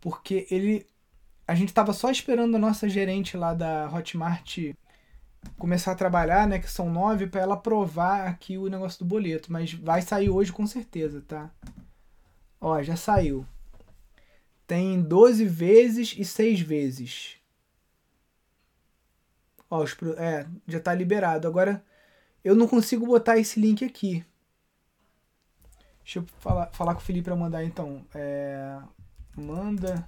Porque 0.00 0.48
ele. 0.50 0.84
A 1.46 1.54
gente 1.54 1.68
estava 1.68 1.92
só 1.92 2.10
esperando 2.10 2.56
a 2.56 2.58
nossa 2.58 2.88
gerente 2.88 3.36
lá 3.36 3.54
da 3.54 3.88
Hotmart 3.88 4.58
começar 5.56 5.92
a 5.92 5.94
trabalhar, 5.94 6.48
né? 6.48 6.58
Que 6.58 6.68
são 6.68 6.90
nove, 6.90 7.28
para 7.28 7.42
ela 7.42 7.54
aprovar 7.54 8.26
aqui 8.26 8.58
o 8.58 8.66
negócio 8.66 8.98
do 8.98 9.04
boleto. 9.04 9.52
Mas 9.52 9.72
vai 9.72 10.02
sair 10.02 10.30
hoje 10.30 10.52
com 10.52 10.66
certeza, 10.66 11.22
tá? 11.22 11.52
Ó, 12.60 12.82
já 12.82 12.96
saiu. 12.96 13.46
Tem 14.66 15.00
12 15.00 15.44
vezes 15.44 16.16
e 16.18 16.24
6 16.24 16.60
vezes. 16.62 17.36
Ó, 19.70 19.82
os, 19.82 19.96
é, 20.16 20.46
já 20.66 20.80
tá 20.80 20.94
liberado. 20.94 21.48
Agora 21.48 21.82
eu 22.44 22.54
não 22.54 22.68
consigo 22.68 23.06
botar 23.06 23.38
esse 23.38 23.60
link 23.60 23.84
aqui. 23.84 24.24
Deixa 26.02 26.18
eu 26.18 26.26
falar, 26.38 26.66
falar 26.72 26.94
com 26.94 27.00
o 27.00 27.04
Felipe 27.04 27.24
para 27.24 27.36
mandar 27.36 27.64
então. 27.64 28.04
É, 28.14 28.78
manda. 29.36 30.06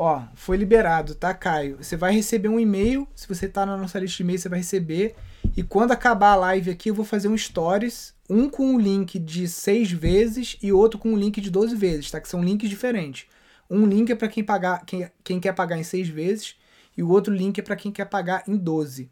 Ó, 0.00 0.22
foi 0.32 0.56
liberado, 0.56 1.16
tá, 1.16 1.34
Caio? 1.34 1.78
Você 1.78 1.96
vai 1.96 2.12
receber 2.12 2.48
um 2.48 2.60
e-mail. 2.60 3.08
Se 3.16 3.26
você 3.26 3.48
tá 3.48 3.66
na 3.66 3.76
nossa 3.76 3.98
lista 3.98 4.18
de 4.18 4.22
e-mail, 4.22 4.38
você 4.38 4.48
vai 4.48 4.60
receber. 4.60 5.16
E 5.56 5.62
quando 5.64 5.90
acabar 5.90 6.34
a 6.34 6.36
live 6.36 6.70
aqui, 6.70 6.90
eu 6.90 6.94
vou 6.94 7.04
fazer 7.04 7.26
um 7.26 7.36
stories 7.36 8.14
um 8.30 8.48
com 8.48 8.74
um 8.74 8.78
link 8.78 9.18
de 9.18 9.48
6 9.48 9.90
vezes 9.90 10.56
e 10.62 10.72
outro 10.72 11.00
com 11.00 11.08
um 11.08 11.16
link 11.16 11.40
de 11.40 11.50
12 11.50 11.74
vezes, 11.74 12.12
tá? 12.12 12.20
Que 12.20 12.28
são 12.28 12.44
links 12.44 12.70
diferentes. 12.70 13.26
Um 13.68 13.84
link 13.86 14.12
é 14.12 14.14
para 14.14 14.28
quem 14.28 14.44
pagar, 14.44 14.84
quem, 14.86 15.10
quem 15.24 15.40
quer 15.40 15.52
pagar 15.52 15.76
em 15.76 15.82
6 15.82 16.08
vezes 16.10 16.54
e 16.96 17.02
o 17.02 17.08
outro 17.08 17.34
link 17.34 17.58
é 17.58 17.62
para 17.62 17.74
quem 17.74 17.90
quer 17.90 18.04
pagar 18.04 18.44
em 18.46 18.56
12. 18.56 19.10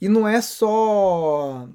E 0.00 0.08
não 0.08 0.26
é 0.26 0.40
só 0.40 1.68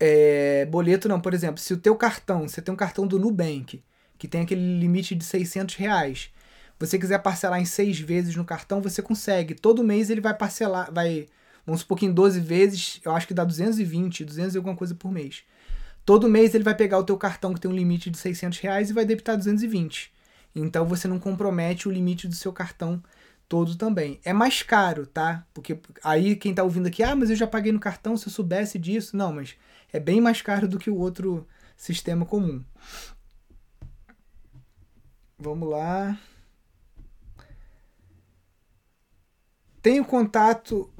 é, 0.00 0.66
boleto, 0.66 1.08
não. 1.08 1.20
Por 1.20 1.32
exemplo, 1.32 1.60
se 1.60 1.72
o 1.72 1.76
teu 1.76 1.94
cartão, 1.94 2.48
você 2.48 2.60
tem 2.60 2.74
um 2.74 2.76
cartão 2.76 3.06
do 3.06 3.16
Nubank, 3.16 3.80
que 4.18 4.26
tem 4.26 4.40
aquele 4.40 4.80
limite 4.80 5.14
de 5.14 5.24
600 5.24 5.76
reais, 5.76 6.32
você 6.78 6.98
quiser 6.98 7.18
parcelar 7.18 7.60
em 7.60 7.64
6 7.64 8.00
vezes 8.00 8.36
no 8.36 8.44
cartão, 8.44 8.80
você 8.80 9.02
consegue. 9.02 9.54
Todo 9.54 9.82
mês 9.82 10.10
ele 10.10 10.20
vai 10.20 10.34
parcelar, 10.34 10.92
vai, 10.92 11.26
vamos 11.66 11.80
supor 11.80 11.98
que 11.98 12.06
em 12.06 12.12
12 12.12 12.40
vezes, 12.40 13.00
eu 13.04 13.12
acho 13.12 13.26
que 13.26 13.34
dá 13.34 13.44
220, 13.44 14.24
200 14.24 14.54
e 14.54 14.58
alguma 14.58 14.76
coisa 14.76 14.94
por 14.94 15.10
mês. 15.10 15.42
Todo 16.04 16.28
mês 16.28 16.54
ele 16.54 16.64
vai 16.64 16.74
pegar 16.74 16.98
o 16.98 17.04
teu 17.04 17.16
cartão 17.16 17.52
que 17.52 17.60
tem 17.60 17.70
um 17.70 17.74
limite 17.74 18.10
de 18.10 18.16
600 18.16 18.58
reais 18.60 18.90
e 18.90 18.92
vai 18.92 19.04
debitar 19.04 19.36
220. 19.36 20.12
Então 20.54 20.86
você 20.86 21.06
não 21.06 21.18
compromete 21.18 21.88
o 21.88 21.90
limite 21.90 22.26
do 22.26 22.34
seu 22.34 22.52
cartão 22.52 23.02
todo 23.48 23.76
também. 23.76 24.20
É 24.24 24.32
mais 24.32 24.62
caro, 24.62 25.06
tá? 25.06 25.44
Porque 25.52 25.78
aí 26.04 26.36
quem 26.36 26.54
tá 26.54 26.62
ouvindo 26.62 26.86
aqui, 26.86 27.02
ah, 27.02 27.16
mas 27.16 27.30
eu 27.30 27.36
já 27.36 27.46
paguei 27.46 27.72
no 27.72 27.80
cartão 27.80 28.16
se 28.16 28.26
eu 28.26 28.32
soubesse 28.32 28.78
disso. 28.78 29.16
Não, 29.16 29.32
mas 29.32 29.56
é 29.92 29.98
bem 29.98 30.20
mais 30.20 30.42
caro 30.42 30.68
do 30.68 30.78
que 30.78 30.90
o 30.90 30.96
outro 30.96 31.46
sistema 31.76 32.24
comum. 32.24 32.62
Vamos 35.38 35.68
lá. 35.68 36.18
Tenho 39.82 40.04
contato 40.04 40.90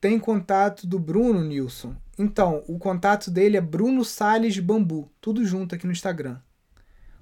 tem 0.00 0.18
contato 0.18 0.86
do 0.86 0.98
Bruno 0.98 1.42
Nilson. 1.42 1.96
Então, 2.18 2.62
o 2.68 2.78
contato 2.78 3.30
dele 3.30 3.56
é 3.56 3.60
Bruno 3.60 4.04
Sales 4.04 4.58
Bambu, 4.58 5.10
tudo 5.20 5.44
junto 5.44 5.74
aqui 5.74 5.86
no 5.86 5.92
Instagram. 5.92 6.40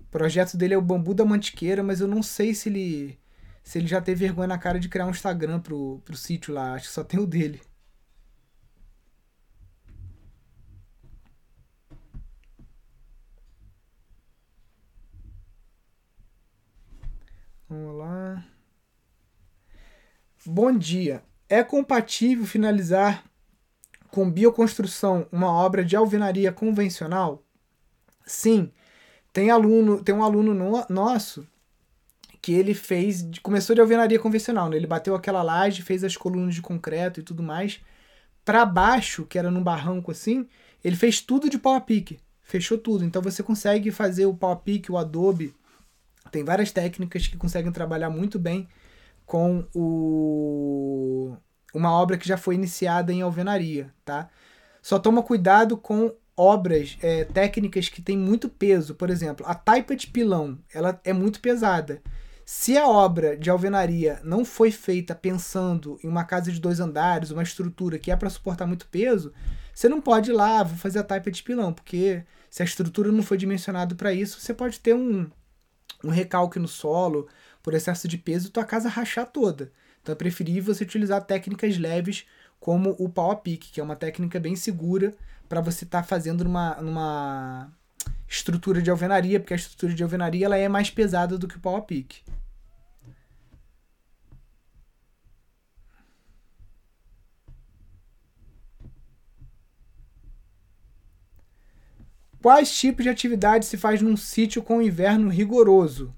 O 0.02 0.04
projeto 0.10 0.56
dele 0.56 0.74
é 0.74 0.78
o 0.78 0.82
Bambu 0.82 1.14
da 1.14 1.24
Mantiqueira, 1.24 1.82
mas 1.82 2.00
eu 2.00 2.06
não 2.08 2.22
sei 2.22 2.54
se 2.54 2.68
ele 2.68 3.18
se 3.62 3.78
ele 3.78 3.86
já 3.86 4.00
teve 4.00 4.26
vergonha 4.26 4.48
na 4.48 4.58
cara 4.58 4.78
de 4.78 4.88
criar 4.88 5.06
um 5.06 5.10
Instagram 5.10 5.60
pro, 5.60 6.00
pro 6.04 6.16
sítio 6.16 6.52
lá. 6.54 6.74
Acho 6.74 6.88
que 6.88 6.92
só 6.94 7.02
tem 7.04 7.18
o 7.18 7.26
dele. 7.26 7.60
Vamos 17.68 17.96
lá. 17.98 18.53
Bom 20.46 20.76
dia. 20.76 21.22
É 21.48 21.62
compatível 21.62 22.44
finalizar 22.44 23.24
com 24.10 24.30
bioconstrução 24.30 25.26
uma 25.32 25.50
obra 25.50 25.82
de 25.82 25.96
alvenaria 25.96 26.52
convencional? 26.52 27.42
Sim. 28.26 28.70
Tem 29.32 29.50
aluno, 29.50 30.04
tem 30.04 30.14
um 30.14 30.22
aluno 30.22 30.52
no, 30.52 30.84
nosso 30.90 31.48
que 32.42 32.52
ele 32.52 32.74
fez, 32.74 33.26
começou 33.42 33.74
de 33.74 33.80
alvenaria 33.80 34.18
convencional, 34.18 34.68
né? 34.68 34.76
Ele 34.76 34.86
bateu 34.86 35.14
aquela 35.14 35.42
laje, 35.42 35.80
fez 35.80 36.04
as 36.04 36.14
colunas 36.14 36.54
de 36.54 36.60
concreto 36.60 37.20
e 37.20 37.22
tudo 37.22 37.42
mais. 37.42 37.80
Para 38.44 38.66
baixo, 38.66 39.24
que 39.24 39.38
era 39.38 39.50
num 39.50 39.62
barranco 39.62 40.10
assim, 40.10 40.46
ele 40.84 40.94
fez 40.94 41.22
tudo 41.22 41.48
de 41.48 41.56
pau 41.56 41.72
a 41.72 41.80
pique. 41.80 42.20
Fechou 42.42 42.76
tudo. 42.76 43.02
Então 43.02 43.22
você 43.22 43.42
consegue 43.42 43.90
fazer 43.90 44.26
o 44.26 44.34
PowerPick, 44.34 44.92
o 44.92 44.98
Adobe. 44.98 45.54
Tem 46.30 46.44
várias 46.44 46.70
técnicas 46.70 47.26
que 47.26 47.38
conseguem 47.38 47.72
trabalhar 47.72 48.10
muito 48.10 48.38
bem 48.38 48.68
com 49.26 49.66
o 49.74 51.36
uma 51.74 51.90
obra 51.90 52.16
que 52.16 52.28
já 52.28 52.36
foi 52.36 52.54
iniciada 52.54 53.12
em 53.12 53.22
alvenaria, 53.22 53.92
tá? 54.04 54.28
Só 54.80 54.98
toma 54.98 55.22
cuidado 55.22 55.76
com 55.76 56.14
obras 56.36 56.96
é, 57.02 57.24
técnicas 57.24 57.88
que 57.88 58.00
têm 58.00 58.16
muito 58.16 58.48
peso. 58.48 58.94
Por 58.94 59.10
exemplo, 59.10 59.44
a 59.48 59.54
taipa 59.54 59.96
de 59.96 60.06
pilão, 60.06 60.58
ela 60.72 61.00
é 61.04 61.12
muito 61.12 61.40
pesada. 61.40 62.00
Se 62.44 62.76
a 62.76 62.86
obra 62.86 63.36
de 63.36 63.48
alvenaria 63.48 64.20
não 64.22 64.44
foi 64.44 64.70
feita 64.70 65.14
pensando 65.14 65.98
em 66.04 66.08
uma 66.08 66.24
casa 66.24 66.52
de 66.52 66.60
dois 66.60 66.78
andares, 66.78 67.30
uma 67.30 67.42
estrutura 67.42 67.98
que 67.98 68.10
é 68.10 68.16
para 68.16 68.28
suportar 68.28 68.66
muito 68.66 68.86
peso, 68.88 69.32
você 69.74 69.88
não 69.88 70.00
pode 70.00 70.30
ir 70.30 70.34
lá, 70.34 70.62
vou 70.62 70.76
fazer 70.76 70.98
a 70.98 71.04
taipa 71.04 71.30
de 71.30 71.42
pilão, 71.42 71.72
porque 71.72 72.22
se 72.50 72.62
a 72.62 72.64
estrutura 72.66 73.10
não 73.10 73.22
foi 73.22 73.38
dimensionada 73.38 73.94
para 73.94 74.12
isso, 74.12 74.38
você 74.38 74.52
pode 74.52 74.78
ter 74.78 74.94
um, 74.94 75.28
um 76.04 76.10
recalque 76.10 76.58
no 76.58 76.68
solo 76.68 77.26
por 77.64 77.72
excesso 77.72 78.06
de 78.06 78.18
peso 78.18 78.50
tua 78.50 78.64
casa 78.64 78.90
rachar 78.90 79.26
toda. 79.26 79.72
Então 80.02 80.12
é 80.12 80.16
preferível 80.16 80.74
você 80.74 80.84
utilizar 80.84 81.24
técnicas 81.24 81.78
leves 81.78 82.26
como 82.60 82.94
o 82.98 83.08
power 83.08 83.38
pick, 83.38 83.72
que 83.72 83.80
é 83.80 83.82
uma 83.82 83.96
técnica 83.96 84.38
bem 84.38 84.54
segura 84.54 85.14
para 85.48 85.62
você 85.62 85.84
estar 85.84 86.02
tá 86.02 86.06
fazendo 86.06 86.44
numa, 86.44 86.74
numa 86.82 87.72
estrutura 88.28 88.82
de 88.82 88.90
alvenaria, 88.90 89.40
porque 89.40 89.54
a 89.54 89.56
estrutura 89.56 89.94
de 89.94 90.02
alvenaria 90.02 90.44
ela 90.44 90.58
é 90.58 90.68
mais 90.68 90.90
pesada 90.90 91.38
do 91.38 91.48
que 91.48 91.56
o 91.56 91.60
power 91.60 91.82
pick. 91.82 92.22
Quais 102.42 102.76
tipos 102.76 103.04
de 103.04 103.08
atividade 103.08 103.64
se 103.64 103.78
faz 103.78 104.02
num 104.02 104.18
sítio 104.18 104.62
com 104.62 104.82
inverno 104.82 105.30
rigoroso? 105.30 106.14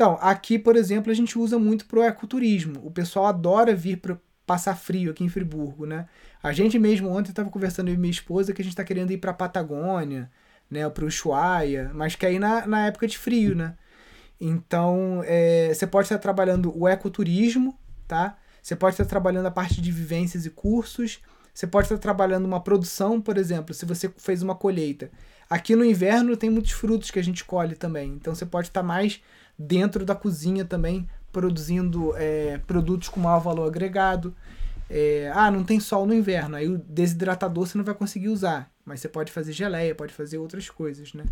Então, 0.00 0.16
aqui, 0.22 0.58
por 0.58 0.76
exemplo, 0.76 1.12
a 1.12 1.14
gente 1.14 1.38
usa 1.38 1.58
muito 1.58 1.84
pro 1.84 2.02
ecoturismo. 2.02 2.80
O 2.82 2.90
pessoal 2.90 3.26
adora 3.26 3.74
vir 3.74 3.98
para 3.98 4.16
passar 4.46 4.74
frio 4.74 5.10
aqui 5.10 5.22
em 5.22 5.28
Friburgo, 5.28 5.84
né? 5.84 6.06
A 6.42 6.54
gente 6.54 6.78
mesmo 6.78 7.10
ontem 7.10 7.28
estava 7.28 7.50
conversando 7.50 7.92
com 7.92 8.00
minha 8.00 8.10
esposa 8.10 8.54
que 8.54 8.62
a 8.62 8.64
gente 8.64 8.72
está 8.72 8.82
querendo 8.82 9.10
ir 9.10 9.18
para 9.18 9.34
Patagônia, 9.34 10.30
né, 10.70 10.88
para 10.88 11.04
o 11.04 11.06
Ushuaia, 11.06 11.90
mas 11.92 12.14
que 12.14 12.24
aí 12.24 12.38
na, 12.38 12.66
na 12.66 12.86
época 12.86 13.06
de 13.06 13.18
frio, 13.18 13.54
né? 13.54 13.74
Então, 14.40 15.22
é, 15.26 15.68
você 15.68 15.86
pode 15.86 16.06
estar 16.06 16.16
trabalhando 16.16 16.72
o 16.74 16.88
ecoturismo, 16.88 17.78
tá? 18.08 18.38
Você 18.62 18.74
pode 18.74 18.94
estar 18.94 19.04
trabalhando 19.04 19.48
a 19.48 19.50
parte 19.50 19.82
de 19.82 19.92
vivências 19.92 20.46
e 20.46 20.50
cursos. 20.50 21.20
Você 21.52 21.66
pode 21.66 21.84
estar 21.84 21.98
trabalhando 21.98 22.46
uma 22.46 22.62
produção, 22.62 23.20
por 23.20 23.36
exemplo, 23.36 23.74
se 23.74 23.84
você 23.84 24.10
fez 24.16 24.40
uma 24.40 24.54
colheita. 24.54 25.10
Aqui 25.50 25.76
no 25.76 25.84
inverno 25.84 26.38
tem 26.38 26.48
muitos 26.48 26.70
frutos 26.70 27.10
que 27.10 27.18
a 27.18 27.24
gente 27.24 27.44
colhe 27.44 27.74
também. 27.74 28.14
Então 28.14 28.34
você 28.34 28.46
pode 28.46 28.68
estar 28.68 28.82
mais 28.82 29.20
dentro 29.60 30.06
da 30.06 30.14
cozinha 30.14 30.64
também, 30.64 31.06
produzindo 31.30 32.14
é, 32.16 32.58
produtos 32.66 33.08
com 33.08 33.20
maior 33.20 33.40
valor 33.40 33.66
agregado. 33.66 34.34
É, 34.88 35.30
ah, 35.34 35.50
não 35.50 35.62
tem 35.62 35.78
sol 35.78 36.06
no 36.06 36.14
inverno, 36.14 36.56
aí 36.56 36.66
o 36.66 36.78
desidratador 36.78 37.66
você 37.66 37.78
não 37.78 37.84
vai 37.84 37.94
conseguir 37.94 38.28
usar, 38.28 38.72
mas 38.84 39.00
você 39.00 39.08
pode 39.08 39.30
fazer 39.30 39.52
geleia, 39.52 39.94
pode 39.94 40.12
fazer 40.12 40.38
outras 40.38 40.68
coisas, 40.68 41.14
né? 41.14 41.24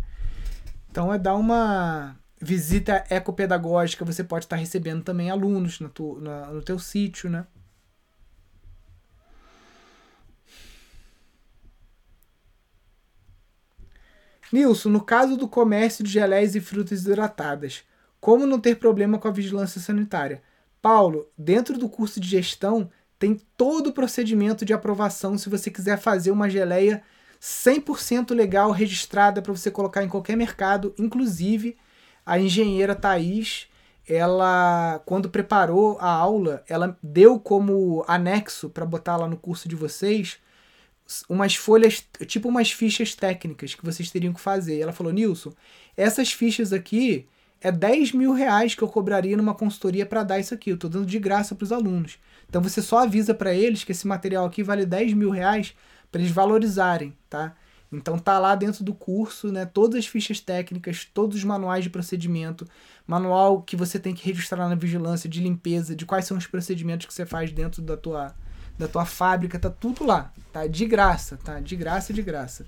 Então 0.89 1.13
é 1.13 1.17
dar 1.17 1.35
uma 1.35 2.15
visita 2.41 3.03
ecopedagógica, 3.09 4.05
você 4.05 4.23
pode 4.23 4.45
estar 4.45 4.55
recebendo 4.55 5.03
também 5.03 5.29
alunos 5.29 5.81
no, 5.81 5.89
tu, 5.89 6.19
na, 6.21 6.45
no 6.47 6.61
teu 6.61 6.79
sítio, 6.79 7.29
né? 7.29 7.45
Nilson, 14.53 14.89
no 14.89 15.01
caso 15.01 15.35
do 15.35 15.47
comércio 15.47 16.03
de 16.03 16.11
geleias 16.11 16.55
e 16.55 16.61
frutas 16.61 17.01
hidratadas, 17.01 17.83
como 18.19 18.45
não 18.45 18.59
ter 18.59 18.75
problema 18.75 19.17
com 19.17 19.27
a 19.27 19.31
vigilância 19.31 19.79
sanitária? 19.79 20.41
Paulo, 20.81 21.27
dentro 21.37 21.77
do 21.77 21.89
curso 21.89 22.19
de 22.19 22.27
gestão 22.27 22.89
tem 23.17 23.39
todo 23.57 23.87
o 23.87 23.93
procedimento 23.93 24.63
de 24.63 24.73
aprovação 24.73 25.37
se 25.37 25.49
você 25.49 25.69
quiser 25.69 25.97
fazer 25.97 26.31
uma 26.31 26.49
geleia 26.49 27.03
100% 27.41 28.33
legal, 28.33 28.71
registrada 28.71 29.41
para 29.41 29.53
você 29.53 29.69
colocar 29.69 30.03
em 30.03 30.09
qualquer 30.09 30.35
mercado, 30.35 30.93
inclusive 30.97 31.77
a 32.25 32.39
engenheira 32.39 32.95
Thaís, 32.95 33.67
ela 34.07 35.01
quando 35.05 35.29
preparou 35.29 35.97
a 35.99 36.09
aula, 36.09 36.63
ela 36.67 36.97
deu 37.01 37.39
como 37.39 38.03
anexo 38.07 38.69
para 38.69 38.85
botar 38.85 39.17
lá 39.17 39.27
no 39.27 39.37
curso 39.37 39.67
de 39.67 39.75
vocês 39.75 40.39
umas 41.27 41.55
folhas, 41.55 42.05
tipo 42.27 42.47
umas 42.47 42.71
fichas 42.71 43.15
técnicas 43.15 43.73
que 43.73 43.85
vocês 43.85 44.11
teriam 44.11 44.33
que 44.33 44.39
fazer. 44.39 44.79
Ela 44.79 44.93
falou, 44.93 45.11
Nilson, 45.11 45.51
essas 45.97 46.31
fichas 46.31 46.71
aqui 46.71 47.27
é 47.61 47.71
10 47.71 48.13
mil 48.13 48.33
reais 48.33 48.73
que 48.73 48.81
eu 48.81 48.87
cobraria 48.87 49.35
numa 49.35 49.53
consultoria 49.53 50.05
para 50.05 50.23
dar 50.23 50.39
isso 50.39 50.53
aqui. 50.53 50.69
Eu 50.69 50.75
estou 50.75 50.89
dando 50.89 51.05
de 51.05 51.19
graça 51.19 51.53
para 51.53 51.63
os 51.63 51.71
alunos. 51.71 52.17
Então 52.47 52.61
você 52.61 52.81
só 52.81 52.99
avisa 52.99 53.33
para 53.33 53.53
eles 53.53 53.83
que 53.83 53.91
esse 53.91 54.07
material 54.07 54.45
aqui 54.45 54.63
vale 54.63 54.85
10 54.85 55.13
mil 55.13 55.29
reais 55.29 55.75
para 56.11 56.21
eles 56.21 56.31
valorizarem, 56.31 57.15
tá? 57.29 57.55
Então 57.91 58.17
tá 58.19 58.37
lá 58.37 58.55
dentro 58.55 58.83
do 58.83 58.93
curso, 58.93 59.51
né? 59.51 59.65
Todas 59.65 59.99
as 59.99 60.07
fichas 60.07 60.39
técnicas, 60.39 61.05
todos 61.13 61.37
os 61.37 61.43
manuais 61.43 61.83
de 61.83 61.89
procedimento, 61.89 62.67
manual 63.05 63.61
que 63.61 63.75
você 63.75 63.99
tem 63.99 64.13
que 64.13 64.25
registrar 64.25 64.69
na 64.69 64.75
vigilância 64.75 65.29
de 65.29 65.41
limpeza, 65.41 65.95
de 65.95 66.05
quais 66.05 66.25
são 66.25 66.37
os 66.37 66.47
procedimentos 66.47 67.07
que 67.07 67.13
você 67.13 67.25
faz 67.25 67.51
dentro 67.51 67.81
da 67.81 67.97
tua, 67.97 68.35
da 68.77 68.87
tua 68.87 69.05
fábrica, 69.05 69.59
tá 69.59 69.69
tudo 69.69 70.05
lá, 70.05 70.31
tá? 70.53 70.67
De 70.67 70.85
graça, 70.85 71.37
tá? 71.43 71.59
De 71.59 71.75
graça, 71.75 72.13
de 72.13 72.21
graça. 72.21 72.65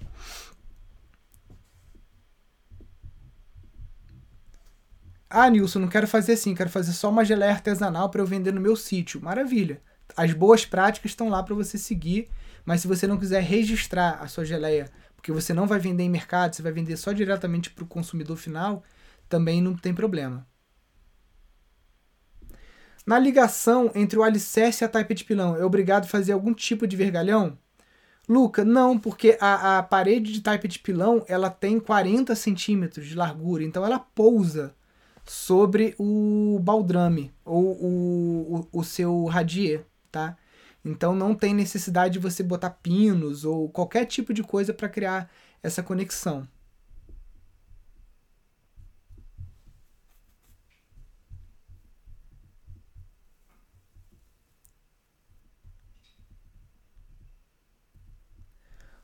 Ah, 5.34 5.50
Nilson, 5.50 5.80
não 5.80 5.88
quero 5.88 6.08
fazer 6.08 6.34
assim, 6.34 6.54
quero 6.54 6.70
fazer 6.70 6.92
só 6.92 7.10
uma 7.10 7.24
geleia 7.24 7.54
artesanal 7.54 8.10
para 8.10 8.22
eu 8.22 8.26
vender 8.26 8.52
no 8.52 8.60
meu 8.60 8.76
sítio. 8.76 9.22
Maravilha. 9.22 9.82
As 10.18 10.34
boas 10.34 10.66
práticas 10.66 11.12
estão 11.12 11.30
lá 11.30 11.42
para 11.42 11.56
você 11.56 11.78
seguir, 11.78 12.30
mas 12.66 12.82
se 12.82 12.88
você 12.88 13.08
não 13.08 13.18
quiser 13.18 13.42
registrar 13.42 14.20
a 14.22 14.28
sua 14.28 14.44
geleia, 14.44 14.92
porque 15.16 15.32
você 15.32 15.54
não 15.54 15.68
vai 15.68 15.80
vender 15.80 16.04
em 16.04 16.10
mercado, 16.10 16.54
você 16.54 16.62
vai 16.62 16.74
vender 16.74 16.98
só 16.98 17.14
diretamente 17.14 17.70
para 17.70 17.86
o 17.86 17.88
consumidor 17.88 18.36
final, 18.36 18.84
também 19.30 19.62
não 19.62 19.74
tem 19.74 19.94
problema. 19.94 20.46
Na 23.06 23.18
ligação 23.18 23.90
entre 23.96 24.20
o 24.20 24.24
alicerce 24.24 24.84
e 24.84 24.86
a 24.86 24.90
taipa 24.90 25.16
de 25.16 25.24
pilão, 25.24 25.56
é 25.56 25.64
obrigado 25.64 26.04
a 26.04 26.10
fazer 26.10 26.34
algum 26.34 26.54
tipo 26.54 26.86
de 26.86 26.98
vergalhão? 26.98 27.58
Luca, 28.28 28.66
não, 28.66 29.00
porque 29.00 29.38
a, 29.40 29.78
a 29.78 29.84
parede 29.84 30.34
de 30.34 30.42
taipa 30.42 30.68
de 30.68 30.78
pilão 30.78 31.24
ela 31.26 31.50
tem 31.50 31.80
40 31.80 32.36
centímetros 32.36 33.08
de 33.08 33.16
largura, 33.16 33.64
então 33.64 33.86
ela 33.86 33.98
pousa 33.98 34.76
sobre 35.26 35.96
o 35.98 36.60
baldrame 36.62 37.34
ou 37.46 37.74
o, 37.74 38.68
o, 38.74 38.80
o 38.80 38.84
seu 38.84 39.26
radier, 39.26 39.86
tá? 40.12 40.38
Então 40.84 41.16
não 41.16 41.36
tem 41.36 41.54
necessidade 41.54 42.14
de 42.14 42.20
você 42.20 42.42
botar 42.44 42.72
pinos 42.72 43.46
ou 43.46 43.70
qualquer 43.70 44.06
tipo 44.06 44.34
de 44.34 44.44
coisa 44.44 44.74
para 44.74 44.90
criar 44.90 45.30
essa 45.62 45.84
conexão. 45.84 46.48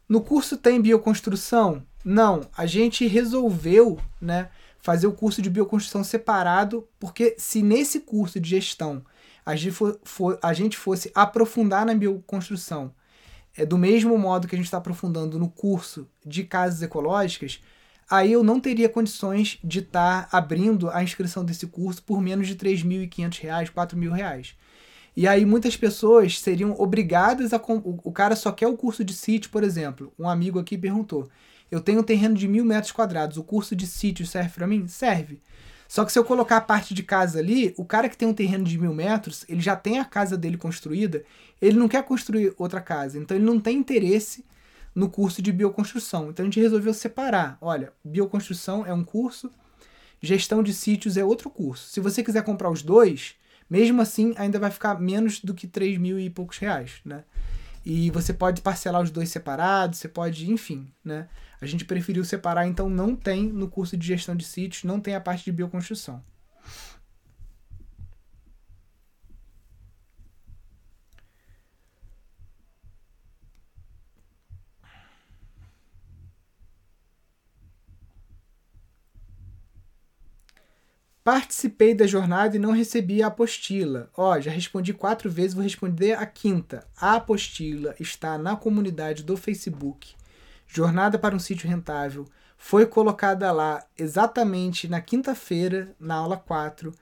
No 0.09 0.21
curso 0.21 0.55
tem 0.55 0.81
bioconstrução? 0.81 1.85
Não, 2.03 2.49
a 2.55 2.65
gente 2.65 3.05
resolveu, 3.05 3.99
né, 4.21 4.49
fazer 4.87 5.05
o 5.05 5.11
curso 5.11 5.41
de 5.41 5.49
bioconstrução 5.49 6.01
separado, 6.01 6.87
porque 6.97 7.35
se 7.37 7.61
nesse 7.61 7.99
curso 7.99 8.39
de 8.39 8.51
gestão 8.51 9.03
a 9.45 9.53
gente, 9.53 9.73
for, 9.73 9.99
for, 10.01 10.39
a 10.41 10.53
gente 10.53 10.77
fosse 10.77 11.11
aprofundar 11.13 11.85
na 11.85 11.93
bioconstrução 11.93 12.93
é, 13.57 13.65
do 13.65 13.77
mesmo 13.77 14.17
modo 14.17 14.47
que 14.47 14.55
a 14.55 14.57
gente 14.57 14.67
está 14.67 14.77
aprofundando 14.77 15.37
no 15.37 15.49
curso 15.49 16.07
de 16.25 16.45
casas 16.45 16.81
ecológicas, 16.81 17.61
aí 18.09 18.31
eu 18.31 18.41
não 18.45 18.61
teria 18.61 18.87
condições 18.87 19.59
de 19.61 19.79
estar 19.79 20.29
tá 20.29 20.37
abrindo 20.37 20.89
a 20.89 21.03
inscrição 21.03 21.43
desse 21.43 21.67
curso 21.67 22.01
por 22.01 22.21
menos 22.21 22.47
de 22.47 22.53
R$ 22.53 22.59
3.500, 22.59 23.41
R$ 23.43 23.65
4.000. 23.65 24.53
E 25.17 25.27
aí 25.27 25.45
muitas 25.45 25.75
pessoas 25.75 26.39
seriam 26.39 26.73
obrigadas 26.79 27.51
a... 27.51 27.61
O 28.05 28.11
cara 28.13 28.37
só 28.37 28.53
quer 28.53 28.67
o 28.67 28.77
curso 28.77 29.03
de 29.03 29.13
sítio, 29.13 29.51
por 29.51 29.65
exemplo. 29.65 30.13
Um 30.17 30.29
amigo 30.29 30.59
aqui 30.59 30.77
perguntou, 30.77 31.27
eu 31.71 31.81
tenho 31.81 31.99
um 31.99 32.03
terreno 32.03 32.35
de 32.35 32.47
mil 32.47 32.65
metros 32.65 32.91
quadrados. 32.91 33.37
O 33.37 33.43
curso 33.43 33.75
de 33.75 33.85
sítio 33.87 34.25
serve 34.25 34.51
para 34.55 34.67
mim? 34.67 34.87
Serve. 34.87 35.41
Só 35.87 36.03
que 36.03 36.11
se 36.11 36.19
eu 36.19 36.25
colocar 36.25 36.57
a 36.57 36.61
parte 36.61 36.93
de 36.93 37.01
casa 37.01 37.39
ali, 37.39 37.73
o 37.77 37.85
cara 37.85 38.09
que 38.09 38.17
tem 38.17 38.27
um 38.27 38.33
terreno 38.33 38.65
de 38.65 38.77
mil 38.77 38.93
metros, 38.93 39.45
ele 39.47 39.61
já 39.61 39.75
tem 39.75 39.99
a 39.99 40.05
casa 40.05 40.37
dele 40.37 40.57
construída, 40.57 41.23
ele 41.61 41.77
não 41.77 41.87
quer 41.87 42.03
construir 42.03 42.53
outra 42.57 42.81
casa. 42.81 43.17
Então 43.17 43.37
ele 43.37 43.45
não 43.45 43.59
tem 43.59 43.77
interesse 43.77 44.45
no 44.93 45.09
curso 45.09 45.41
de 45.41 45.51
bioconstrução. 45.51 46.29
Então 46.29 46.43
a 46.43 46.47
gente 46.47 46.59
resolveu 46.59 46.93
separar. 46.93 47.57
Olha, 47.61 47.93
bioconstrução 48.03 48.85
é 48.85 48.93
um 48.93 49.03
curso, 49.03 49.49
gestão 50.21 50.61
de 50.61 50.73
sítios 50.73 51.15
é 51.15 51.23
outro 51.23 51.49
curso. 51.49 51.89
Se 51.89 51.99
você 51.99 52.21
quiser 52.21 52.43
comprar 52.43 52.69
os 52.69 52.81
dois, 52.81 53.35
mesmo 53.69 54.01
assim 54.01 54.33
ainda 54.37 54.59
vai 54.59 54.71
ficar 54.71 54.99
menos 54.99 55.39
do 55.39 55.53
que 55.53 55.67
3 55.67 55.97
mil 55.97 56.19
e 56.19 56.29
poucos 56.29 56.57
reais, 56.57 56.93
né? 57.05 57.23
E 57.85 58.11
você 58.11 58.33
pode 58.33 58.61
parcelar 58.61 59.01
os 59.01 59.09
dois 59.09 59.29
separados, 59.29 59.99
você 59.99 60.09
pode, 60.09 60.51
enfim, 60.51 60.91
né? 61.05 61.29
A 61.59 61.65
gente 61.65 61.85
preferiu 61.85 62.23
separar, 62.23 62.67
então 62.67 62.89
não 62.89 63.15
tem 63.15 63.43
no 63.51 63.67
curso 63.67 63.97
de 63.97 64.05
gestão 64.05 64.35
de 64.35 64.45
sítios, 64.45 64.83
não 64.83 64.99
tem 64.99 65.15
a 65.15 65.21
parte 65.21 65.45
de 65.45 65.51
bioconstrução. 65.51 66.23
Participei 81.27 81.93
da 81.93 82.07
jornada 82.07 82.55
e 82.55 82.59
não 82.59 82.71
recebi 82.71 83.21
a 83.21 83.27
apostila. 83.27 84.09
Ó, 84.15 84.39
já 84.39 84.49
respondi 84.49 84.93
quatro 84.93 85.29
vezes, 85.29 85.53
vou 85.53 85.61
responder 85.61 86.13
a 86.13 86.25
quinta. 86.25 86.87
A 86.95 87.15
apostila 87.15 87.93
está 87.99 88.37
na 88.37 88.55
comunidade 88.55 89.23
do 89.23 89.35
Facebook. 89.35 90.15
Jornada 90.67 91.17
para 91.17 91.35
um 91.35 91.39
sítio 91.39 91.69
rentável. 91.69 92.25
Foi 92.57 92.85
colocada 92.85 93.51
lá 93.51 93.83
exatamente 93.97 94.87
na 94.87 94.99
quinta-feira, 94.99 95.95
na 95.99 96.15
aula 96.15 96.37
4. 96.37 96.93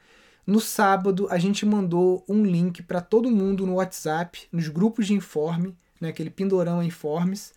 No 0.45 0.59
sábado, 0.59 1.27
a 1.31 1.37
gente 1.37 1.65
mandou 1.65 2.23
um 2.29 2.43
link 2.43 2.83
para 2.83 3.01
todo 3.01 3.31
mundo 3.31 3.65
no 3.65 3.75
WhatsApp, 3.75 4.47
nos 4.51 4.67
grupos 4.67 5.07
de 5.07 5.13
informe, 5.13 5.75
né, 5.99 6.09
aquele 6.09 6.29
Pindorama 6.29 6.85
Informes, 6.85 7.53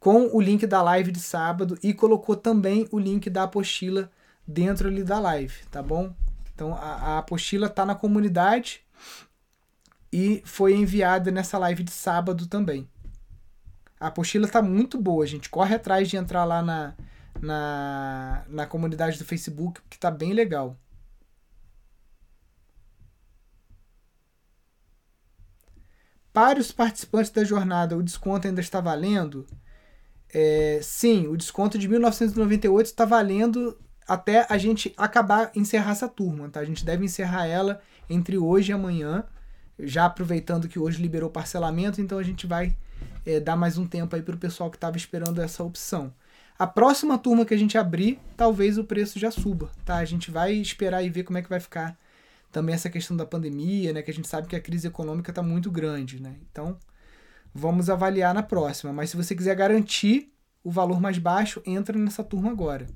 com 0.00 0.30
o 0.32 0.40
link 0.40 0.66
da 0.66 0.82
live 0.82 1.12
de 1.12 1.20
sábado 1.20 1.78
e 1.82 1.92
colocou 1.92 2.34
também 2.34 2.88
o 2.90 2.98
link 2.98 3.28
da 3.28 3.44
apostila 3.44 4.10
dentro 4.46 4.88
ali 4.88 5.04
da 5.04 5.20
live, 5.20 5.54
tá 5.70 5.82
bom? 5.82 6.12
Então 6.54 6.74
a, 6.74 6.78
a 6.78 7.18
apostila 7.18 7.68
tá 7.68 7.84
na 7.84 7.94
comunidade 7.94 8.80
e 10.12 10.42
foi 10.44 10.74
enviada 10.74 11.30
nessa 11.30 11.58
live 11.58 11.82
de 11.84 11.92
sábado 11.92 12.46
também. 12.46 12.88
A 14.02 14.08
apostila 14.08 14.48
tá 14.48 14.60
muito 14.60 15.00
boa, 15.00 15.24
gente. 15.24 15.48
Corre 15.48 15.76
atrás 15.76 16.08
de 16.08 16.16
entrar 16.16 16.44
lá 16.44 16.60
na, 16.60 16.94
na, 17.40 18.44
na 18.48 18.66
comunidade 18.66 19.16
do 19.16 19.24
Facebook, 19.24 19.80
que 19.88 19.96
tá 19.96 20.10
bem 20.10 20.32
legal. 20.32 20.76
Para 26.32 26.58
os 26.58 26.72
participantes 26.72 27.30
da 27.30 27.44
jornada, 27.44 27.96
o 27.96 28.02
desconto 28.02 28.48
ainda 28.48 28.60
está 28.60 28.80
valendo? 28.80 29.46
É, 30.34 30.80
sim, 30.82 31.28
o 31.28 31.36
desconto 31.36 31.78
de 31.78 31.86
1998 31.86 32.86
está 32.86 33.04
valendo 33.04 33.78
até 34.08 34.44
a 34.48 34.58
gente 34.58 34.92
acabar, 34.96 35.52
encerrar 35.54 35.92
essa 35.92 36.08
turma, 36.08 36.48
tá? 36.48 36.58
A 36.58 36.64
gente 36.64 36.84
deve 36.84 37.04
encerrar 37.04 37.46
ela 37.46 37.80
entre 38.10 38.36
hoje 38.36 38.72
e 38.72 38.74
amanhã, 38.74 39.24
já 39.78 40.06
aproveitando 40.06 40.68
que 40.68 40.78
hoje 40.78 41.00
liberou 41.00 41.30
parcelamento, 41.30 42.00
então 42.00 42.18
a 42.18 42.22
gente 42.22 42.46
vai 42.46 42.74
é, 43.24 43.40
dar 43.40 43.56
mais 43.56 43.78
um 43.78 43.86
tempo 43.86 44.14
aí 44.14 44.22
para 44.22 44.34
o 44.34 44.38
pessoal 44.38 44.70
que 44.70 44.76
estava 44.76 44.96
esperando 44.96 45.40
essa 45.40 45.62
opção. 45.62 46.12
A 46.58 46.66
próxima 46.66 47.18
turma 47.18 47.44
que 47.44 47.54
a 47.54 47.58
gente 47.58 47.76
abrir, 47.76 48.20
talvez 48.36 48.78
o 48.78 48.84
preço 48.84 49.18
já 49.18 49.30
suba, 49.30 49.70
tá? 49.84 49.96
A 49.96 50.04
gente 50.04 50.30
vai 50.30 50.52
esperar 50.52 51.02
e 51.02 51.10
ver 51.10 51.24
como 51.24 51.38
é 51.38 51.42
que 51.42 51.48
vai 51.48 51.58
ficar 51.58 51.98
também 52.52 52.74
essa 52.74 52.90
questão 52.90 53.16
da 53.16 53.26
pandemia, 53.26 53.92
né? 53.92 54.02
Que 54.02 54.10
a 54.10 54.14
gente 54.14 54.28
sabe 54.28 54.46
que 54.46 54.54
a 54.54 54.60
crise 54.60 54.86
econômica 54.86 55.30
está 55.30 55.42
muito 55.42 55.70
grande, 55.70 56.20
né? 56.20 56.36
Então, 56.50 56.78
vamos 57.54 57.90
avaliar 57.90 58.34
na 58.34 58.42
próxima. 58.42 58.92
Mas 58.92 59.10
se 59.10 59.16
você 59.16 59.34
quiser 59.34 59.56
garantir 59.56 60.32
o 60.62 60.70
valor 60.70 61.00
mais 61.00 61.18
baixo, 61.18 61.60
entra 61.66 61.98
nessa 61.98 62.22
turma 62.22 62.50
agora. 62.50 62.86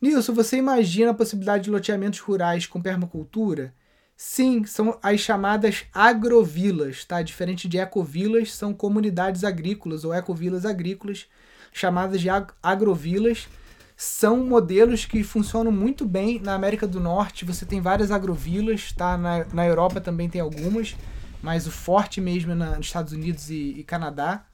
Nilson, 0.00 0.32
você 0.32 0.56
imagina 0.56 1.10
a 1.10 1.14
possibilidade 1.14 1.64
de 1.64 1.70
loteamentos 1.70 2.20
rurais 2.20 2.66
com 2.66 2.80
permacultura? 2.80 3.74
Sim, 4.16 4.64
são 4.64 4.98
as 5.02 5.20
chamadas 5.20 5.84
agrovilas, 5.92 7.04
tá? 7.04 7.22
Diferente 7.22 7.68
de 7.68 7.78
ecovilas, 7.78 8.52
são 8.52 8.72
comunidades 8.72 9.44
agrícolas 9.44 10.04
ou 10.04 10.14
ecovilas 10.14 10.64
agrícolas, 10.64 11.26
chamadas 11.72 12.20
de 12.20 12.28
ag 12.30 12.52
agrovilas. 12.62 13.48
São 13.96 14.38
modelos 14.46 15.04
que 15.04 15.22
funcionam 15.22 15.70
muito 15.70 16.06
bem 16.06 16.40
na 16.40 16.54
América 16.54 16.86
do 16.86 17.00
Norte. 17.00 17.44
Você 17.44 17.66
tem 17.66 17.80
várias 17.80 18.10
agrovilas, 18.10 18.92
tá? 18.92 19.16
Na, 19.18 19.44
na 19.52 19.66
Europa 19.66 20.00
também 20.00 20.28
tem 20.30 20.40
algumas, 20.40 20.96
mas 21.42 21.66
o 21.66 21.70
forte 21.70 22.20
mesmo 22.20 22.52
é 22.52 22.54
na, 22.54 22.76
nos 22.76 22.86
Estados 22.86 23.12
Unidos 23.12 23.50
e, 23.50 23.74
e 23.78 23.84
Canadá. 23.84 24.46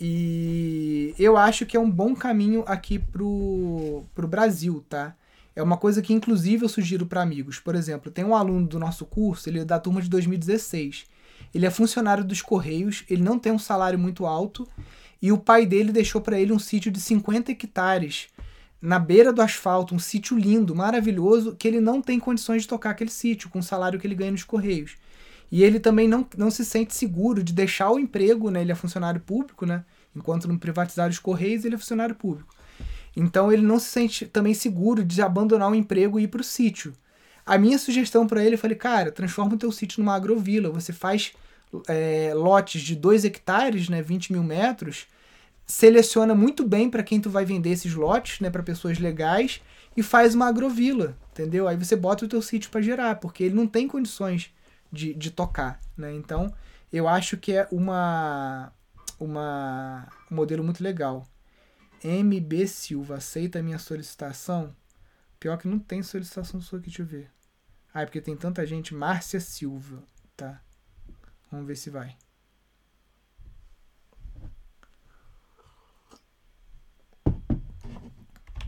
E 0.00 1.14
eu 1.18 1.36
acho 1.36 1.66
que 1.66 1.76
é 1.76 1.80
um 1.80 1.90
bom 1.90 2.14
caminho 2.14 2.62
aqui 2.66 2.98
pro, 2.98 4.04
pro 4.14 4.28
Brasil, 4.28 4.84
tá? 4.88 5.14
É 5.56 5.62
uma 5.62 5.76
coisa 5.76 6.00
que, 6.00 6.12
inclusive, 6.12 6.64
eu 6.64 6.68
sugiro 6.68 7.04
para 7.04 7.20
amigos. 7.20 7.58
Por 7.58 7.74
exemplo, 7.74 8.12
tem 8.12 8.24
um 8.24 8.34
aluno 8.34 8.66
do 8.66 8.78
nosso 8.78 9.04
curso, 9.04 9.48
ele 9.48 9.58
é 9.58 9.64
da 9.64 9.78
turma 9.78 10.00
de 10.00 10.08
2016. 10.08 11.06
Ele 11.52 11.66
é 11.66 11.70
funcionário 11.70 12.24
dos 12.24 12.40
Correios, 12.40 13.04
ele 13.10 13.22
não 13.22 13.38
tem 13.38 13.50
um 13.50 13.58
salário 13.58 13.98
muito 13.98 14.24
alto 14.24 14.68
e 15.20 15.32
o 15.32 15.38
pai 15.38 15.66
dele 15.66 15.90
deixou 15.90 16.20
para 16.20 16.38
ele 16.38 16.52
um 16.52 16.58
sítio 16.58 16.92
de 16.92 17.00
50 17.00 17.50
hectares 17.50 18.28
na 18.80 18.98
beira 18.98 19.32
do 19.32 19.42
asfalto, 19.42 19.94
um 19.94 19.98
sítio 19.98 20.38
lindo, 20.38 20.74
maravilhoso, 20.74 21.56
que 21.56 21.66
ele 21.66 21.80
não 21.80 22.00
tem 22.00 22.20
condições 22.20 22.62
de 22.62 22.68
tocar 22.68 22.90
aquele 22.90 23.10
sítio 23.10 23.50
com 23.50 23.58
o 23.58 23.62
salário 23.62 23.98
que 23.98 24.06
ele 24.06 24.14
ganha 24.14 24.30
nos 24.30 24.44
Correios. 24.44 24.96
E 25.50 25.62
ele 25.62 25.80
também 25.80 26.06
não, 26.06 26.26
não 26.36 26.50
se 26.50 26.64
sente 26.64 26.94
seguro 26.94 27.42
de 27.42 27.52
deixar 27.52 27.90
o 27.90 27.98
emprego, 27.98 28.50
né? 28.50 28.60
Ele 28.60 28.72
é 28.72 28.74
funcionário 28.74 29.20
público, 29.20 29.64
né? 29.64 29.84
Enquanto 30.14 30.46
não 30.46 30.58
privatizar 30.58 31.08
os 31.08 31.18
Correios, 31.18 31.64
ele 31.64 31.74
é 31.74 31.78
funcionário 31.78 32.14
público. 32.14 32.54
Então 33.16 33.50
ele 33.50 33.62
não 33.62 33.78
se 33.78 33.86
sente 33.86 34.26
também 34.26 34.54
seguro 34.54 35.04
de 35.04 35.20
abandonar 35.22 35.70
o 35.70 35.74
emprego 35.74 36.20
e 36.20 36.24
ir 36.24 36.28
para 36.28 36.40
o 36.40 36.44
sítio. 36.44 36.92
A 37.44 37.56
minha 37.56 37.78
sugestão 37.78 38.26
para 38.26 38.44
ele, 38.44 38.54
eu 38.54 38.58
falei, 38.58 38.76
cara, 38.76 39.10
transforma 39.10 39.54
o 39.54 39.58
teu 39.58 39.72
sítio 39.72 40.02
numa 40.02 40.14
agrovila. 40.14 40.70
Você 40.70 40.92
faz 40.92 41.32
é, 41.88 42.32
lotes 42.34 42.82
de 42.82 42.94
2 42.94 43.24
hectares, 43.24 43.88
né, 43.88 44.02
20 44.02 44.32
mil 44.32 44.42
metros, 44.42 45.06
seleciona 45.66 46.34
muito 46.34 46.66
bem 46.66 46.90
para 46.90 47.02
quem 47.02 47.20
tu 47.20 47.30
vai 47.30 47.44
vender 47.44 47.70
esses 47.70 47.94
lotes, 47.94 48.40
né, 48.40 48.50
para 48.50 48.62
pessoas 48.62 48.98
legais, 48.98 49.60
e 49.96 50.02
faz 50.02 50.34
uma 50.34 50.46
agrovila, 50.46 51.16
entendeu? 51.32 51.66
Aí 51.66 51.76
você 51.76 51.96
bota 51.96 52.24
o 52.24 52.28
teu 52.28 52.40
sítio 52.40 52.70
para 52.70 52.80
gerar, 52.80 53.16
porque 53.16 53.44
ele 53.44 53.54
não 53.54 53.66
tem 53.66 53.88
condições 53.88 54.50
de, 54.90 55.14
de 55.14 55.30
tocar, 55.30 55.80
né? 55.96 56.12
Então, 56.12 56.54
eu 56.92 57.08
acho 57.08 57.36
que 57.36 57.52
é 57.52 57.68
uma, 57.70 58.72
uma, 59.18 60.08
um 60.30 60.34
modelo 60.34 60.64
muito 60.64 60.82
legal. 60.82 61.26
MB 62.02 62.66
Silva, 62.66 63.16
aceita 63.16 63.58
a 63.58 63.62
minha 63.62 63.78
solicitação? 63.78 64.74
Pior 65.40 65.56
que 65.58 65.68
não 65.68 65.78
tem 65.78 66.02
solicitação 66.02 66.60
sua 66.60 66.78
aqui, 66.78 66.88
deixa 66.88 67.02
eu 67.02 67.06
ver. 67.06 67.30
Ah, 67.92 68.02
é 68.02 68.06
porque 68.06 68.20
tem 68.20 68.36
tanta 68.36 68.64
gente. 68.66 68.94
Márcia 68.94 69.40
Silva, 69.40 70.02
tá? 70.36 70.62
Vamos 71.50 71.66
ver 71.66 71.76
se 71.76 71.90
vai. 71.90 72.16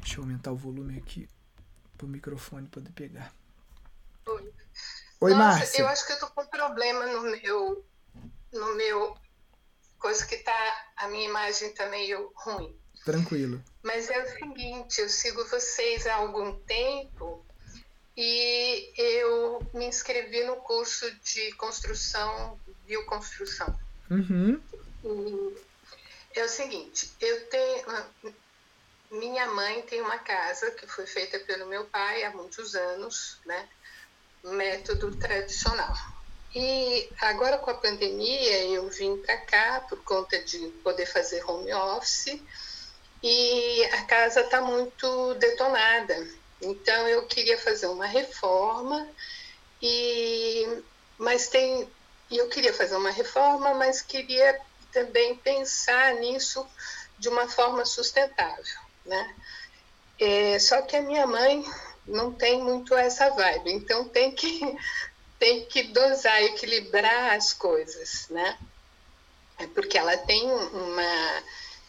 Deixa 0.00 0.16
eu 0.16 0.22
aumentar 0.22 0.52
o 0.52 0.56
volume 0.56 0.98
aqui 0.98 1.28
pro 1.96 2.08
microfone 2.08 2.66
poder 2.66 2.90
pegar. 2.92 3.32
Oi. 4.26 4.52
Oi, 5.20 5.32
Nossa, 5.32 5.58
Márcia. 5.58 5.80
Eu 5.82 5.88
acho 5.88 6.06
que 6.06 6.12
eu 6.12 6.18
tô 6.18 6.26
com 6.28 6.46
problema 6.46 7.06
no 7.06 7.22
meu 7.22 7.84
no 8.52 8.74
meu 8.74 9.16
coisa 9.98 10.26
que 10.26 10.38
tá 10.38 10.86
a 10.96 11.08
minha 11.08 11.28
imagem 11.28 11.72
tá 11.72 11.86
meio 11.86 12.32
ruim. 12.34 12.74
Tranquilo. 13.04 13.62
Mas 13.82 14.08
é 14.10 14.22
o 14.22 14.28
seguinte, 14.28 15.00
eu 15.00 15.08
sigo 15.08 15.46
vocês 15.48 16.06
há 16.06 16.16
algum 16.16 16.58
tempo 16.60 17.44
e 18.16 18.92
eu 18.96 19.66
me 19.72 19.86
inscrevi 19.86 20.44
no 20.44 20.56
curso 20.56 21.10
de 21.22 21.52
construção, 21.52 22.58
bioconstrução. 22.86 23.78
Uhum. 24.10 24.60
é 26.34 26.44
o 26.44 26.48
seguinte, 26.48 27.10
eu 27.20 27.46
tenho. 27.48 28.34
Minha 29.10 29.46
mãe 29.48 29.82
tem 29.82 30.00
uma 30.00 30.18
casa 30.18 30.70
que 30.70 30.86
foi 30.86 31.06
feita 31.06 31.38
pelo 31.40 31.66
meu 31.66 31.84
pai 31.86 32.22
há 32.22 32.30
muitos 32.30 32.74
anos, 32.74 33.38
né? 33.44 33.68
Método 34.42 35.14
tradicional. 35.16 35.94
E 36.54 37.08
agora 37.20 37.58
com 37.58 37.70
a 37.70 37.74
pandemia 37.74 38.64
eu 38.64 38.88
vim 38.88 39.16
para 39.18 39.36
cá 39.36 39.86
por 39.88 40.02
conta 40.02 40.38
de 40.42 40.58
poder 40.82 41.06
fazer 41.06 41.44
home 41.48 41.72
office 41.72 42.40
e 43.22 43.84
a 43.92 44.02
casa 44.04 44.40
está 44.40 44.60
muito 44.60 45.34
detonada. 45.34 46.26
Então 46.60 47.08
eu 47.08 47.26
queria 47.26 47.58
fazer 47.58 47.86
uma 47.86 48.06
reforma 48.06 49.08
e 49.80 50.82
mas 51.16 51.48
tem 51.48 51.88
eu 52.30 52.48
queria 52.48 52.72
fazer 52.72 52.96
uma 52.96 53.10
reforma, 53.10 53.74
mas 53.74 54.02
queria 54.02 54.60
também 54.92 55.36
pensar 55.36 56.14
nisso 56.14 56.66
de 57.18 57.28
uma 57.28 57.48
forma 57.48 57.84
sustentável, 57.84 58.78
né? 59.04 59.36
É, 60.18 60.58
só 60.58 60.82
que 60.82 60.96
a 60.96 61.02
minha 61.02 61.26
mãe 61.26 61.64
não 62.10 62.32
tem 62.32 62.62
muito 62.62 62.94
essa 62.94 63.30
vibe, 63.30 63.72
então 63.72 64.08
tem 64.08 64.30
que 64.32 64.60
tem 65.38 65.64
que 65.64 65.84
dosar, 65.84 66.42
equilibrar 66.42 67.34
as 67.34 67.54
coisas, 67.54 68.28
né? 68.28 68.58
É 69.58 69.66
porque 69.68 69.96
ela 69.96 70.16
tem 70.16 70.44
uma 70.50 71.42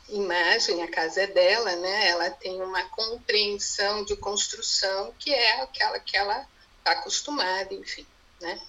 imagem, 0.09 0.83
a 0.83 0.87
casa 0.89 1.23
é 1.23 1.27
dela, 1.27 1.75
né? 1.75 2.07
Ela 2.09 2.29
tem 2.29 2.61
uma 2.61 2.83
compreensão 2.89 4.05
de 4.05 4.15
construção 4.15 5.13
que 5.19 5.33
é 5.33 5.61
aquela 5.61 5.99
que 5.99 6.15
ela 6.15 6.47
está 6.79 6.91
acostumada, 6.91 7.73
enfim, 7.73 8.05
né? 8.39 8.59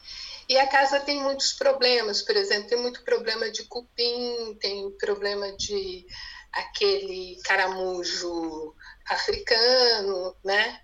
E 0.49 0.59
a 0.59 0.67
casa 0.67 1.01
tem 1.01 1.23
muitos 1.23 1.53
problemas, 1.53 2.23
por 2.23 2.37
exemplo, 2.37 2.69
tem 2.69 2.79
muito 2.79 3.03
problema 3.03 3.51
de 3.51 3.65
cupim, 3.65 4.57
tem 4.61 4.91
problema 4.93 5.53
de 5.53 6.05
aquele 6.53 7.41
caramujo 7.45 8.75
africano, 9.09 10.37
né? 10.45 10.81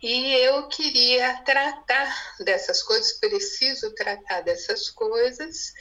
E 0.00 0.32
eu 0.36 0.68
queria 0.68 1.42
tratar 1.42 2.36
dessas 2.40 2.82
coisas, 2.82 3.12
preciso 3.14 3.92
tratar 3.94 4.42
dessas 4.42 4.90
coisas 4.90 5.72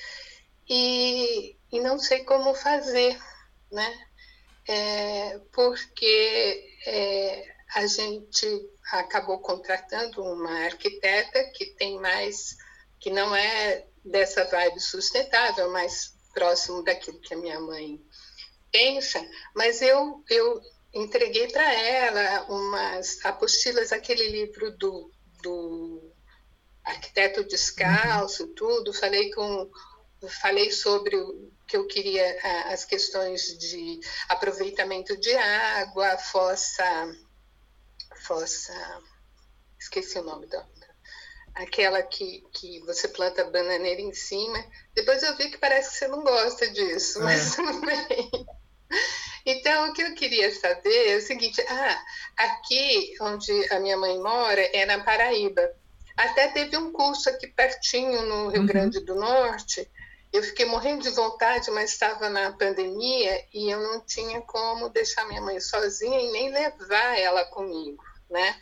e, 0.68 1.56
e 1.72 1.80
não 1.80 2.00
sei 2.00 2.24
como 2.24 2.56
fazer, 2.56 3.20
né? 3.72 4.08
É, 4.68 5.40
porque 5.54 6.78
é, 6.86 7.56
a 7.76 7.86
gente 7.86 8.70
acabou 8.92 9.40
contratando 9.40 10.24
uma 10.24 10.66
arquiteta 10.66 11.44
que 11.54 11.68
tem 11.76 12.00
mais, 12.00 12.58
que 13.00 13.12
não 13.12 13.36
é 13.36 13.86
dessa 14.04 14.46
vibe 14.46 14.80
sustentável, 14.80 15.70
mais 15.72 16.16
próximo 16.34 16.84
daquilo 16.84 17.20
que 17.20 17.34
a 17.34 17.38
minha 17.38 17.60
mãe 17.60 18.02
pensa, 18.72 19.24
mas 19.56 19.82
eu, 19.82 20.24
eu 20.30 20.62
entreguei 20.98 21.48
para 21.48 21.74
ela 21.74 22.46
umas 22.50 23.24
apostilas, 23.26 23.92
aquele 23.92 24.28
livro 24.30 24.72
do, 24.78 25.12
do 25.42 26.12
arquiteto 26.84 27.44
descalço, 27.44 28.44
uhum. 28.44 28.54
tudo, 28.54 28.94
falei 28.94 29.32
com 29.32 29.70
falei 30.42 30.72
sobre 30.72 31.16
o 31.16 31.52
que 31.68 31.78
eu 31.78 31.86
queria 31.86 32.40
as 32.72 32.84
questões 32.84 33.56
de 33.60 34.00
aproveitamento 34.28 35.16
de 35.16 35.36
água, 35.36 36.18
fossa 36.18 36.84
fossa 38.26 39.04
esqueci 39.80 40.18
o 40.18 40.24
nome 40.24 40.48
da 40.48 40.66
aquela 41.58 42.02
que, 42.04 42.44
que 42.54 42.80
você 42.82 43.08
planta 43.08 43.44
bananeira 43.46 44.02
em 44.02 44.14
cima. 44.14 44.64
Depois 44.94 45.24
eu 45.24 45.36
vi 45.36 45.50
que 45.50 45.58
parece 45.58 45.92
que 45.92 45.98
você 45.98 46.08
não 46.08 46.24
gosta 46.24 46.70
disso, 46.70 47.20
é. 47.20 47.24
mas 47.24 47.56
tudo 47.56 47.82
bem. 47.82 48.32
Então, 49.50 49.88
o 49.88 49.94
que 49.94 50.02
eu 50.02 50.14
queria 50.14 50.54
saber 50.54 51.14
é 51.14 51.16
o 51.16 51.22
seguinte: 51.22 51.62
ah, 51.70 52.06
aqui 52.36 53.16
onde 53.22 53.74
a 53.74 53.80
minha 53.80 53.96
mãe 53.96 54.20
mora 54.20 54.60
é 54.62 54.86
na 54.86 55.02
Paraíba. 55.06 55.74
Até 56.18 56.50
teve 56.50 56.76
um 56.76 56.92
curso 56.92 57.30
aqui 57.30 57.48
pertinho, 57.48 58.24
no 58.24 58.50
Rio 58.50 58.60
uhum. 58.60 58.68
Grande 58.68 59.00
do 59.00 59.16
Norte. 59.16 59.90
Eu 60.34 60.44
fiquei 60.44 60.66
morrendo 60.66 61.04
de 61.04 61.12
vontade, 61.12 61.72
mas 61.72 61.92
estava 61.92 62.30
na 62.30 62.52
pandemia 62.52 63.46
e 63.54 63.70
eu 63.72 63.80
não 63.80 64.02
tinha 64.02 64.42
como 64.42 64.90
deixar 64.90 65.26
minha 65.30 65.40
mãe 65.40 65.62
sozinha 65.62 66.20
e 66.20 66.32
nem 66.34 66.52
levar 66.52 67.18
ela 67.18 67.46
comigo, 67.46 68.04
né? 68.30 68.54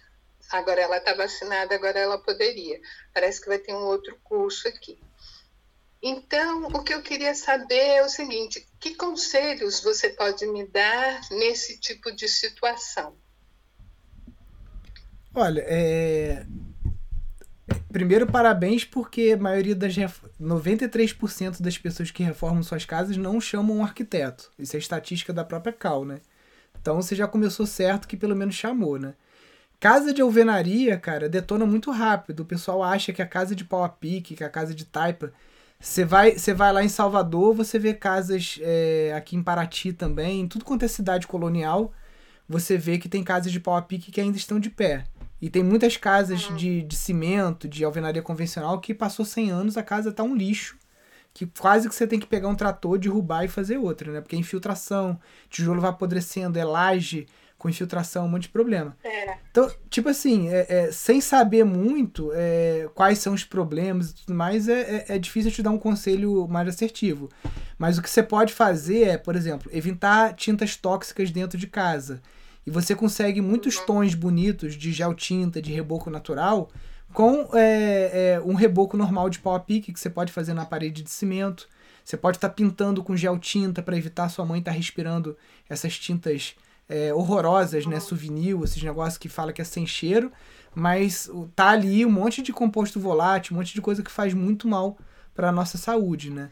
Agora 0.51 0.81
ela 0.81 0.97
está 0.97 1.15
vacinada, 1.15 1.73
agora 1.73 1.97
ela 1.97 2.19
poderia. 2.19 2.79
Parece 3.11 3.41
que 3.41 3.47
vai 3.47 3.57
ter 3.57 3.73
um 3.73 3.85
outro 3.85 4.15
curso 4.23 4.67
aqui. 4.67 4.99
Então, 6.01 6.67
o 6.67 6.83
que 6.83 6.93
eu 6.93 7.01
queria 7.01 7.33
saber 7.33 7.75
é 7.75 8.03
o 8.03 8.09
seguinte: 8.09 8.67
que 8.79 8.95
conselhos 8.95 9.81
você 9.81 10.09
pode 10.09 10.45
me 10.47 10.67
dar 10.67 11.21
nesse 11.31 11.79
tipo 11.79 12.11
de 12.15 12.27
situação? 12.27 13.15
Olha, 15.33 15.61
é... 15.67 16.45
primeiro 17.91 18.25
parabéns 18.25 18.85
porque 18.85 19.33
a 19.33 19.41
maioria 19.41 19.75
das 19.75 19.95
93% 20.39 21.61
das 21.61 21.77
pessoas 21.77 22.09
que 22.09 22.23
reformam 22.23 22.63
suas 22.63 22.85
casas 22.85 23.17
não 23.17 23.41
chamam 23.41 23.77
um 23.77 23.83
arquiteto. 23.83 24.51
Isso 24.57 24.75
é 24.75 24.79
estatística 24.79 25.33
da 25.33 25.43
própria 25.43 25.73
Cal, 25.73 26.05
né? 26.05 26.21
Então 26.79 27.01
você 27.01 27.15
já 27.15 27.27
começou 27.27 27.65
certo 27.65 28.07
que 28.07 28.15
pelo 28.15 28.35
menos 28.35 28.55
chamou, 28.55 28.99
né? 28.99 29.15
Casa 29.79 30.13
de 30.13 30.21
alvenaria, 30.21 30.97
cara, 30.97 31.27
detona 31.27 31.65
muito 31.65 31.91
rápido. 31.91 32.41
O 32.41 32.45
pessoal 32.45 32.81
acha 32.81 33.11
que 33.11 33.21
a 33.21 33.27
casa 33.27 33.55
de 33.55 33.65
pau 33.65 33.83
a 33.83 33.89
pique, 33.89 34.35
que 34.35 34.43
a 34.43 34.49
casa 34.49 34.73
de 34.73 34.85
taipa 34.85 35.33
você 35.79 36.05
vai, 36.05 36.37
você 36.37 36.53
vai 36.53 36.73
lá 36.73 36.83
em 36.83 36.89
Salvador, 36.89 37.53
você 37.53 37.77
vê 37.77 37.93
casas 37.93 38.59
é, 38.61 39.13
aqui 39.15 39.35
em 39.35 39.43
Paraty 39.43 39.93
também, 39.93 40.41
em 40.41 40.47
tudo 40.47 40.65
quanto 40.65 40.83
é 40.83 40.87
cidade 40.87 41.27
colonial, 41.27 41.93
você 42.47 42.77
vê 42.77 42.97
que 42.97 43.09
tem 43.09 43.23
casas 43.23 43.51
de 43.51 43.59
pau 43.59 43.75
a 43.75 43.81
pique 43.81 44.11
que 44.11 44.21
ainda 44.21 44.37
estão 44.37 44.59
de 44.59 44.69
pé. 44.69 45.05
E 45.41 45.49
tem 45.49 45.63
muitas 45.63 45.97
casas 45.97 46.49
uhum. 46.49 46.55
de, 46.55 46.81
de 46.81 46.95
cimento, 46.95 47.67
de 47.67 47.83
alvenaria 47.83 48.21
convencional, 48.21 48.79
que 48.79 48.93
passou 48.93 49.25
100 49.25 49.51
anos, 49.51 49.77
a 49.77 49.83
casa 49.83 50.11
tá 50.11 50.23
um 50.23 50.35
lixo, 50.35 50.77
que 51.33 51.45
quase 51.45 51.89
que 51.89 51.93
você 51.93 52.07
tem 52.07 52.19
que 52.19 52.25
pegar 52.25 52.47
um 52.47 52.55
trator, 52.55 52.97
derrubar 52.97 53.43
e 53.43 53.49
fazer 53.49 53.77
outra, 53.77 54.11
né? 54.11 54.21
Porque 54.21 54.35
é 54.35 54.39
infiltração, 54.39 55.19
tijolo 55.49 55.81
vai 55.81 55.89
apodrecendo, 55.89 56.57
é 56.57 56.63
laje, 56.63 57.27
com 57.65 57.69
infiltração, 57.69 58.25
um 58.25 58.29
monte 58.29 58.43
de 58.43 58.49
problema. 58.49 58.95
É. 59.03 59.37
Então, 59.49 59.67
tipo 59.89 60.07
assim, 60.07 60.49
é, 60.49 60.67
é, 60.69 60.91
sem 60.91 61.19
saber 61.19 61.65
muito 61.65 62.29
é, 62.35 62.87
quais 62.93 63.17
são 63.17 63.33
os 63.33 63.43
problemas 63.43 64.11
e 64.11 64.15
tudo 64.17 64.35
mais, 64.35 64.69
é, 64.69 64.81
é, 64.81 65.15
é 65.15 65.17
difícil 65.17 65.49
te 65.49 65.63
dar 65.63 65.71
um 65.71 65.79
conselho 65.79 66.47
mais 66.47 66.67
assertivo. 66.67 67.27
Mas 67.75 67.97
o 67.97 68.03
que 68.03 68.09
você 68.09 68.21
pode 68.21 68.53
fazer 68.53 69.07
é, 69.07 69.17
por 69.17 69.35
exemplo, 69.35 69.67
evitar 69.73 70.35
tintas 70.35 70.75
tóxicas 70.75 71.31
dentro 71.31 71.57
de 71.57 71.65
casa. 71.65 72.21
E 72.67 72.69
você 72.69 72.93
consegue 72.93 73.41
muitos 73.41 73.77
uhum. 73.77 73.85
tons 73.87 74.13
bonitos 74.13 74.75
de 74.75 74.91
gel 74.91 75.15
tinta, 75.15 75.59
de 75.59 75.73
reboco 75.73 76.11
natural, 76.11 76.69
com 77.13 77.49
é, 77.53 78.39
um 78.45 78.53
reboco 78.53 78.95
normal 78.95 79.27
de 79.27 79.39
pau 79.39 79.55
a 79.55 79.59
pique 79.59 79.91
que 79.91 79.99
você 79.99 80.09
pode 80.09 80.31
fazer 80.31 80.53
na 80.53 80.65
parede 80.67 81.01
de 81.01 81.09
cimento. 81.09 81.67
Você 82.03 82.15
pode 82.15 82.37
estar 82.37 82.49
tá 82.49 82.53
pintando 82.53 83.03
com 83.03 83.17
gel 83.17 83.39
tinta 83.39 83.81
para 83.81 83.97
evitar 83.97 84.29
sua 84.29 84.45
mãe 84.45 84.59
estar 84.59 84.69
tá 84.69 84.77
respirando 84.77 85.35
essas 85.67 85.97
tintas 85.97 86.55
é, 86.87 87.13
horrorosas, 87.13 87.85
né? 87.85 87.99
Souvenir, 87.99 88.55
esses 88.63 88.81
negócios 88.81 89.17
que 89.17 89.29
fala 89.29 89.53
que 89.53 89.61
é 89.61 89.65
sem 89.65 89.85
cheiro, 89.85 90.31
mas 90.73 91.29
tá 91.55 91.69
ali 91.69 92.05
um 92.05 92.11
monte 92.11 92.41
de 92.41 92.53
composto 92.53 92.99
volátil, 92.99 93.53
um 93.53 93.59
monte 93.59 93.73
de 93.73 93.81
coisa 93.81 94.03
que 94.03 94.11
faz 94.11 94.33
muito 94.33 94.67
mal 94.67 94.97
para 95.33 95.51
nossa 95.51 95.77
saúde, 95.77 96.29
né? 96.29 96.51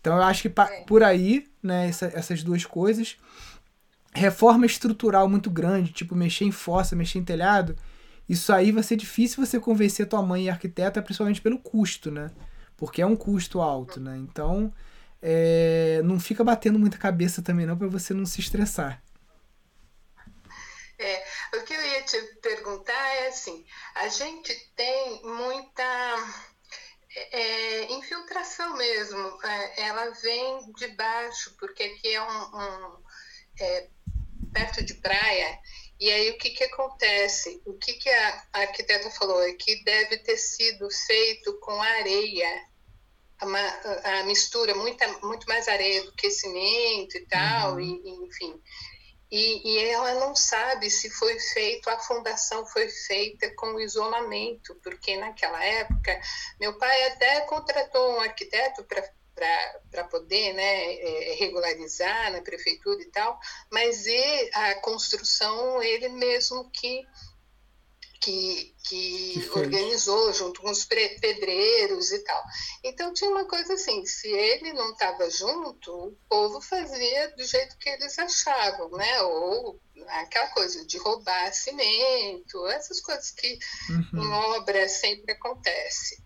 Então 0.00 0.16
eu 0.16 0.22
acho 0.22 0.42
que 0.48 0.60
é. 0.60 0.84
por 0.84 1.02
aí, 1.02 1.46
né, 1.62 1.88
essa, 1.88 2.06
essas 2.14 2.42
duas 2.42 2.64
coisas, 2.66 3.16
reforma 4.14 4.66
estrutural 4.66 5.28
muito 5.28 5.50
grande, 5.50 5.92
tipo 5.92 6.14
mexer 6.14 6.44
em 6.44 6.50
fossa, 6.50 6.96
mexer 6.96 7.18
em 7.18 7.24
telhado, 7.24 7.76
isso 8.28 8.52
aí 8.52 8.72
vai 8.72 8.82
ser 8.82 8.96
difícil 8.96 9.44
você 9.44 9.60
convencer 9.60 10.08
tua 10.08 10.22
mãe 10.22 10.46
e 10.46 10.50
arquiteta, 10.50 11.02
principalmente 11.02 11.40
pelo 11.40 11.58
custo, 11.58 12.10
né? 12.10 12.30
Porque 12.76 13.00
é 13.00 13.06
um 13.06 13.16
custo 13.16 13.60
alto, 13.60 14.00
né? 14.00 14.18
Então, 14.18 14.72
é, 15.20 16.00
não 16.04 16.18
fica 16.18 16.42
batendo 16.42 16.78
muita 16.78 16.98
cabeça 16.98 17.42
também 17.42 17.66
não 17.66 17.76
para 17.76 17.88
você 17.88 18.12
não 18.12 18.26
se 18.26 18.40
estressar. 18.40 19.02
É, 21.02 21.26
o 21.56 21.62
que 21.62 21.74
eu 21.74 21.82
ia 21.84 22.02
te 22.02 22.20
perguntar 22.40 23.14
é 23.16 23.28
assim, 23.28 23.66
a 23.94 24.08
gente 24.08 24.54
tem 24.76 25.22
muita 25.24 26.44
é, 27.14 27.92
infiltração 27.92 28.76
mesmo, 28.76 29.38
é, 29.44 29.82
ela 29.82 30.10
vem 30.10 30.72
de 30.72 30.88
baixo, 30.88 31.54
porque 31.58 31.82
aqui 31.82 32.14
é 32.14 32.22
um, 32.22 32.56
um 32.56 33.04
é, 33.60 33.88
perto 34.52 34.84
de 34.84 34.94
praia, 34.94 35.58
e 36.00 36.10
aí 36.10 36.30
o 36.30 36.38
que, 36.38 36.50
que 36.50 36.64
acontece? 36.64 37.62
O 37.64 37.74
que, 37.74 37.94
que 37.94 38.10
a 38.10 38.46
arquiteta 38.52 39.10
falou 39.10 39.42
é 39.42 39.52
que 39.52 39.84
deve 39.84 40.18
ter 40.18 40.36
sido 40.36 40.88
feito 40.90 41.58
com 41.60 41.80
areia, 41.80 42.66
a, 43.38 44.18
a 44.18 44.22
mistura, 44.24 44.74
muita, 44.74 45.06
muito 45.18 45.46
mais 45.46 45.68
areia 45.68 46.02
do 46.04 46.12
que 46.12 46.30
cimento 46.30 47.16
e 47.16 47.26
tal, 47.26 47.74
uhum. 47.74 47.80
e, 47.80 48.26
enfim. 48.26 48.60
E, 49.32 49.66
e, 49.66 49.78
ela 49.88 50.14
não 50.16 50.36
sabe 50.36 50.90
se 50.90 51.08
foi 51.08 51.40
feito, 51.40 51.88
a 51.88 51.98
fundação 51.98 52.66
foi 52.66 52.86
feita 52.90 53.50
com 53.56 53.80
isolamento, 53.80 54.74
porque 54.84 55.16
naquela 55.16 55.64
época 55.64 56.20
meu 56.60 56.76
pai 56.76 57.04
até 57.04 57.40
contratou 57.46 58.12
um 58.12 58.20
arquiteto 58.20 58.84
para 58.84 60.04
poder 60.04 60.52
né, 60.52 60.94
é, 60.96 61.34
regularizar 61.38 62.30
na 62.30 62.42
prefeitura 62.42 63.00
e 63.00 63.06
tal, 63.06 63.40
mas 63.70 64.06
e 64.06 64.50
a 64.52 64.74
construção 64.82 65.82
ele 65.82 66.10
mesmo 66.10 66.70
que 66.70 67.02
que, 68.22 68.72
que 68.84 69.50
organizou 69.52 70.32
junto 70.32 70.60
com 70.60 70.70
os 70.70 70.84
pedreiros 70.84 72.12
e 72.12 72.20
tal. 72.20 72.42
Então 72.84 73.12
tinha 73.12 73.30
uma 73.30 73.44
coisa 73.44 73.74
assim, 73.74 74.06
se 74.06 74.28
ele 74.28 74.72
não 74.72 74.92
estava 74.92 75.28
junto, 75.28 75.92
o 75.92 76.16
povo 76.28 76.60
fazia 76.60 77.34
do 77.36 77.44
jeito 77.44 77.76
que 77.78 77.90
eles 77.90 78.16
achavam, 78.18 78.90
né? 78.92 79.22
Ou 79.22 79.80
aquela 80.06 80.46
coisa 80.48 80.86
de 80.86 80.98
roubar 80.98 81.52
cimento, 81.52 82.66
essas 82.68 83.00
coisas 83.00 83.32
que 83.32 83.58
uhum. 83.90 84.22
em 84.22 84.32
obra 84.54 84.88
sempre 84.88 85.32
acontece. 85.32 86.22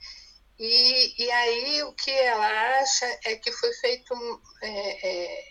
E, 0.58 1.24
e 1.24 1.30
aí 1.30 1.82
o 1.82 1.94
que 1.94 2.10
ela 2.10 2.78
acha 2.80 3.06
é 3.24 3.36
que 3.36 3.52
foi 3.52 3.72
feito 3.74 4.14
é, 4.62 5.08
é, 5.08 5.44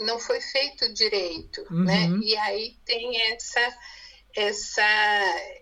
não 0.00 0.18
foi 0.18 0.40
feito 0.40 0.92
direito, 0.92 1.62
né? 1.72 2.06
uhum. 2.06 2.18
né? 2.18 2.24
E 2.24 2.36
aí 2.36 2.76
tem 2.84 3.20
essa 3.32 3.60
essa 4.38 4.82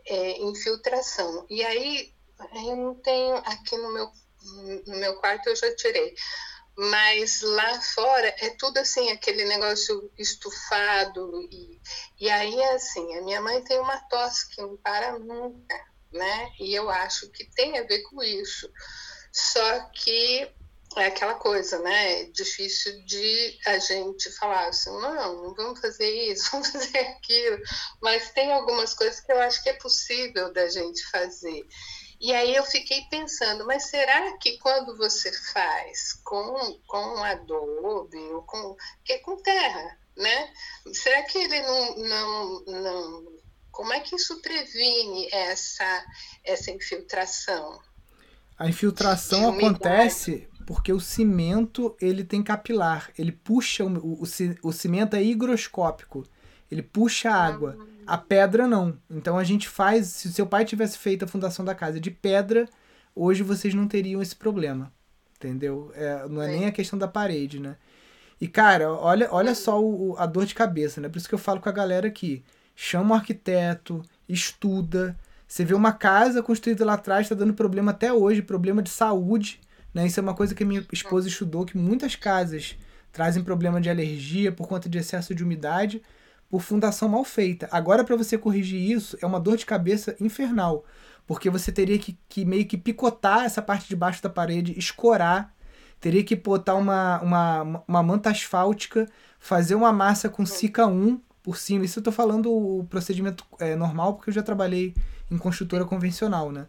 é, 0.06 0.38
infiltração. 0.42 1.46
E 1.48 1.64
aí, 1.64 2.12
eu 2.52 2.76
não 2.76 2.94
tenho 2.96 3.36
aqui 3.38 3.74
no 3.78 3.90
meu, 3.90 4.12
no 4.86 4.96
meu 4.98 5.16
quarto, 5.16 5.48
eu 5.48 5.56
já 5.56 5.74
tirei. 5.74 6.14
Mas 6.76 7.40
lá 7.40 7.80
fora 7.80 8.28
é 8.38 8.50
tudo 8.50 8.76
assim, 8.76 9.10
aquele 9.10 9.46
negócio 9.46 10.12
estufado. 10.18 11.48
E, 11.50 11.80
e 12.20 12.28
aí, 12.28 12.62
assim, 12.64 13.16
a 13.16 13.22
minha 13.22 13.40
mãe 13.40 13.64
tem 13.64 13.78
uma 13.78 13.98
tosse 14.10 14.54
que 14.54 14.60
não 14.60 14.76
para 14.76 15.18
nunca, 15.18 15.86
né? 16.12 16.52
E 16.60 16.74
eu 16.74 16.90
acho 16.90 17.30
que 17.30 17.44
tem 17.52 17.78
a 17.78 17.82
ver 17.82 18.02
com 18.02 18.22
isso. 18.22 18.70
Só 19.32 19.80
que 19.88 20.50
é 21.00 21.06
aquela 21.06 21.34
coisa, 21.34 21.78
né? 21.80 22.22
É 22.22 22.24
difícil 22.24 23.04
de 23.04 23.58
a 23.66 23.78
gente 23.78 24.30
falar 24.32 24.68
assim, 24.68 24.90
não, 24.90 25.44
não 25.44 25.54
vamos 25.54 25.80
fazer 25.80 26.08
isso, 26.32 26.50
vamos 26.52 26.68
fazer 26.68 26.98
aquilo. 26.98 27.58
Mas 28.00 28.30
tem 28.30 28.52
algumas 28.52 28.94
coisas 28.94 29.20
que 29.20 29.32
eu 29.32 29.40
acho 29.40 29.62
que 29.62 29.68
é 29.68 29.74
possível 29.74 30.52
da 30.52 30.68
gente 30.68 31.04
fazer. 31.10 31.66
E 32.18 32.32
aí 32.32 32.54
eu 32.54 32.64
fiquei 32.64 33.02
pensando, 33.10 33.66
mas 33.66 33.90
será 33.90 34.36
que 34.38 34.56
quando 34.58 34.96
você 34.96 35.30
faz 35.52 36.14
com, 36.24 36.80
com 36.86 37.22
adobe 37.22 38.18
ou 38.32 38.42
com, 38.42 38.74
que 39.04 39.12
é 39.12 39.18
com 39.18 39.36
terra, 39.36 39.98
né? 40.16 40.52
Será 40.94 41.22
que 41.24 41.36
ele 41.36 41.60
não, 41.60 41.96
não, 41.96 42.64
não 42.64 43.36
como 43.70 43.92
é 43.92 44.00
que 44.00 44.16
isso 44.16 44.40
previne 44.40 45.28
essa, 45.30 46.06
essa 46.42 46.70
infiltração? 46.70 47.78
A 48.58 48.66
infiltração 48.66 49.50
acontece 49.50 50.48
porque 50.66 50.92
o 50.92 50.98
cimento 50.98 51.96
ele 52.00 52.24
tem 52.24 52.42
capilar, 52.42 53.10
ele 53.16 53.30
puxa 53.30 53.84
o, 53.84 54.22
o, 54.22 54.22
o 54.62 54.72
cimento 54.72 55.14
é 55.14 55.22
higroscópico, 55.22 56.26
ele 56.70 56.82
puxa 56.82 57.30
a 57.30 57.44
água. 57.46 57.78
A 58.04 58.18
pedra 58.18 58.66
não. 58.68 58.98
Então 59.10 59.38
a 59.38 59.44
gente 59.44 59.68
faz, 59.68 60.08
se 60.08 60.32
seu 60.32 60.46
pai 60.46 60.64
tivesse 60.64 60.98
feito 60.98 61.24
a 61.24 61.28
fundação 61.28 61.64
da 61.64 61.74
casa 61.74 61.98
de 62.00 62.10
pedra, 62.10 62.68
hoje 63.14 63.42
vocês 63.42 63.74
não 63.74 63.88
teriam 63.88 64.20
esse 64.20 64.34
problema. 64.34 64.92
Entendeu? 65.36 65.92
É, 65.94 66.26
não 66.28 66.42
é 66.42 66.48
nem 66.48 66.66
a 66.66 66.72
questão 66.72 66.98
da 66.98 67.06
parede, 67.06 67.60
né? 67.60 67.76
E 68.40 68.48
cara, 68.48 68.92
olha, 68.92 69.28
olha 69.30 69.54
só 69.54 69.82
o, 69.82 70.16
a 70.18 70.26
dor 70.26 70.46
de 70.46 70.54
cabeça, 70.54 71.00
né? 71.00 71.08
Por 71.08 71.18
isso 71.18 71.28
que 71.28 71.34
eu 71.34 71.38
falo 71.38 71.60
com 71.60 71.68
a 71.68 71.72
galera 71.72 72.08
aqui. 72.08 72.44
Chama 72.74 73.14
o 73.14 73.18
arquiteto, 73.18 74.02
estuda. 74.28 75.16
Você 75.46 75.64
vê 75.64 75.74
uma 75.74 75.92
casa 75.92 76.42
construída 76.42 76.84
lá 76.84 76.94
atrás, 76.94 77.22
está 77.22 77.34
dando 77.34 77.54
problema 77.54 77.92
até 77.92 78.12
hoje, 78.12 78.42
problema 78.42 78.82
de 78.82 78.90
saúde. 78.90 79.60
Né? 79.96 80.06
Isso 80.06 80.20
é 80.20 80.22
uma 80.22 80.34
coisa 80.34 80.54
que 80.54 80.62
minha 80.62 80.84
esposa 80.92 81.26
estudou, 81.26 81.64
que 81.64 81.78
muitas 81.78 82.14
casas 82.14 82.76
trazem 83.10 83.42
problema 83.42 83.80
de 83.80 83.88
alergia 83.88 84.52
por 84.52 84.68
conta 84.68 84.90
de 84.90 84.98
excesso 84.98 85.34
de 85.34 85.42
umidade, 85.42 86.02
por 86.50 86.60
fundação 86.60 87.08
mal 87.08 87.24
feita. 87.24 87.66
Agora, 87.72 88.04
para 88.04 88.14
você 88.14 88.36
corrigir 88.36 88.90
isso, 88.90 89.16
é 89.22 89.26
uma 89.26 89.40
dor 89.40 89.56
de 89.56 89.64
cabeça 89.64 90.14
infernal, 90.20 90.84
porque 91.26 91.48
você 91.48 91.72
teria 91.72 91.98
que, 91.98 92.18
que 92.28 92.44
meio 92.44 92.66
que 92.66 92.76
picotar 92.76 93.44
essa 93.46 93.62
parte 93.62 93.88
de 93.88 93.96
baixo 93.96 94.22
da 94.22 94.28
parede, 94.28 94.78
escorar, 94.78 95.54
teria 95.98 96.22
que 96.22 96.36
botar 96.36 96.74
uma, 96.74 97.18
uma, 97.22 97.82
uma 97.88 98.02
manta 98.02 98.28
asfáltica, 98.28 99.08
fazer 99.38 99.76
uma 99.76 99.94
massa 99.94 100.28
com 100.28 100.44
Sica 100.44 100.86
1 100.86 101.18
por 101.42 101.56
cima. 101.56 101.86
Isso 101.86 102.00
eu 102.00 102.02
tô 102.02 102.12
falando 102.12 102.52
o 102.52 102.84
procedimento 102.84 103.46
é, 103.58 103.74
normal, 103.74 104.12
porque 104.12 104.28
eu 104.28 104.34
já 104.34 104.42
trabalhei 104.42 104.94
em 105.30 105.38
construtora 105.38 105.86
convencional, 105.86 106.52
né? 106.52 106.66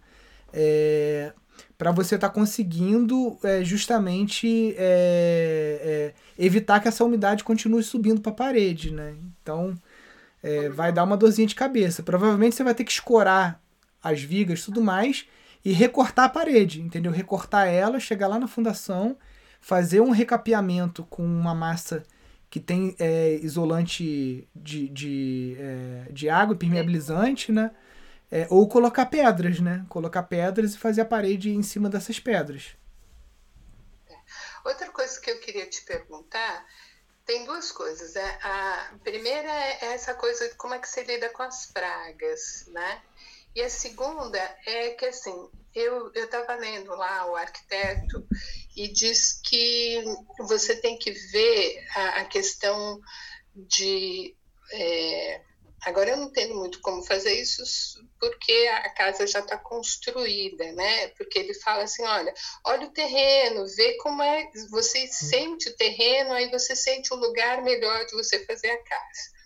É, 0.54 1.34
para 1.78 1.92
você 1.92 2.16
estar 2.16 2.30
tá 2.30 2.34
conseguindo 2.34 3.38
é, 3.44 3.64
justamente 3.64 4.74
é, 4.78 6.14
é, 6.38 6.44
evitar 6.44 6.80
que 6.80 6.88
essa 6.88 7.04
umidade 7.04 7.44
continue 7.44 7.84
subindo 7.84 8.20
para 8.20 8.32
a 8.32 8.36
parede, 8.36 8.92
né? 8.92 9.16
Então 9.42 9.76
é, 10.42 10.70
vai 10.70 10.92
dar 10.92 11.04
uma 11.04 11.18
dorzinha 11.18 11.48
de 11.48 11.56
cabeça. 11.56 12.02
Provavelmente 12.02 12.56
você 12.56 12.64
vai 12.64 12.74
ter 12.74 12.84
que 12.84 12.92
escorar 12.92 13.62
as 14.02 14.22
vigas, 14.22 14.64
tudo 14.64 14.82
mais, 14.82 15.26
e 15.64 15.72
recortar 15.72 16.26
a 16.26 16.30
parede, 16.30 16.82
entendeu? 16.82 17.12
Recortar 17.12 17.68
ela, 17.68 18.00
chegar 18.00 18.28
lá 18.28 18.40
na 18.40 18.48
fundação, 18.48 19.18
fazer 19.60 20.02
um 20.02 20.12
recapeamento 20.12 21.04
com 21.10 21.24
uma 21.24 21.54
massa 21.54 22.04
que 22.50 22.60
tem 22.60 22.96
é, 22.98 23.40
isolante 23.44 24.48
de, 24.56 24.88
de, 24.88 25.58
é, 25.60 26.08
de 26.12 26.30
água, 26.30 26.56
impermeabilizante, 26.56 27.52
né? 27.52 27.72
É, 28.30 28.46
ou 28.50 28.68
colocar 28.68 29.06
pedras, 29.06 29.60
né? 29.60 29.86
Colocar 29.88 30.24
pedras 30.24 30.74
e 30.74 30.78
fazer 30.78 31.02
a 31.02 31.06
parede 31.06 31.50
em 31.50 31.64
cima 31.64 31.90
dessas 31.90 32.20
pedras. 32.20 32.76
Outra 34.66 34.90
coisa 34.90 35.20
que 35.22 35.32
eu 35.32 35.40
queria 35.40 35.66
te 35.66 35.82
perguntar, 35.84 36.66
tem 37.26 37.46
duas 37.46 37.72
coisas. 37.72 38.16
Né? 38.16 38.40
A 38.42 38.96
primeira 39.04 39.50
é 39.50 39.94
essa 39.94 40.14
coisa 40.14 40.50
de 40.50 40.56
como 40.56 40.74
é 40.74 40.80
que 40.80 40.90
você 40.90 41.04
lida 41.04 41.30
com 41.30 41.44
as 41.44 41.68
pragas, 41.68 42.66
né? 42.68 43.02
E 43.56 43.62
a 43.62 43.70
segunda 43.70 44.40
é 44.66 44.92
que, 44.92 45.06
assim, 45.06 45.50
eu 45.74 46.12
estava 46.14 46.56
lendo 46.56 46.96
lá 46.96 47.26
o 47.26 47.36
arquiteto 47.36 48.28
e 48.76 48.88
diz 48.88 49.42
que 49.44 50.04
você 50.40 50.76
tem 50.76 50.98
que 50.98 51.12
ver 51.12 51.86
a, 51.96 52.10
a 52.22 52.26
questão 52.26 53.00
de. 53.56 54.36
É, 54.74 55.42
agora 55.82 56.12
eu 56.12 56.18
não 56.18 56.26
entendo 56.26 56.56
muito 56.56 56.82
como 56.82 57.04
fazer 57.04 57.34
isso, 57.40 57.64
porque 58.20 58.52
a 58.72 58.90
casa 58.90 59.28
já 59.28 59.40
está 59.40 59.58
construída, 59.58 60.72
né? 60.74 61.10
Porque 61.10 61.40
ele 61.40 61.54
fala 61.54 61.84
assim: 61.84 62.04
olha, 62.04 62.34
olha 62.66 62.88
o 62.88 62.92
terreno, 62.92 63.68
vê 63.76 63.98
como 63.98 64.22
é. 64.22 64.50
Você 64.70 65.08
sente 65.08 65.70
o 65.70 65.76
terreno, 65.76 66.34
aí 66.34 66.50
você 66.50 66.76
sente 66.76 67.14
o 67.14 67.18
lugar 67.18 67.62
melhor 67.64 68.06
de 68.06 68.14
você 68.14 68.46
fazer 68.46 68.70
a 68.70 68.84
casa. 68.84 69.38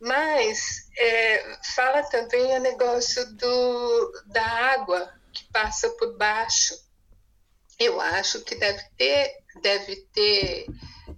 Mas 0.00 0.88
é, 0.98 1.58
fala 1.74 2.02
também 2.04 2.56
o 2.56 2.60
negócio 2.60 3.24
do, 3.36 4.12
da 4.26 4.44
água 4.44 5.12
que 5.32 5.44
passa 5.50 5.88
por 5.90 6.16
baixo. 6.16 6.74
Eu 7.78 8.00
acho 8.00 8.42
que 8.42 8.54
deve 8.54 8.82
ter, 8.96 9.32
deve 9.62 9.96
ter 10.12 10.66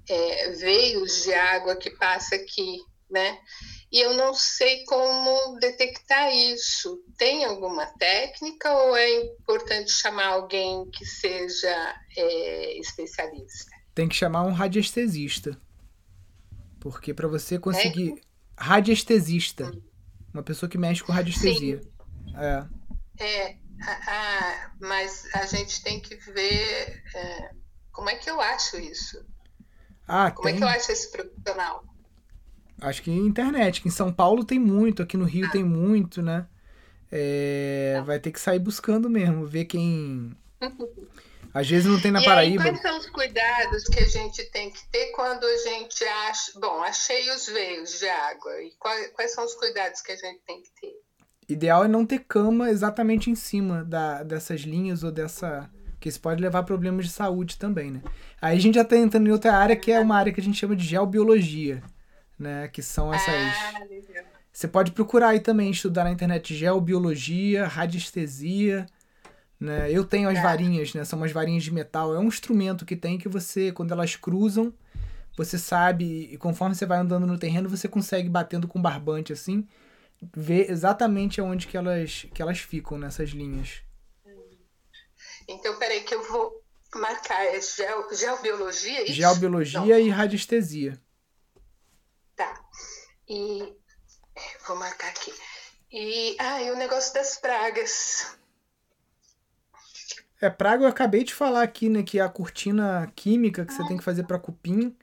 é, 0.09 0.51
veios 0.51 1.23
de 1.25 1.35
água 1.35 1.77
que 1.77 1.91
passa 1.91 2.37
aqui, 2.37 2.79
né? 3.11 3.39
E 3.91 4.01
eu 4.01 4.15
não 4.15 4.35
sei 4.35 4.85
como 4.85 5.59
detectar 5.61 6.33
isso. 6.33 7.03
Tem 7.17 7.45
alguma 7.45 7.87
técnica 7.87 8.73
ou 8.73 8.97
é 8.97 9.21
importante 9.21 9.91
chamar 9.93 10.27
alguém 10.29 10.91
que 10.91 11.05
seja 11.05 12.01
é, 12.17 12.79
especialista? 12.79 13.71
Tem 13.95 14.09
que 14.09 14.17
chamar 14.17 14.43
um 14.43 14.53
radiestesista. 14.53 15.61
Porque 16.81 17.15
para 17.15 17.29
você 17.29 17.59
conseguir. 17.59 18.21
É? 18.21 18.27
radiestesista. 18.59 19.73
Uma 20.33 20.43
pessoa 20.43 20.69
que 20.69 20.79
mexe 20.79 21.03
com 21.03 21.13
radiestesia. 21.13 21.81
Sim. 21.81 21.93
É. 22.37 23.25
é 23.25 23.57
a, 24.07 24.71
mas 24.81 25.27
a 25.35 25.47
gente 25.47 25.83
tem 25.83 26.01
que 26.01 26.17
ver 26.17 27.03
é, 27.15 27.51
como 27.93 28.11
é 28.11 28.17
que 28.17 28.31
eu 28.31 28.41
acho 28.41 28.79
isso. 28.79 29.25
Ah, 30.07 30.31
como 30.31 30.49
tem... 30.49 30.55
é 30.55 30.59
que 30.59 30.65
eu 30.65 30.69
acho 30.69 30.93
esse 30.93 31.11
profissional? 31.11 31.85
Acho 32.81 33.03
que 33.03 33.11
internet, 33.11 33.81
que 33.81 33.89
em 33.89 33.91
São 33.91 34.13
Paulo 34.13 34.45
tem 34.45 34.59
muito, 34.59 35.03
aqui 35.03 35.17
no 35.17 35.25
Rio 35.25 35.51
tem 35.51 35.65
muito, 35.65 36.23
né? 36.23 36.47
É, 37.11 38.03
vai 38.05 38.19
ter 38.19 38.33
que 38.33 38.41
sair 38.41 38.59
buscando 38.59 39.09
mesmo, 39.09 39.47
ver 39.47 39.65
quem. 39.65 40.37
Às 41.55 41.71
vezes 41.71 41.87
não 41.87 41.99
tem 41.99 42.11
na 42.11 42.21
e 42.21 42.25
Paraíba. 42.25 42.65
Aí, 42.65 42.69
quais 42.69 42.83
são 42.83 42.99
os 42.99 43.07
cuidados 43.09 43.85
que 43.85 43.99
a 44.01 44.07
gente 44.07 44.45
tem 44.51 44.71
que 44.71 44.87
ter 44.89 45.07
quando 45.13 45.45
a 45.45 45.57
gente 45.57 46.05
acha. 46.05 46.53
Bom, 46.61 46.83
achei 46.83 47.31
os 47.31 47.47
veios 47.47 47.99
de 47.99 48.07
água. 48.07 48.63
E 48.63 48.73
quais, 48.79 49.11
quais 49.13 49.33
são 49.33 49.43
os 49.43 49.55
cuidados 49.55 50.03
que 50.03 50.13
a 50.13 50.17
gente 50.17 50.41
tem 50.47 50.61
que 50.61 50.69
ter? 50.79 51.01
Ideal 51.49 51.85
é 51.85 51.89
não 51.89 52.05
ter 52.05 52.19
cama 52.19 52.69
exatamente 52.69 53.31
em 53.31 53.35
cima 53.35 53.83
da, 53.85 54.23
dessas 54.23 54.61
linhas 54.63 55.03
ou 55.03 55.11
dessa. 55.11 55.71
Porque 55.93 56.11
isso 56.11 56.21
pode 56.21 56.43
levar 56.43 56.59
a 56.59 56.63
problemas 56.63 57.07
de 57.07 57.13
saúde 57.13 57.57
também, 57.57 57.91
né? 57.91 58.03
Aí 58.39 58.59
a 58.59 58.61
gente 58.61 58.75
já 58.75 58.83
está 58.83 58.95
entrando 58.95 59.27
em 59.27 59.33
outra 59.33 59.55
área 59.55 59.75
que 59.75 59.91
é 59.91 59.99
uma 59.99 60.17
área 60.17 60.35
que 60.35 60.41
a 60.41 60.45
gente 60.45 60.59
chama 60.59 60.77
de 60.77 60.85
geobiologia, 60.85 61.83
né? 62.39 62.69
Que 62.69 62.83
são 62.83 63.13
essas. 63.13 63.29
Ah, 63.29 64.25
Você 64.53 64.69
pode 64.69 64.93
procurar 64.93 65.29
aí 65.29 65.41
também, 65.41 65.71
estudar 65.71 66.05
na 66.05 66.11
internet 66.11 66.55
geobiologia, 66.55 67.67
radiestesia 67.67 68.87
né? 69.59 69.91
Eu 69.91 70.05
tenho 70.05 70.29
as 70.29 70.39
é. 70.39 70.43
varinhas, 70.43 70.95
né? 70.95 71.05
São 71.05 71.19
umas 71.19 71.33
varinhas 71.33 71.65
de 71.65 71.73
metal. 71.73 72.15
É 72.15 72.19
um 72.19 72.29
instrumento 72.29 72.85
que 72.85 72.95
tem 72.95 73.19
que 73.19 73.29
você, 73.29 73.73
quando 73.73 73.93
elas 73.93 74.15
cruzam, 74.15 74.73
você 75.37 75.59
sabe, 75.59 76.29
e 76.33 76.37
conforme 76.37 76.75
você 76.75 76.87
vai 76.87 76.99
andando 76.99 77.27
no 77.27 77.39
terreno, 77.39 77.69
você 77.69 77.89
consegue 77.89 78.29
batendo 78.29 78.69
com 78.69 78.81
barbante 78.81 79.33
assim, 79.33 79.67
ver 80.35 80.71
exatamente 80.71 81.41
aonde 81.41 81.67
que 81.67 81.77
elas, 81.77 82.27
que 82.33 82.41
elas 82.41 82.59
ficam 82.59 82.99
nessas 82.99 83.31
linhas. 83.31 83.83
Então, 85.49 85.79
peraí 85.79 86.03
que 86.03 86.15
eu 86.15 86.29
vou 86.31 86.63
marcar. 86.95 87.45
É 87.47 87.61
geo, 87.61 88.15
geobiologia? 88.15 89.05
Isso? 89.05 89.13
Geobiologia 89.13 89.81
Não. 89.81 90.01
e 90.01 90.11
radiestesia. 90.11 91.01
Tá. 92.37 92.61
E 93.29 93.63
é, 94.37 94.59
vou 94.67 94.77
marcar 94.77 95.09
aqui. 95.09 95.33
E, 95.91 96.37
ah, 96.39 96.63
e 96.63 96.71
o 96.71 96.77
negócio 96.77 97.15
das 97.15 97.39
pragas. 97.39 98.37
É, 100.41 100.51
praga 100.51 100.85
eu 100.85 100.89
acabei 100.89 101.25
de 101.25 101.35
falar 101.35 101.63
aqui, 101.63 101.89
né, 101.89 102.03
que 102.03 102.21
a 102.21 102.29
cortina 102.29 103.11
química 103.17 103.65
que 103.65 103.73
você 103.73 103.87
tem 103.87 103.97
que 103.97 104.05
fazer 104.05 104.25
para 104.25 104.39
cupim 104.39 104.95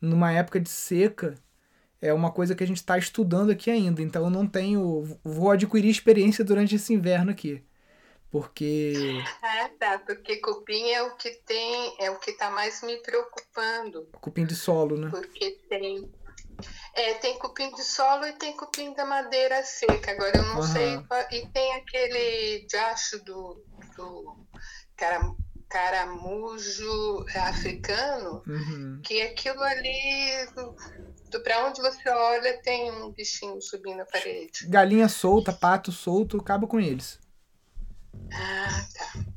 numa 0.00 0.32
época 0.32 0.58
de 0.58 0.70
seca 0.70 1.34
é 2.00 2.14
uma 2.14 2.32
coisa 2.32 2.54
que 2.54 2.64
a 2.64 2.66
gente 2.66 2.78
está 2.78 2.96
estudando 2.96 3.50
aqui 3.50 3.70
ainda. 3.70 4.00
Então 4.00 4.24
eu 4.24 4.30
não 4.30 4.46
tenho, 4.46 5.18
vou 5.22 5.50
adquirir 5.50 5.90
experiência 5.90 6.42
durante 6.42 6.74
esse 6.76 6.94
inverno 6.94 7.30
aqui. 7.30 7.62
Porque 8.30 8.94
Ah, 9.42 9.68
tá, 9.78 9.98
porque 9.98 10.36
cupim 10.36 10.88
é 10.90 11.02
o 11.02 11.16
que 11.16 11.30
tem, 11.44 11.96
é 11.98 12.10
o 12.10 12.18
que 12.18 12.30
está 12.30 12.50
mais 12.50 12.80
me 12.82 12.96
preocupando. 12.98 14.08
Cupim 14.20 14.46
de 14.46 14.54
solo, 14.54 14.96
né? 14.96 15.10
Porque 15.10 15.58
tem 15.68 16.10
é, 16.94 17.14
tem 17.14 17.38
cupim 17.38 17.72
de 17.74 17.82
solo 17.82 18.26
e 18.26 18.32
tem 18.32 18.56
cupim 18.56 18.92
da 18.94 19.04
madeira 19.04 19.62
seca. 19.62 20.12
Agora 20.12 20.36
eu 20.36 20.42
não 20.42 20.56
uhum. 20.56 20.62
sei. 20.62 21.02
E 21.32 21.46
tem 21.48 21.74
aquele 21.74 22.66
diacho 22.66 23.22
do, 23.24 23.64
do. 23.96 24.46
caramujo 25.68 27.24
africano, 27.34 28.42
Uhum. 28.46 29.00
que 29.04 29.22
aquilo 29.22 29.62
ali, 29.62 30.48
para 31.44 31.66
onde 31.66 31.80
você 31.80 32.08
olha, 32.10 32.60
tem 32.60 32.90
um 32.90 33.12
bichinho 33.12 33.60
subindo 33.62 34.00
a 34.00 34.04
parede. 34.04 34.66
Galinha 34.68 35.08
solta, 35.08 35.52
pato 35.52 35.92
solto, 35.92 36.38
acaba 36.38 36.66
com 36.66 36.80
eles. 36.80 37.20
Ah, 38.32 38.86
tá. 38.94 39.29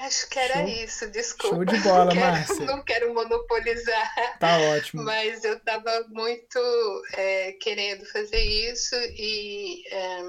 Acho 0.00 0.28
que 0.30 0.38
era 0.38 0.54
Show. 0.54 0.68
isso, 0.68 1.10
desculpa. 1.10 1.56
Show 1.56 1.64
de 1.64 1.78
bola, 1.80 2.04
Não 2.06 2.12
quero- 2.12 2.20
Márcia. 2.32 2.64
Não 2.66 2.82
quero 2.84 3.14
monopolizar, 3.14 4.38
Tá 4.38 4.58
ótimo. 4.58 5.02
mas 5.04 5.44
eu 5.44 5.56
estava 5.58 6.04
muito 6.08 6.58
é, 7.14 7.52
querendo 7.60 8.04
fazer 8.06 8.40
isso 8.40 8.94
e 8.96 9.84
é, 9.88 10.20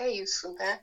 é 0.00 0.08
isso, 0.10 0.52
né? 0.54 0.80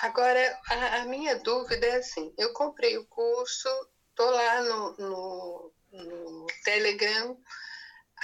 Agora, 0.00 0.58
a, 0.70 0.96
a 1.02 1.04
minha 1.06 1.36
dúvida 1.40 1.84
é 1.86 1.96
assim, 1.96 2.32
eu 2.38 2.52
comprei 2.52 2.96
o 2.98 3.06
curso, 3.06 3.68
tô 4.14 4.30
lá 4.30 4.62
no, 4.62 4.96
no, 4.98 5.72
no 5.92 6.46
Telegram, 6.64 7.36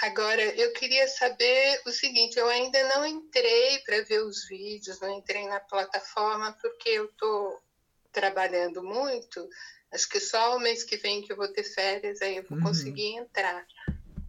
Agora, 0.01 0.41
eu 0.41 0.71
queria 0.71 1.05
saber 1.09 1.81
o 1.85 1.91
seguinte: 1.91 2.39
eu 2.39 2.47
ainda 2.47 2.81
não 2.87 3.05
entrei 3.05 3.79
para 3.79 4.01
ver 4.03 4.21
os 4.23 4.47
vídeos, 4.47 4.97
não 5.01 5.09
entrei 5.17 5.45
na 5.45 5.59
plataforma, 5.59 6.55
porque 6.61 6.87
eu 6.87 7.03
estou 7.03 7.61
trabalhando 8.11 8.83
muito. 8.83 9.47
Acho 9.91 10.07
que 10.07 10.19
só 10.19 10.55
o 10.55 10.59
mês 10.59 10.83
que 10.83 10.97
vem 10.97 11.21
que 11.21 11.31
eu 11.31 11.37
vou 11.37 11.47
ter 11.47 11.63
férias, 11.63 12.21
aí 12.21 12.37
eu 12.37 12.43
vou 12.43 12.57
Uhum. 12.57 12.63
conseguir 12.63 13.15
entrar. 13.17 13.65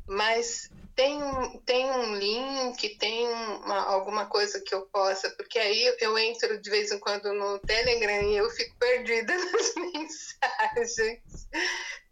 Mas 0.06 0.70
tem 1.00 1.22
um, 1.22 1.58
tem 1.60 1.90
um 1.90 2.14
link, 2.14 2.98
tem 2.98 3.26
uma, 3.26 3.78
alguma 3.86 4.26
coisa 4.26 4.60
que 4.60 4.74
eu 4.74 4.82
possa, 4.82 5.30
porque 5.30 5.58
aí 5.58 5.94
eu 5.98 6.18
entro 6.18 6.60
de 6.60 6.68
vez 6.68 6.92
em 6.92 6.98
quando 6.98 7.32
no 7.32 7.58
Telegram 7.60 8.20
e 8.28 8.36
eu 8.36 8.50
fico 8.50 8.76
perdida 8.78 9.32
nas 9.34 9.74
mensagens. 9.76 11.48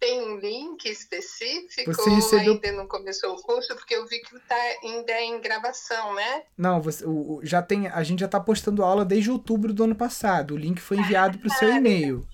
Tem 0.00 0.22
um 0.22 0.38
link 0.38 0.86
específico 0.86 1.92
Você 1.92 2.08
recebeu- 2.08 2.54
ainda 2.54 2.72
não 2.72 2.86
começou 2.88 3.34
o 3.34 3.42
curso? 3.42 3.74
Porque 3.74 3.94
eu 3.94 4.06
vi 4.06 4.20
que 4.20 4.34
está 4.36 4.56
ainda 4.82 5.20
em 5.20 5.38
gravação, 5.40 6.14
né? 6.14 6.44
Não, 6.56 6.80
você, 6.80 7.04
o, 7.04 7.10
o- 7.36 7.40
já 7.42 7.60
tem, 7.60 7.88
a 7.88 8.02
gente 8.02 8.20
já 8.20 8.28
tá 8.28 8.40
postando 8.40 8.82
aula 8.82 9.04
desde 9.04 9.30
outubro 9.30 9.70
do 9.74 9.84
ano 9.84 9.94
passado. 9.94 10.54
O 10.54 10.56
link 10.56 10.80
foi 10.80 10.96
enviado 10.96 11.38
pro 11.38 11.50
seu 11.50 11.68
e-mail. 11.76 12.26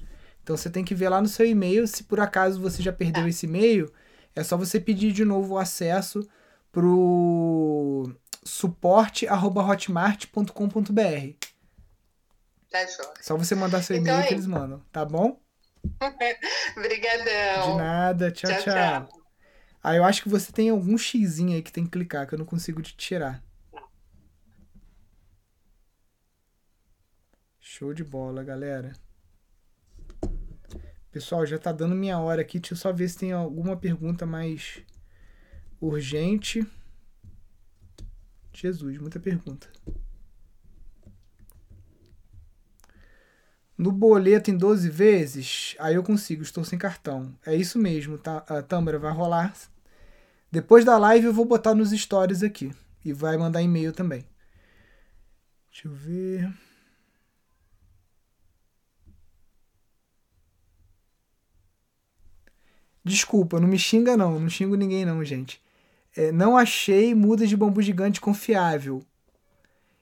Então 0.44 0.56
você 0.56 0.70
tem 0.70 0.84
que 0.84 0.94
ver 0.94 1.08
lá 1.08 1.20
no 1.20 1.26
seu 1.28 1.46
e-mail. 1.46 1.84
Se 1.88 2.04
por 2.04 2.20
acaso 2.20 2.60
você 2.60 2.80
já 2.80 2.92
perdeu 2.92 3.26
esse 3.26 3.46
e-mail, 3.46 3.92
é 4.36 4.44
só 4.44 4.56
você 4.56 4.78
pedir 4.78 5.10
de 5.10 5.24
novo 5.24 5.54
o 5.54 5.58
acesso 5.58 6.20
pro 6.74 8.12
suporte@hotmart.com.br. 8.44 11.36
Tá 12.68 12.84
jóia. 12.86 13.14
Só 13.20 13.36
você 13.36 13.54
mandar 13.54 13.80
seu 13.82 13.94
Então 13.96 14.12
e-mail 14.12 14.24
é 14.24 14.26
que 14.26 14.34
eles 14.34 14.48
mandam, 14.48 14.82
tá 14.90 15.04
bom? 15.04 15.40
De 16.74 16.80
Obrigadão. 16.80 17.76
nada, 17.76 18.32
tchau, 18.32 18.50
Tchau, 18.50 18.62
tchau. 18.62 18.74
tchau. 18.74 19.08
Ah, 19.80 19.94
eu 19.94 20.02
acho 20.02 20.20
que 20.22 20.28
você 20.28 20.50
tem 20.50 20.70
algum 20.70 20.98
xizinho 20.98 21.54
aí 21.54 21.62
que 21.62 21.70
tem 21.70 21.84
que 21.84 21.90
clicar, 21.90 22.26
que 22.26 22.34
eu 22.34 22.38
não 22.38 22.46
consigo 22.46 22.82
te 22.82 22.96
tirar. 22.96 23.40
Show 27.60 27.94
de 27.94 28.02
bola, 28.02 28.42
galera. 28.42 28.92
Pessoal, 31.12 31.46
já 31.46 31.56
tá 31.58 31.70
dando 31.70 31.94
minha 31.94 32.18
hora 32.18 32.42
aqui. 32.42 32.58
Deixa 32.58 32.74
eu 32.74 32.78
só 32.78 32.92
ver 32.92 33.08
se 33.08 33.18
tem 33.18 33.30
alguma 33.32 33.76
pergunta 33.76 34.26
mais 34.26 34.82
urgente. 35.80 36.66
Jesus, 38.52 38.98
muita 38.98 39.18
pergunta. 39.18 39.68
No 43.76 43.90
boleto 43.90 44.50
em 44.50 44.56
12 44.56 44.88
vezes, 44.88 45.74
aí 45.80 45.96
eu 45.96 46.02
consigo, 46.02 46.42
estou 46.42 46.64
sem 46.64 46.78
cartão. 46.78 47.36
É 47.44 47.54
isso 47.56 47.78
mesmo, 47.78 48.16
tá? 48.16 48.38
A 48.48 48.62
Tâmara 48.62 48.98
vai 48.98 49.12
rolar. 49.12 49.52
Depois 50.50 50.84
da 50.84 50.96
live 50.96 51.26
eu 51.26 51.32
vou 51.32 51.44
botar 51.44 51.74
nos 51.74 51.90
stories 51.90 52.42
aqui. 52.42 52.72
E 53.04 53.12
vai 53.12 53.36
mandar 53.36 53.60
e-mail 53.60 53.92
também. 53.92 54.24
Deixa 55.70 55.88
eu 55.88 55.92
ver. 55.92 56.54
Desculpa, 63.04 63.60
não 63.60 63.68
me 63.68 63.78
xinga 63.78 64.16
não, 64.16 64.38
não 64.40 64.48
xingo 64.48 64.76
ninguém 64.76 65.04
não, 65.04 65.22
gente. 65.24 65.60
É, 66.16 66.30
não 66.30 66.56
achei 66.56 67.14
muda 67.14 67.46
de 67.46 67.56
bambu 67.56 67.82
gigante 67.82 68.20
confiável. 68.20 69.02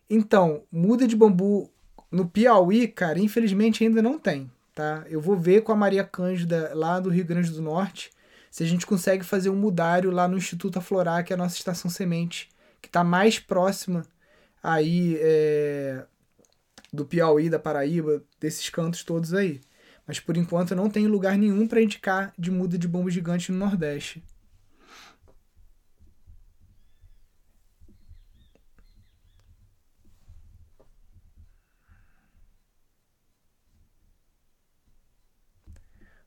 Então, 0.08 0.62
muda 0.70 1.06
de 1.06 1.16
bambu 1.16 1.70
no 2.10 2.28
Piauí, 2.28 2.86
cara, 2.86 3.18
infelizmente 3.18 3.82
ainda 3.82 4.02
não 4.02 4.18
tem, 4.18 4.50
tá? 4.74 5.04
Eu 5.08 5.20
vou 5.20 5.36
ver 5.36 5.62
com 5.62 5.72
a 5.72 5.76
Maria 5.76 6.04
Cândida 6.04 6.72
lá 6.74 7.00
do 7.00 7.08
Rio 7.08 7.24
Grande 7.24 7.50
do 7.50 7.62
Norte 7.62 8.10
se 8.50 8.62
a 8.62 8.66
gente 8.66 8.86
consegue 8.86 9.24
fazer 9.24 9.48
um 9.48 9.56
mudário 9.56 10.10
lá 10.10 10.28
no 10.28 10.36
Instituto 10.36 10.78
Aflorar, 10.78 11.24
que 11.24 11.32
é 11.32 11.34
a 11.34 11.38
nossa 11.38 11.56
estação 11.56 11.90
semente, 11.90 12.50
que 12.82 12.88
está 12.88 13.02
mais 13.02 13.38
próxima 13.38 14.04
aí 14.62 15.16
é, 15.18 16.04
do 16.92 17.06
Piauí, 17.06 17.48
da 17.48 17.58
Paraíba, 17.58 18.22
desses 18.38 18.68
cantos 18.68 19.02
todos 19.02 19.32
aí. 19.32 19.58
Mas 20.06 20.20
por 20.20 20.36
enquanto 20.36 20.76
não 20.76 20.90
tem 20.90 21.06
lugar 21.06 21.38
nenhum 21.38 21.66
para 21.66 21.80
indicar 21.80 22.34
de 22.38 22.50
muda 22.50 22.76
de 22.76 22.86
bombo 22.86 23.08
gigante 23.08 23.50
no 23.50 23.56
Nordeste. 23.56 24.22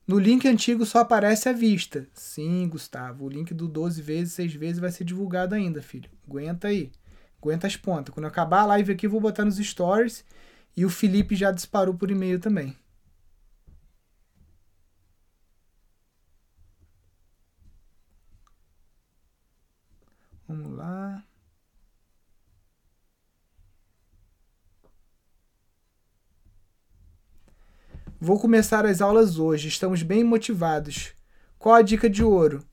No 0.08 0.18
link 0.20 0.48
antigo 0.48 0.86
só 0.86 1.00
aparece 1.00 1.50
a 1.50 1.54
vista. 1.54 2.08
Sim, 2.14 2.68
Gustavo. 2.70 3.26
O 3.26 3.30
link 3.30 3.54
do 3.54 3.68
12 3.68 4.02
vezes, 4.02 4.34
6 4.34 4.54
vezes 4.54 4.80
vai 4.80 4.92
ser 4.92 5.04
divulgado 5.04 5.56
ainda, 5.56 5.82
filho. 5.82 6.10
Aguenta 6.28 6.68
aí. 6.68 6.92
Aguenta 7.42 7.68
as 7.68 7.76
pontas. 7.76 8.14
Quando 8.14 8.26
acabar 8.28 8.62
a 8.62 8.66
live 8.68 8.92
aqui, 8.94 9.06
eu 9.08 9.12
vou 9.12 9.22
botar 9.22 9.46
nos 9.46 9.58
stories. 9.58 10.24
E 10.78 10.86
o 10.86 10.90
Felipe 10.90 11.36
já 11.36 11.52
disparou 11.52 11.96
por 11.96 12.12
e-mail 12.12 12.40
também. 12.40 12.76
Vamos 20.48 20.72
lá. 20.78 20.95
Vou 28.28 28.40
começar 28.40 28.88
as 28.88 29.02
aulas 29.04 29.38
hoje, 29.38 29.68
estamos 29.68 30.02
bem 30.02 30.24
motivados. 30.24 31.12
Qual 31.60 31.76
a 31.76 31.84
dica 31.84 32.10
de 32.10 32.24
ouro? 32.24 32.66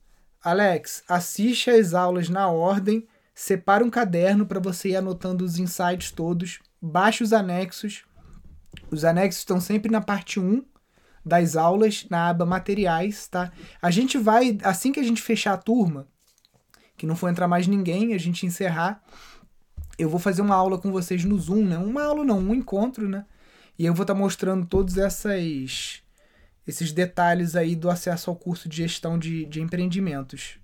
Alex, 0.43 1.03
assiste 1.07 1.69
às 1.69 1.93
aulas 1.93 2.27
na 2.27 2.47
ordem, 2.47 3.07
separa 3.35 3.85
um 3.85 3.89
caderno 3.91 4.47
para 4.47 4.59
você 4.59 4.89
ir 4.89 4.95
anotando 4.95 5.45
os 5.45 5.59
insights 5.59 6.09
todos, 6.09 6.59
baixe 6.81 7.23
os 7.23 7.31
anexos. 7.31 8.03
Os 8.89 9.05
anexos 9.05 9.41
estão 9.41 9.61
sempre 9.61 9.91
na 9.91 10.01
parte 10.01 10.39
1 10.39 10.65
das 11.23 11.55
aulas, 11.55 12.07
na 12.09 12.29
aba 12.29 12.47
materiais, 12.47 13.27
tá? 13.27 13.51
A 13.79 13.91
gente 13.91 14.17
vai, 14.17 14.57
assim 14.63 14.91
que 14.91 14.99
a 14.99 15.03
gente 15.03 15.21
fechar 15.21 15.53
a 15.53 15.57
turma, 15.57 16.07
que 16.97 17.05
não 17.05 17.15
for 17.15 17.29
entrar 17.29 17.47
mais 17.47 17.67
ninguém, 17.67 18.15
a 18.15 18.17
gente 18.17 18.43
encerrar, 18.43 19.03
eu 19.99 20.09
vou 20.09 20.19
fazer 20.19 20.41
uma 20.41 20.55
aula 20.55 20.79
com 20.79 20.91
vocês 20.91 21.23
no 21.23 21.37
Zoom, 21.37 21.63
né? 21.63 21.77
Uma 21.77 22.05
aula 22.05 22.23
não, 22.25 22.39
um 22.39 22.55
encontro, 22.55 23.07
né? 23.07 23.27
E 23.77 23.85
eu 23.85 23.93
vou 23.93 24.03
estar 24.03 24.13
mostrando 24.13 24.65
todos 24.65 24.97
essas, 24.97 26.03
esses 26.67 26.91
detalhes 26.91 27.55
aí 27.55 27.75
do 27.75 27.89
acesso 27.89 28.29
ao 28.29 28.35
curso 28.35 28.69
de 28.69 28.77
gestão 28.77 29.17
de, 29.17 29.45
de 29.45 29.61
empreendimentos. 29.61 30.59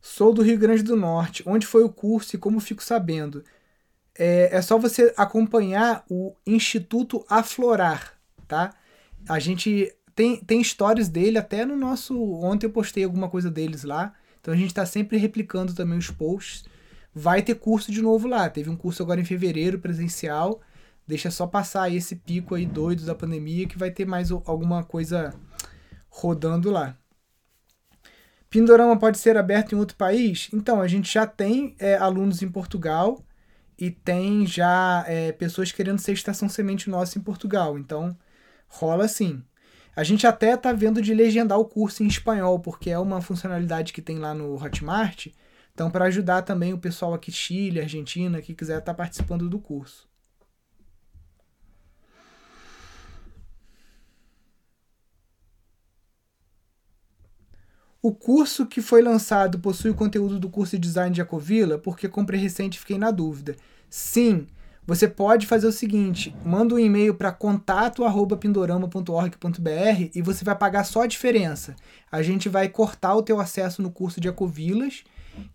Sou 0.00 0.32
do 0.32 0.42
Rio 0.42 0.58
Grande 0.58 0.82
do 0.82 0.96
Norte. 0.96 1.42
Onde 1.46 1.66
foi 1.66 1.84
o 1.84 1.88
curso 1.92 2.34
e 2.34 2.38
como 2.38 2.60
fico 2.60 2.82
sabendo? 2.82 3.44
É, 4.18 4.56
é 4.56 4.62
só 4.62 4.78
você 4.78 5.14
acompanhar 5.16 6.04
o 6.10 6.34
Instituto 6.46 7.24
Aflorar, 7.28 8.18
tá? 8.48 8.74
A 9.28 9.38
gente 9.38 9.94
tem, 10.18 10.36
tem 10.40 10.64
stories 10.64 11.08
dele 11.08 11.38
até 11.38 11.64
no 11.64 11.76
nosso. 11.76 12.20
Ontem 12.42 12.66
eu 12.66 12.70
postei 12.70 13.04
alguma 13.04 13.28
coisa 13.28 13.48
deles 13.48 13.84
lá. 13.84 14.12
Então 14.40 14.52
a 14.52 14.56
gente 14.56 14.70
está 14.70 14.84
sempre 14.84 15.16
replicando 15.16 15.72
também 15.72 15.96
os 15.96 16.10
posts. 16.10 16.64
Vai 17.14 17.40
ter 17.40 17.54
curso 17.54 17.92
de 17.92 18.02
novo 18.02 18.26
lá. 18.26 18.50
Teve 18.50 18.68
um 18.68 18.74
curso 18.74 19.00
agora 19.00 19.20
em 19.20 19.24
fevereiro, 19.24 19.78
presencial. 19.78 20.60
Deixa 21.06 21.30
só 21.30 21.46
passar 21.46 21.94
esse 21.94 22.16
pico 22.16 22.56
aí 22.56 22.66
doido 22.66 23.06
da 23.06 23.14
pandemia 23.14 23.68
que 23.68 23.78
vai 23.78 23.92
ter 23.92 24.04
mais 24.06 24.32
alguma 24.32 24.82
coisa 24.82 25.32
rodando 26.10 26.68
lá. 26.68 26.98
Pindorama 28.50 28.98
pode 28.98 29.18
ser 29.18 29.36
aberto 29.36 29.72
em 29.72 29.78
outro 29.78 29.96
país? 29.96 30.48
Então, 30.52 30.80
a 30.80 30.88
gente 30.88 31.14
já 31.14 31.28
tem 31.28 31.76
é, 31.78 31.94
alunos 31.94 32.42
em 32.42 32.48
Portugal 32.48 33.24
e 33.78 33.88
tem 33.88 34.44
já 34.44 35.04
é, 35.06 35.30
pessoas 35.30 35.70
querendo 35.70 36.00
ser 36.00 36.10
estação 36.10 36.48
semente 36.48 36.90
nossa 36.90 37.16
em 37.16 37.22
Portugal. 37.22 37.78
Então, 37.78 38.18
rola 38.66 39.06
sim. 39.06 39.44
A 39.98 40.04
gente 40.04 40.28
até 40.28 40.56
tá 40.56 40.72
vendo 40.72 41.02
de 41.02 41.12
legendar 41.12 41.58
o 41.58 41.64
curso 41.64 42.04
em 42.04 42.06
espanhol, 42.06 42.60
porque 42.60 42.88
é 42.88 42.96
uma 42.96 43.20
funcionalidade 43.20 43.92
que 43.92 44.00
tem 44.00 44.16
lá 44.16 44.32
no 44.32 44.54
Hotmart. 44.54 45.26
Então, 45.74 45.90
para 45.90 46.04
ajudar 46.04 46.42
também 46.42 46.72
o 46.72 46.78
pessoal 46.78 47.14
aqui 47.14 47.32
Chile, 47.32 47.80
Argentina, 47.80 48.40
que 48.40 48.54
quiser 48.54 48.78
estar 48.78 48.92
tá 48.92 48.94
participando 48.94 49.48
do 49.48 49.58
curso. 49.58 50.08
O 58.00 58.14
curso 58.14 58.66
que 58.66 58.80
foi 58.80 59.02
lançado 59.02 59.58
possui 59.58 59.90
o 59.90 59.96
conteúdo 59.96 60.38
do 60.38 60.48
curso 60.48 60.76
de 60.76 60.78
design 60.78 61.12
de 61.12 61.20
Ecovila? 61.20 61.76
Porque 61.76 62.08
comprei 62.08 62.40
recente 62.40 62.76
e 62.76 62.78
fiquei 62.78 62.98
na 62.98 63.10
dúvida. 63.10 63.56
Sim, 63.90 64.46
você 64.88 65.06
pode 65.06 65.46
fazer 65.46 65.66
o 65.66 65.72
seguinte: 65.72 66.34
manda 66.42 66.74
um 66.74 66.78
e-mail 66.78 67.14
para 67.14 67.30
contato@pindorama.org.br 67.30 70.10
e 70.14 70.22
você 70.22 70.42
vai 70.42 70.56
pagar 70.56 70.84
só 70.84 71.02
a 71.02 71.06
diferença. 71.06 71.76
A 72.10 72.22
gente 72.22 72.48
vai 72.48 72.70
cortar 72.70 73.14
o 73.14 73.22
teu 73.22 73.38
acesso 73.38 73.82
no 73.82 73.90
curso 73.90 74.18
de 74.18 74.28
Ecovilas 74.28 75.04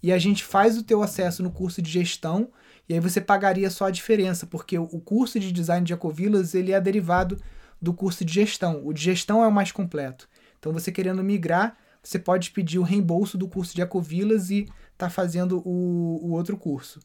e 0.03 0.13
a 0.13 0.19
gente 0.19 0.43
faz 0.43 0.77
o 0.77 0.83
teu 0.83 1.01
acesso 1.01 1.41
no 1.41 1.49
curso 1.49 1.81
de 1.81 1.89
gestão 1.89 2.49
e 2.87 2.93
aí 2.93 2.99
você 2.99 3.19
pagaria 3.19 3.71
só 3.71 3.87
a 3.87 3.91
diferença, 3.91 4.45
porque 4.45 4.77
o 4.77 4.99
curso 4.99 5.39
de 5.39 5.51
design 5.51 5.83
de 5.83 5.93
Ecovilas 5.93 6.53
ele 6.53 6.71
é 6.71 6.79
derivado 6.79 7.41
do 7.81 7.91
curso 7.91 8.23
de 8.23 8.31
gestão. 8.31 8.85
O 8.85 8.93
de 8.93 9.01
gestão 9.01 9.43
é 9.43 9.47
o 9.47 9.51
mais 9.51 9.71
completo. 9.71 10.29
Então 10.59 10.71
você 10.71 10.91
querendo 10.91 11.23
migrar, 11.23 11.75
você 12.03 12.19
pode 12.19 12.51
pedir 12.51 12.77
o 12.77 12.83
reembolso 12.83 13.35
do 13.35 13.47
curso 13.47 13.73
de 13.73 13.81
Ecovilas 13.81 14.51
e 14.51 14.67
tá 14.95 15.09
fazendo 15.09 15.59
o, 15.65 16.19
o 16.23 16.33
outro 16.33 16.55
curso. 16.55 16.99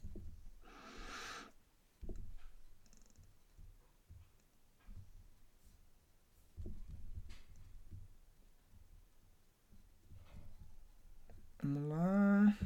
Vamos 11.61 11.89
lá. 11.89 12.57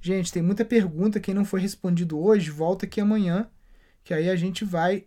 Gente, 0.00 0.32
tem 0.32 0.42
muita 0.42 0.64
pergunta. 0.64 1.20
Quem 1.20 1.32
não 1.34 1.44
foi 1.44 1.60
respondido 1.60 2.18
hoje, 2.18 2.50
volta 2.50 2.84
aqui 2.84 3.00
amanhã, 3.00 3.50
que 4.02 4.12
aí 4.12 4.28
a 4.28 4.36
gente 4.36 4.64
vai 4.64 5.06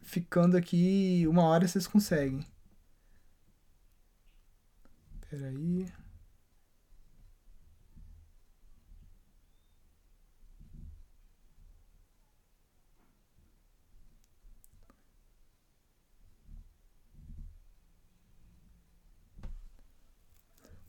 ficando 0.00 0.56
aqui 0.56 1.24
uma 1.26 1.42
hora 1.42 1.66
vocês 1.66 1.86
conseguem. 1.86 2.46
Espera 5.22 5.48
aí. 5.48 6.01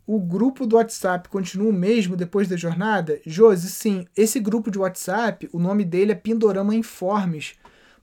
O 0.05 0.19
grupo 0.19 0.65
do 0.65 0.75
WhatsApp 0.75 1.29
continua 1.29 1.69
o 1.69 1.73
mesmo 1.73 2.15
depois 2.15 2.47
da 2.47 2.57
jornada? 2.57 3.19
Josi, 3.25 3.69
sim. 3.69 4.05
Esse 4.15 4.39
grupo 4.39 4.69
de 4.69 4.77
WhatsApp, 4.77 5.49
o 5.53 5.59
nome 5.59 5.85
dele 5.85 6.11
é 6.11 6.15
Pindorama 6.15 6.75
Informes 6.75 7.55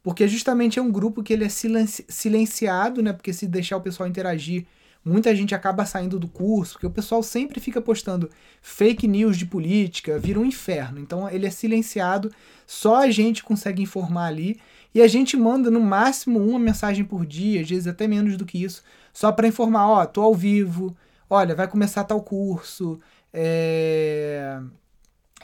porque 0.03 0.27
justamente 0.27 0.79
é 0.79 0.83
um 0.83 0.91
grupo 0.91 1.23
que 1.23 1.33
ele 1.33 1.45
é 1.45 1.49
silenciado, 1.49 3.03
né? 3.03 3.13
Porque 3.13 3.33
se 3.33 3.47
deixar 3.47 3.77
o 3.77 3.83
pessoal 3.83 4.09
interagir, 4.09 4.67
muita 5.05 5.35
gente 5.35 5.55
acaba 5.55 5.85
saindo 5.85 6.19
do 6.19 6.27
curso, 6.27 6.75
porque 6.75 6.87
o 6.87 6.91
pessoal 6.91 7.23
sempre 7.23 7.61
fica 7.61 7.81
postando 7.81 8.31
fake 8.63 9.07
news 9.07 9.37
de 9.37 9.45
política, 9.45 10.19
vira 10.19 10.41
um 10.41 10.45
inferno. 10.45 10.99
Então 10.99 11.29
ele 11.29 11.47
é 11.47 11.51
silenciado, 11.51 12.33
só 12.67 12.97
a 12.97 13.11
gente 13.11 13.43
consegue 13.43 13.83
informar 13.83 14.27
ali. 14.27 14.59
E 14.95 15.03
a 15.03 15.07
gente 15.07 15.37
manda 15.37 15.71
no 15.71 15.81
máximo 15.81 16.41
uma 16.41 16.59
mensagem 16.59 17.05
por 17.05 17.25
dia, 17.25 17.61
às 17.61 17.69
vezes 17.69 17.87
até 17.87 18.09
menos 18.09 18.37
do 18.37 18.45
que 18.45 18.63
isso, 18.63 18.83
só 19.13 19.31
para 19.31 19.47
informar, 19.47 19.87
ó, 19.87 20.05
tô 20.05 20.21
ao 20.21 20.35
vivo, 20.35 20.97
olha, 21.31 21.55
vai 21.55 21.69
começar 21.69 22.05
tal 22.05 22.21
curso, 22.21 23.01
é... 23.33 24.59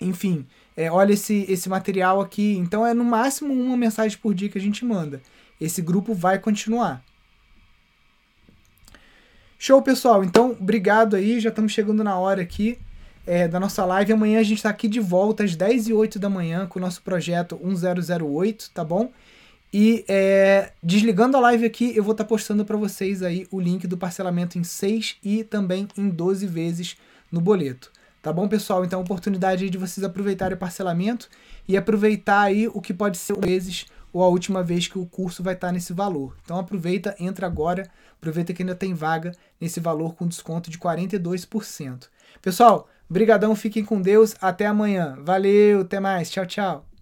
enfim, 0.00 0.44
é, 0.76 0.90
olha 0.90 1.12
esse, 1.12 1.46
esse 1.48 1.68
material 1.68 2.20
aqui. 2.20 2.56
Então 2.56 2.84
é 2.84 2.92
no 2.92 3.04
máximo 3.04 3.54
uma 3.54 3.76
mensagem 3.76 4.18
por 4.18 4.34
dia 4.34 4.48
que 4.48 4.58
a 4.58 4.60
gente 4.60 4.84
manda. 4.84 5.22
Esse 5.60 5.80
grupo 5.80 6.12
vai 6.12 6.38
continuar. 6.38 7.02
Show, 9.58 9.80
pessoal. 9.80 10.22
Então, 10.22 10.50
obrigado 10.60 11.16
aí. 11.16 11.40
Já 11.40 11.48
estamos 11.48 11.72
chegando 11.72 12.04
na 12.04 12.18
hora 12.18 12.42
aqui 12.42 12.78
é, 13.26 13.48
da 13.48 13.58
nossa 13.58 13.84
live. 13.84 14.12
Amanhã 14.12 14.38
a 14.38 14.42
gente 14.42 14.58
está 14.58 14.68
aqui 14.68 14.86
de 14.86 15.00
volta 15.00 15.44
às 15.44 15.56
10 15.56 15.88
e 15.88 15.92
8 15.94 16.18
da 16.18 16.28
manhã 16.28 16.66
com 16.66 16.78
o 16.78 16.82
nosso 16.82 17.02
projeto 17.02 17.58
1008, 17.62 18.70
tá 18.74 18.84
bom? 18.84 19.10
E 19.72 20.04
é, 20.08 20.72
desligando 20.82 21.36
a 21.36 21.40
live 21.40 21.66
aqui, 21.66 21.96
eu 21.96 22.02
vou 22.02 22.12
estar 22.12 22.24
tá 22.24 22.28
postando 22.28 22.64
para 22.64 22.76
vocês 22.76 23.22
aí 23.22 23.46
o 23.50 23.60
link 23.60 23.86
do 23.86 23.96
parcelamento 23.96 24.58
em 24.58 24.64
6 24.64 25.16
e 25.22 25.44
também 25.44 25.88
em 25.96 26.08
12 26.08 26.46
vezes 26.46 26.96
no 27.30 27.40
boleto. 27.40 27.90
Tá 28.22 28.32
bom, 28.32 28.48
pessoal? 28.48 28.84
Então, 28.84 29.00
oportunidade 29.00 29.70
de 29.70 29.78
vocês 29.78 30.02
aproveitarem 30.02 30.56
o 30.56 30.58
parcelamento 30.58 31.28
e 31.68 31.76
aproveitar 31.76 32.40
aí 32.40 32.66
o 32.68 32.80
que 32.80 32.92
pode 32.92 33.18
ser 33.18 33.38
meses 33.38 33.86
ou 34.12 34.22
a 34.22 34.28
última 34.28 34.62
vez 34.62 34.88
que 34.88 34.98
o 34.98 35.06
curso 35.06 35.42
vai 35.42 35.54
estar 35.54 35.70
nesse 35.70 35.92
valor. 35.92 36.34
Então, 36.42 36.58
aproveita, 36.58 37.14
entra 37.20 37.46
agora, 37.46 37.88
aproveita 38.18 38.52
que 38.54 38.62
ainda 38.62 38.74
tem 38.74 38.94
vaga 38.94 39.32
nesse 39.60 39.78
valor 39.78 40.14
com 40.14 40.26
desconto 40.26 40.70
de 40.70 40.78
42%. 40.78 42.08
Pessoal, 42.40 42.88
brigadão, 43.08 43.54
fiquem 43.54 43.84
com 43.84 44.00
Deus, 44.00 44.34
até 44.40 44.66
amanhã. 44.66 45.18
Valeu, 45.20 45.82
até 45.82 46.00
mais. 46.00 46.30
Tchau, 46.30 46.46
tchau. 46.46 46.86